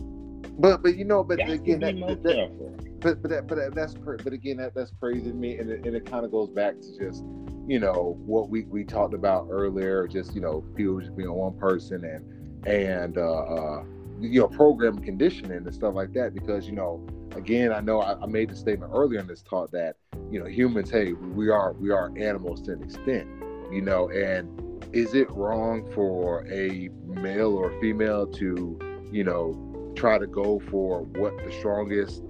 [0.58, 3.74] But but you know, but Got again, that, that, that- but but that, but that,
[3.74, 6.48] that's but again that that's crazy to me, and it, and it kind of goes
[6.50, 7.22] back to just
[7.66, 11.56] you know what we we talked about earlier, just you know people just being one
[11.58, 13.84] person and and uh, uh
[14.20, 14.56] you know mm-hmm.
[14.56, 17.04] program conditioning and stuff like that because you know
[17.36, 19.96] again I know I, I made the statement earlier in this talk that
[20.30, 23.28] you know humans hey we are we are animals to an extent
[23.70, 24.60] you know and
[24.92, 28.78] is it wrong for a male or female to
[29.10, 32.22] you know try to go for what the strongest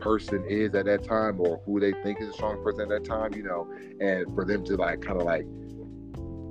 [0.00, 3.04] person is at that time or who they think is the strongest person at that
[3.04, 3.68] time, you know,
[4.00, 5.46] and for them to like kind of like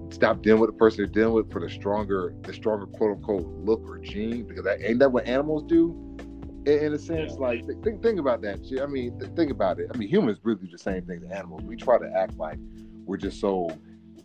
[0.09, 3.45] stop dealing with the person they're dealing with for the stronger, the stronger quote unquote
[3.63, 6.09] look or gene, because that ain't that what animals do?
[6.65, 8.59] in, in a sense, like think think about that.
[8.81, 9.89] I mean, think about it.
[9.93, 11.63] I mean, humans really the same thing as animals.
[11.63, 12.57] We try to act like
[13.05, 13.69] we're just so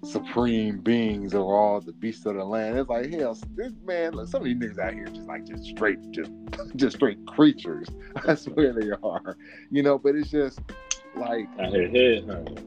[0.03, 2.79] supreme beings of all the beasts of the land.
[2.79, 5.65] It's like hell, this man, like, some of these niggas out here just like just
[5.65, 6.31] straight, just
[6.77, 7.89] just straight creatures.
[8.27, 9.37] I swear they are.
[9.71, 10.61] You know, but it's just
[11.17, 12.63] like I hear head, huh?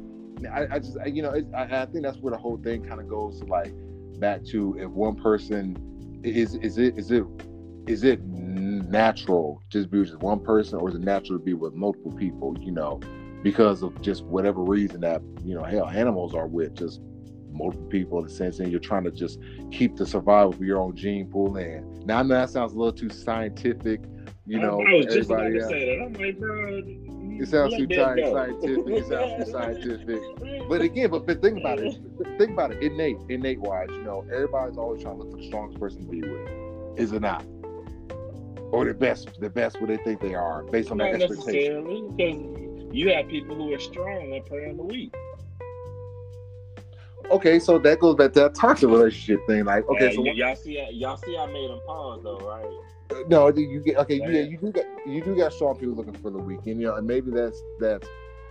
[0.46, 2.84] I, I just I- you know it, I, I think that's where the whole thing
[2.84, 3.74] kind of goes to like
[4.20, 5.76] back to if one person
[6.24, 7.24] is is it is it
[7.88, 11.54] is it natural just be with just one person or is it natural to be
[11.54, 13.00] with multiple people you know
[13.44, 17.00] because of just whatever reason that you know hell animals are with just
[17.52, 19.40] multiple people in a sense and you're trying to just
[19.72, 22.78] keep the survival of your own gene pool in now I know that sounds a
[22.78, 24.02] little too scientific
[24.46, 26.04] you know I was just about to say that.
[26.06, 26.82] I'm like, bro,
[27.42, 28.34] It sounds too that sci- go.
[28.34, 28.88] scientific.
[28.88, 30.68] It sounds too scientific.
[30.70, 31.98] But again, but, but think about it.
[32.38, 32.82] Think about it.
[32.84, 36.08] Innate, innate wise, you know, everybody's always trying to look for the strongest person to
[36.08, 37.00] be with.
[37.00, 37.46] Is it not?
[38.72, 41.86] Or the best, the best what they think they are, based on Not their expectation.
[41.86, 45.14] necessarily, because you have people who are strong and prey on the weak.
[47.32, 49.66] Okay, so that goes back to that toxic relationship thing.
[49.66, 52.66] Like, okay, Uh, so y- y'all see, y'all see, I made them pause though, right?
[53.30, 54.16] no, you get okay.
[54.16, 54.42] Yeah, Yeah.
[54.44, 57.08] you do got you do got strong people looking for the weekend, you know, and
[57.08, 58.08] maybe that's that's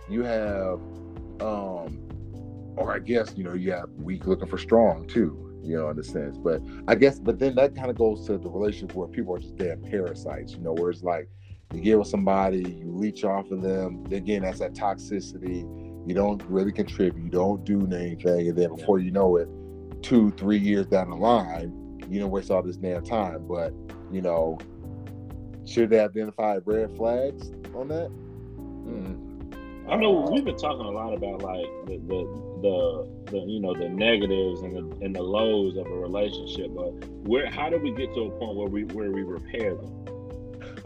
[0.09, 0.79] you have,
[1.41, 1.99] um,
[2.75, 5.43] or I guess you know you have weak looking for strong too.
[5.63, 8.37] You know, in a sense, but I guess, but then that kind of goes to
[8.37, 10.53] the relationship where people are just damn parasites.
[10.53, 11.29] You know, where it's like
[11.73, 14.05] you get with somebody, you leech off of them.
[14.11, 15.65] Again, that's that toxicity.
[16.07, 17.21] You don't really contribute.
[17.21, 19.49] You don't do anything, and then before you know it,
[20.01, 23.45] two, three years down the line, you don't waste all this damn time.
[23.45, 23.73] But
[24.09, 24.57] you know,
[25.65, 28.09] should they identify red flags on that?
[28.87, 29.27] Mm.
[29.89, 32.23] I know we've been talking a lot about like the the
[32.61, 36.91] the, the you know the negatives and the and the lows of a relationship, but
[37.27, 40.07] where how do we get to a point where we where we repair them?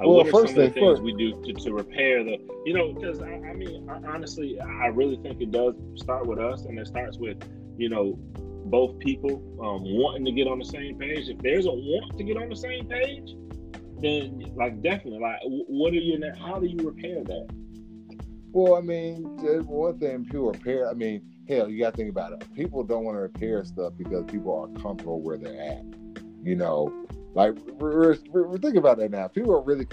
[0.02, 2.40] Like, Well, first some of the thing things first- we do to, to repair the
[2.66, 6.40] you know because I, I mean I, honestly I really think it does start with
[6.40, 7.38] us and it starts with
[7.78, 8.18] you know
[8.66, 11.30] both people um, wanting to get on the same page.
[11.30, 13.36] If there's a want to get on the same page,
[14.02, 17.48] then like definitely like what are you how do you repair that?
[18.54, 19.24] Well, I mean,
[19.68, 20.90] one thing people repair.
[20.90, 22.54] I mean, hell, you got to think about it.
[22.56, 25.84] People don't want to repair stuff because people are comfortable where they're at.
[26.44, 27.01] You know,
[27.34, 29.28] like we're, we're, we're thinking about that now.
[29.28, 29.88] People are really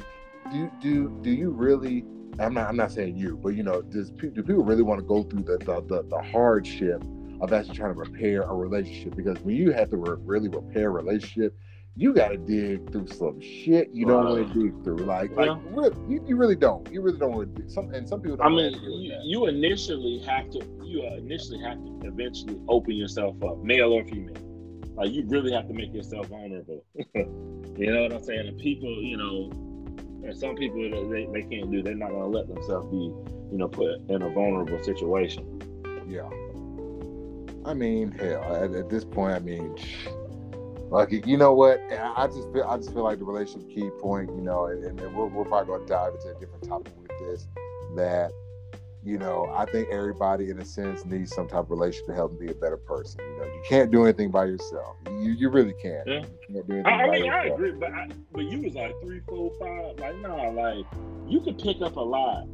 [0.52, 2.04] do do do you really?
[2.38, 5.06] I'm not I'm not saying you, but you know, does do people really want to
[5.06, 7.02] go through the the, the, the hardship
[7.40, 9.16] of actually trying to repair a relationship?
[9.16, 11.56] Because when you have to re- really repair a relationship,
[11.96, 14.52] you got to dig through some shit you don't want Right.
[14.54, 14.96] to dig through.
[14.98, 15.52] Like Yeah.
[15.52, 16.88] like re- you, you really don't.
[16.92, 17.62] You really don't want to.
[17.62, 18.46] do Some and some people don't.
[18.46, 23.36] I mean, you, you initially have to you uh, initially have to eventually open yourself
[23.44, 24.34] up, male or female.
[24.98, 26.84] Like you really have to make yourself vulnerable.
[27.14, 28.48] you know what I'm saying?
[28.48, 29.48] And people, you know,
[30.26, 31.82] and some people they, they can't do.
[31.82, 32.96] They're not gonna let themselves be,
[33.52, 35.62] you know, put in a vulnerable situation.
[36.08, 36.28] Yeah.
[37.64, 39.76] I mean, hell, at, at this point, I mean,
[40.90, 41.80] like you know what?
[41.92, 45.16] I just feel, I just feel like the relationship key point, you know, and, and
[45.16, 47.46] we're, we're probably to dive into a different topic with this.
[47.94, 48.32] That,
[49.08, 52.32] you know, I think everybody, in a sense, needs some type of relationship to help
[52.32, 53.22] them be a better person.
[53.24, 54.96] You know, you can't do anything by yourself.
[55.06, 56.06] You you really can't.
[56.06, 56.24] Yeah.
[56.50, 59.50] You can't I, I mean, I agree, but I, but you was like three, four,
[59.58, 59.98] five.
[59.98, 60.84] Like, nah, like
[61.26, 62.46] you could pick up a lot,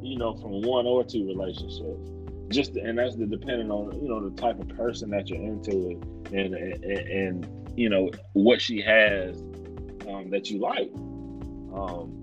[0.00, 2.12] you know, from one or two relationships.
[2.48, 6.00] Just and that's the depending on you know the type of person that you're into
[6.32, 9.40] and and, and you know what she has
[10.08, 10.92] um, that you like.
[11.74, 12.14] Um,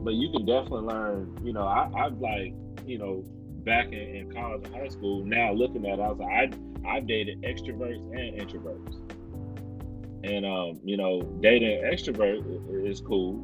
[0.00, 1.38] but you can definitely learn.
[1.44, 2.54] You know, I, I've like
[2.86, 3.24] you know
[3.64, 5.24] back in, in college and high school.
[5.24, 6.30] Now looking at, it, I was like,
[6.84, 8.96] I I've dated extroverts and introverts.
[10.24, 13.34] And um, you know, dating an extrovert is cool.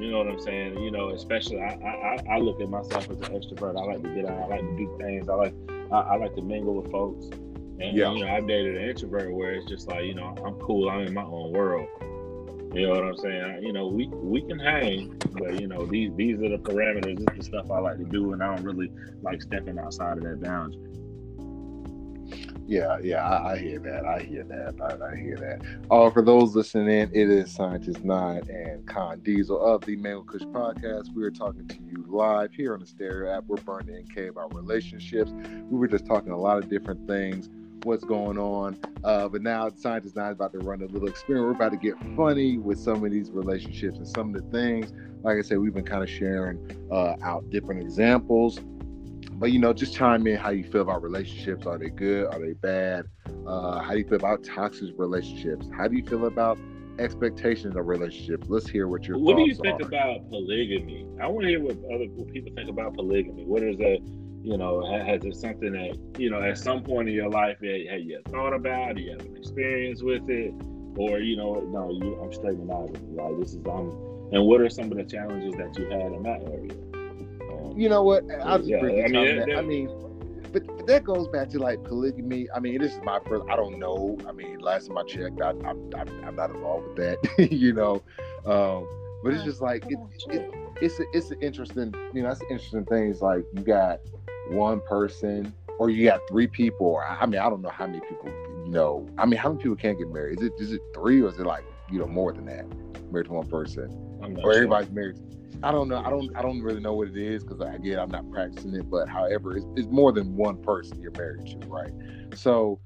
[0.00, 0.82] You know what I'm saying?
[0.82, 3.76] You know, especially I I, I- I look at myself as an extrovert.
[3.80, 4.38] I like to get out.
[4.38, 5.28] I like to do things.
[5.28, 5.54] I like
[5.92, 7.26] I, I like to mingle with folks.
[7.80, 8.12] And Yeah.
[8.12, 10.88] you know, I've dated an introvert where it's just like you know I'm cool.
[10.90, 11.88] I'm in my own world.
[12.74, 13.42] You know what I'm saying?
[13.42, 17.18] I- You know, we we can hang, but you know these these are the parameters.
[17.18, 18.90] This is the stuff I like to do, and I don't really
[19.22, 20.80] like stepping outside of that boundary.
[22.66, 24.06] Yeah, yeah, I, I hear that.
[24.06, 24.74] I hear that.
[24.80, 25.60] I, I hear that.
[25.90, 30.22] Uh, for those listening in, it is Scientist Nine and Con Diesel of the Mango
[30.22, 31.12] Kush Podcast.
[31.14, 33.44] We are talking to you live here on the Stereo app.
[33.46, 35.32] We're burning MK about relationships.
[35.68, 37.50] We were just talking a lot of different things,
[37.84, 38.78] what's going on.
[39.04, 41.46] Uh, but now Scientist Nine is about to run a little experiment.
[41.48, 44.92] We're about to get funny with some of these relationships and some of the things.
[45.22, 48.58] Like I said, we've been kind of sharing uh, out different examples
[49.34, 51.66] but you know, just chime in how you feel about relationships.
[51.66, 52.26] Are they good?
[52.26, 53.06] Are they bad?
[53.44, 55.66] Uh, how do you feel about toxic relationships?
[55.76, 56.58] How do you feel about
[56.98, 58.46] expectations of relationships.
[58.48, 59.86] Let's hear what your what do you think are.
[59.86, 61.06] about polygamy?
[61.20, 63.44] I want to hear what other what people think about polygamy.
[63.44, 63.98] What is that?
[64.42, 67.86] You know, has it something that you know at some point in your life had,
[67.88, 68.96] had you thought about?
[68.96, 70.52] Do you have an experience with it,
[70.96, 72.98] or you know, no, you, I'm straight monogamy.
[73.16, 73.90] Like this is I'm.
[74.32, 76.72] And what are some of the challenges that you had in that area?
[77.52, 78.24] Um, You know what?
[78.42, 79.46] I'll just Yeah, briefly I mean, comment.
[79.50, 79.90] that- I mean,
[80.52, 82.48] but, but that goes back to like polygamy.
[82.54, 83.44] I mean, this is my first.
[83.48, 84.18] I don't know.
[84.26, 87.48] I mean, last time I checked, I, I'm, I'm I'm not involved with that.
[87.52, 88.02] you know,
[88.44, 88.88] um,
[89.22, 89.98] but it's just like it,
[90.30, 90.50] it,
[90.80, 91.94] it's a, it's an interesting.
[92.12, 93.10] You know, that's an interesting thing.
[93.10, 94.00] It's like you got
[94.50, 96.86] one person or you got three people.
[96.86, 98.28] Or I mean, I don't know how many people.
[98.64, 100.40] You know, I mean, how many people can't get married?
[100.40, 102.66] Is it is it three or is it like you know more than that?
[103.10, 103.90] Married to one person
[104.20, 104.52] or sure.
[104.52, 105.18] everybody's married.
[105.62, 105.98] I don't know.
[105.98, 106.34] I don't.
[106.36, 108.90] I don't really know what it is because again, I'm not practicing it.
[108.90, 111.92] But however, it's, it's more than one person you're married to, right?
[112.34, 112.80] So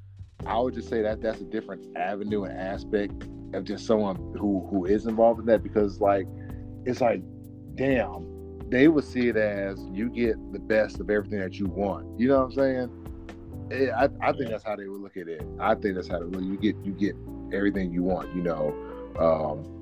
[0.45, 3.25] I would just say that that's a different avenue and aspect
[3.55, 6.27] of just someone who who is involved in that because like
[6.85, 7.23] it's like,
[7.77, 8.36] damn,
[8.69, 12.19] they would see it as you get the best of everything that you want.
[12.19, 13.69] You know what I'm saying?
[13.71, 15.43] Eh, I, I think that's how they would look at it.
[15.59, 16.43] I think that's how they look.
[16.43, 17.17] You get you get
[17.53, 18.35] everything you want.
[18.35, 18.75] You know.
[19.19, 19.77] Um,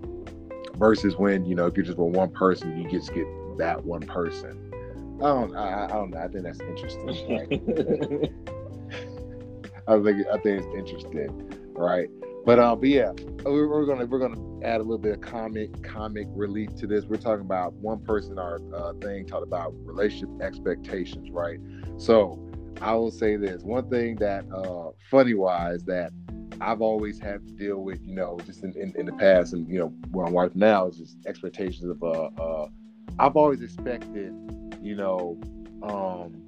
[0.76, 3.26] versus when you know if you're just with one person you just get
[3.58, 4.72] that one person
[5.20, 7.48] i don't i, I don't know i think that's interesting right?
[9.88, 12.08] i think i think it's interesting right
[12.44, 13.12] but um but yeah
[13.44, 17.04] we're, we're gonna we're gonna add a little bit of comic comic relief to this
[17.04, 21.58] we're talking about one person our uh, thing talked about relationship expectations right
[21.96, 22.38] so
[22.80, 26.12] i will say this one thing that uh funny wise that
[26.60, 29.68] I've always had to deal with, you know, just in, in, in the past, and
[29.68, 32.02] you know, where I'm wife now is just expectations of.
[32.02, 32.68] Uh, uh,
[33.18, 34.34] I've always expected,
[34.82, 35.38] you know,
[35.82, 36.43] um,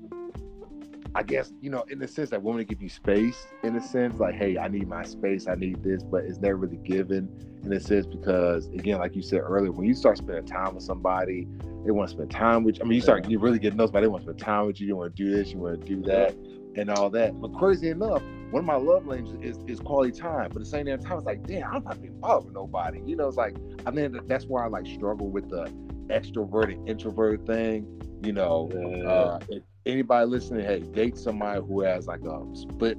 [1.16, 4.20] I guess you know, in the sense that women give you space, in a sense,
[4.20, 7.30] like, hey, I need my space, I need this, but it's never really given,
[7.64, 10.84] in a sense, because again, like you said earlier, when you start spending time with
[10.84, 11.48] somebody,
[11.86, 12.82] they want to spend time with you.
[12.82, 14.66] I mean, you start you really get to know somebody, they want to spend time
[14.66, 16.34] with you, you want to do this, you want to do that,
[16.76, 17.40] and all that.
[17.40, 20.51] But crazy enough one of my love languages is, is quality time.
[20.52, 23.01] But at the same damn time, it's like, damn, I'm not being bothered with nobody.
[23.05, 23.56] You know, it's like
[23.86, 25.64] I mean that's why I like struggle with the
[26.09, 27.86] extroverted introvert thing.
[28.22, 29.09] You know, Yeah.
[29.09, 32.98] uh, if anybody listening, hey, date somebody who has like a split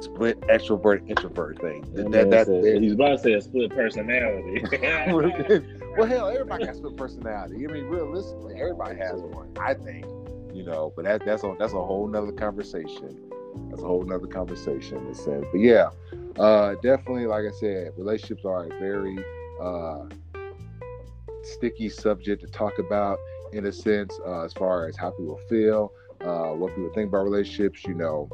[0.00, 1.82] split extrovert introvert thing.
[1.94, 4.62] That That, that, said- that- he's about to say a split personality.
[5.96, 7.66] well, hell, everybody got split personality.
[7.66, 9.48] I mean, realistically, everybody has one.
[9.60, 10.04] I think,
[10.54, 13.16] you know, but that, that's a that's a whole nother conversation.
[13.70, 15.44] That's a whole nother conversation in a sense.
[15.50, 15.90] But yeah,
[16.38, 19.18] uh, definitely, like I said, relationships are a very
[19.60, 20.04] uh,
[21.42, 23.18] sticky subject to talk about
[23.52, 27.24] in a sense, uh, as far as how people feel, uh, what people think about
[27.24, 27.84] relationships.
[27.84, 28.28] You know,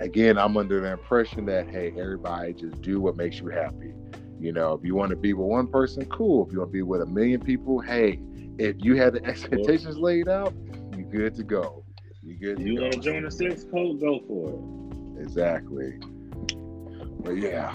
[0.00, 3.92] again, I'm under the impression that hey, everybody just do what makes you happy.
[4.40, 6.46] You know, if you want to be with one person, cool.
[6.46, 8.20] If you want to be with a million people, hey,
[8.58, 10.54] if you had the expectations laid out,
[10.96, 11.84] you're good to go.
[12.22, 12.82] You good to you go.
[12.82, 14.00] want to join the six code?
[14.00, 15.22] Go for it.
[15.22, 15.98] Exactly.
[17.20, 17.74] But yeah,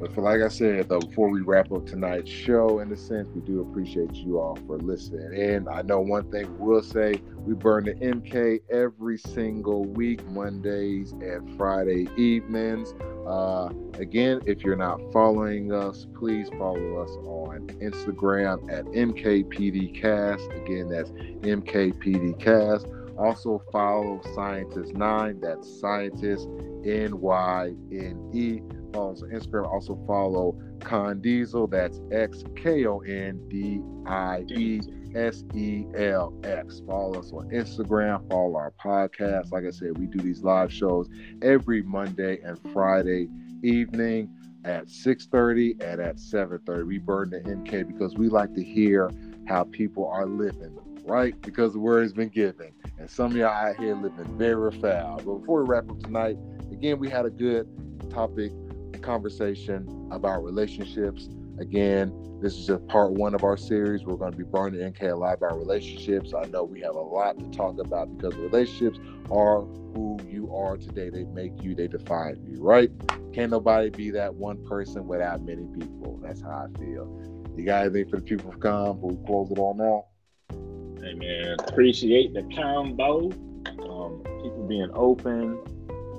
[0.00, 3.28] but for like I said though, before we wrap up tonight's show, in a sense,
[3.34, 5.40] we do appreciate you all for listening.
[5.40, 11.12] And I know one thing we'll say: we burn the MK every single week, Mondays
[11.12, 12.94] and Friday evenings.
[13.26, 20.64] Uh, again, if you're not following us, please follow us on Instagram at MKPDcast.
[20.64, 22.92] Again, that's MKPDcast.
[23.18, 25.40] Also follow Scientist Nine.
[25.40, 26.48] That's Scientist
[26.86, 28.60] N Y N E.
[28.92, 29.70] Follow us on Instagram.
[29.70, 31.66] Also follow Con Diesel.
[31.66, 34.80] That's X K O N D I E
[35.14, 36.82] S E L X.
[36.86, 38.28] Follow us on Instagram.
[38.30, 39.52] Follow our podcast.
[39.52, 41.08] Like I said, we do these live shows
[41.42, 43.28] every Monday and Friday
[43.62, 44.30] evening
[44.64, 46.86] at 6:30 and at 7:30.
[46.86, 49.10] We burn the MK because we like to hear
[49.46, 50.76] how people are living,
[51.06, 51.40] right?
[51.42, 55.16] Because the word has been given, and some of y'all out here living very foul.
[55.16, 56.36] But before we wrap up tonight,
[56.70, 57.68] again, we had a good
[58.10, 58.52] topic
[59.02, 61.28] conversation about relationships.
[61.58, 62.12] Again,
[62.42, 64.04] this is just part one of our series.
[64.04, 66.34] We're going to be burning MK alive about relationships.
[66.34, 68.98] I know we have a lot to talk about because relationships
[69.30, 71.08] are who you are today.
[71.08, 72.90] They make you, they define you, right?
[73.32, 76.20] Can't nobody be that one person without many people.
[76.22, 77.08] That's how I feel.
[77.56, 80.15] You got anything for the people of come before we close it all now?
[81.02, 83.30] Hey man, appreciate the combo.
[83.66, 85.58] Um, people being open.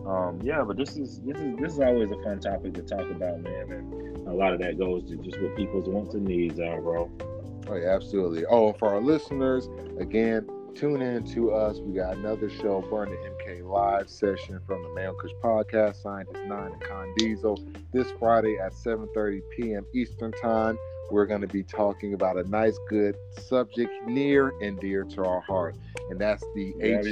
[0.06, 3.10] Um, yeah, but this is this is this is always a fun topic to talk
[3.10, 3.72] about, man.
[3.72, 7.12] And a lot of that goes to just what people's wants and needs are, bro.
[7.70, 8.46] Oh, yeah, absolutely.
[8.46, 9.68] Oh, for our listeners,
[10.00, 11.80] again, tune in to us.
[11.80, 16.46] We got another show, Burn the MK live session from the Mango Kush podcast, Scientist
[16.46, 19.86] 9 and Con Diesel, this Friday at 7.30 p.m.
[19.94, 20.78] Eastern Time.
[21.10, 25.42] We're going to be talking about a nice, good subject near and dear to our
[25.42, 25.76] heart,
[26.10, 27.06] and that's the Grab.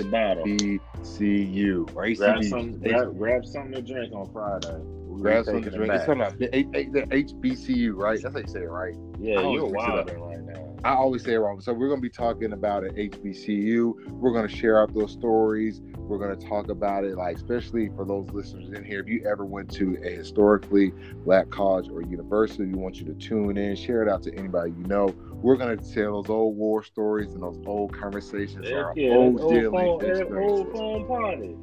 [0.46, 1.94] HBCU.
[2.18, 4.82] Grab some, grab, grab something to drink on Friday.
[4.82, 5.94] We'll Grab something to drink.
[5.94, 8.22] It's something like the, H- the HBCU, right?
[8.22, 8.96] That's how you say it, right?
[9.20, 10.75] Yeah, you're wilding right now.
[10.86, 11.60] I always say it wrong.
[11.62, 14.08] So we're going to be talking about at HBCU.
[14.08, 15.82] We're going to share out those stories.
[15.98, 19.00] We're going to talk about it, like especially for those listeners in here.
[19.00, 20.94] If you ever went to a historically
[21.24, 24.74] black college or university, we want you to tune in, share it out to anybody
[24.78, 25.08] you know.
[25.32, 29.42] We're going to tell those old war stories and those old conversations, our yeah, old
[29.42, 31.56] old dealings, that old phone party.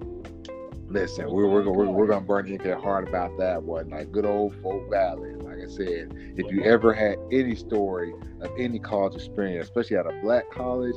[0.88, 3.88] Listen, we're we're we're, we're gonna burn you get hard about that one.
[3.88, 5.32] Like good old Fort Valley.
[5.72, 10.12] I said, if you ever had any story of any college experience, especially at a
[10.22, 10.94] black college,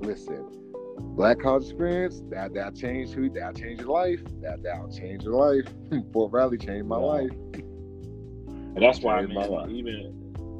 [0.00, 0.44] listen,
[1.16, 4.22] black college experience that that changed who that changed your life.
[4.42, 5.66] That that'll change your life.
[6.12, 7.04] Fort Valley changed my Yeah.
[7.04, 7.30] life.
[7.54, 9.70] And that's why, my life.
[9.70, 10.12] even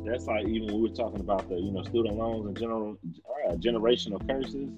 [0.06, 2.96] that's like even we were talking about the you know student loans and general
[3.48, 4.70] uh, generational curses.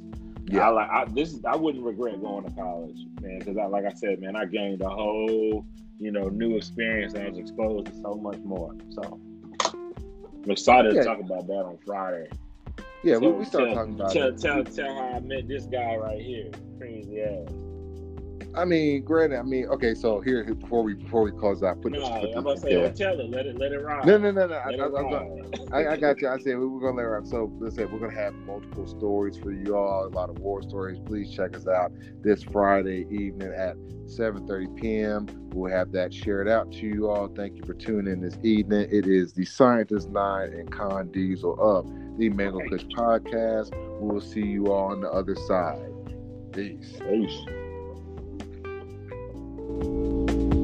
[0.50, 0.68] Yeah.
[0.68, 1.32] I like I, this.
[1.32, 4.44] is- I wouldn't regret going to college, man, because I like I said, man, I
[4.44, 5.64] gained a whole
[5.98, 8.74] you know new experience and I was exposed to so much more.
[8.90, 9.20] So
[10.44, 11.00] I'm excited Yeah.
[11.02, 12.28] to talk about that on Friday.
[13.04, 14.38] Yeah, we, So we started tell, talking about tell, it.
[14.40, 17.48] Tell, tell how I met this guy right here, crazy ass.
[18.58, 21.92] I mean, granted, I mean, okay, so here before we before we close out, put
[21.92, 22.08] No, this.
[22.34, 22.88] put I'm to say, yeah.
[22.90, 23.30] tell it.
[23.30, 24.04] Let it, let it ride.
[24.04, 24.54] No, no, no, no.
[24.56, 25.60] I, I, it gonna- ride.
[25.72, 26.28] I, I got you.
[26.28, 27.22] I said we were gonna let her.
[27.24, 30.06] So let's say we're gonna have multiple stories for you all.
[30.06, 30.98] A lot of war stories.
[31.06, 33.76] Please check us out this Friday evening at
[34.06, 35.26] 7:30 p.m.
[35.54, 37.28] We'll have that shared out to you all.
[37.28, 38.88] Thank you for tuning in this evening.
[38.90, 41.86] It is the Scientist Nine and Con Diesel of
[42.18, 43.72] the Mango Kush podcast.
[44.00, 45.92] We will see you all on the other side.
[46.52, 46.98] Peace.
[47.08, 47.38] Peace.
[49.80, 50.57] うん。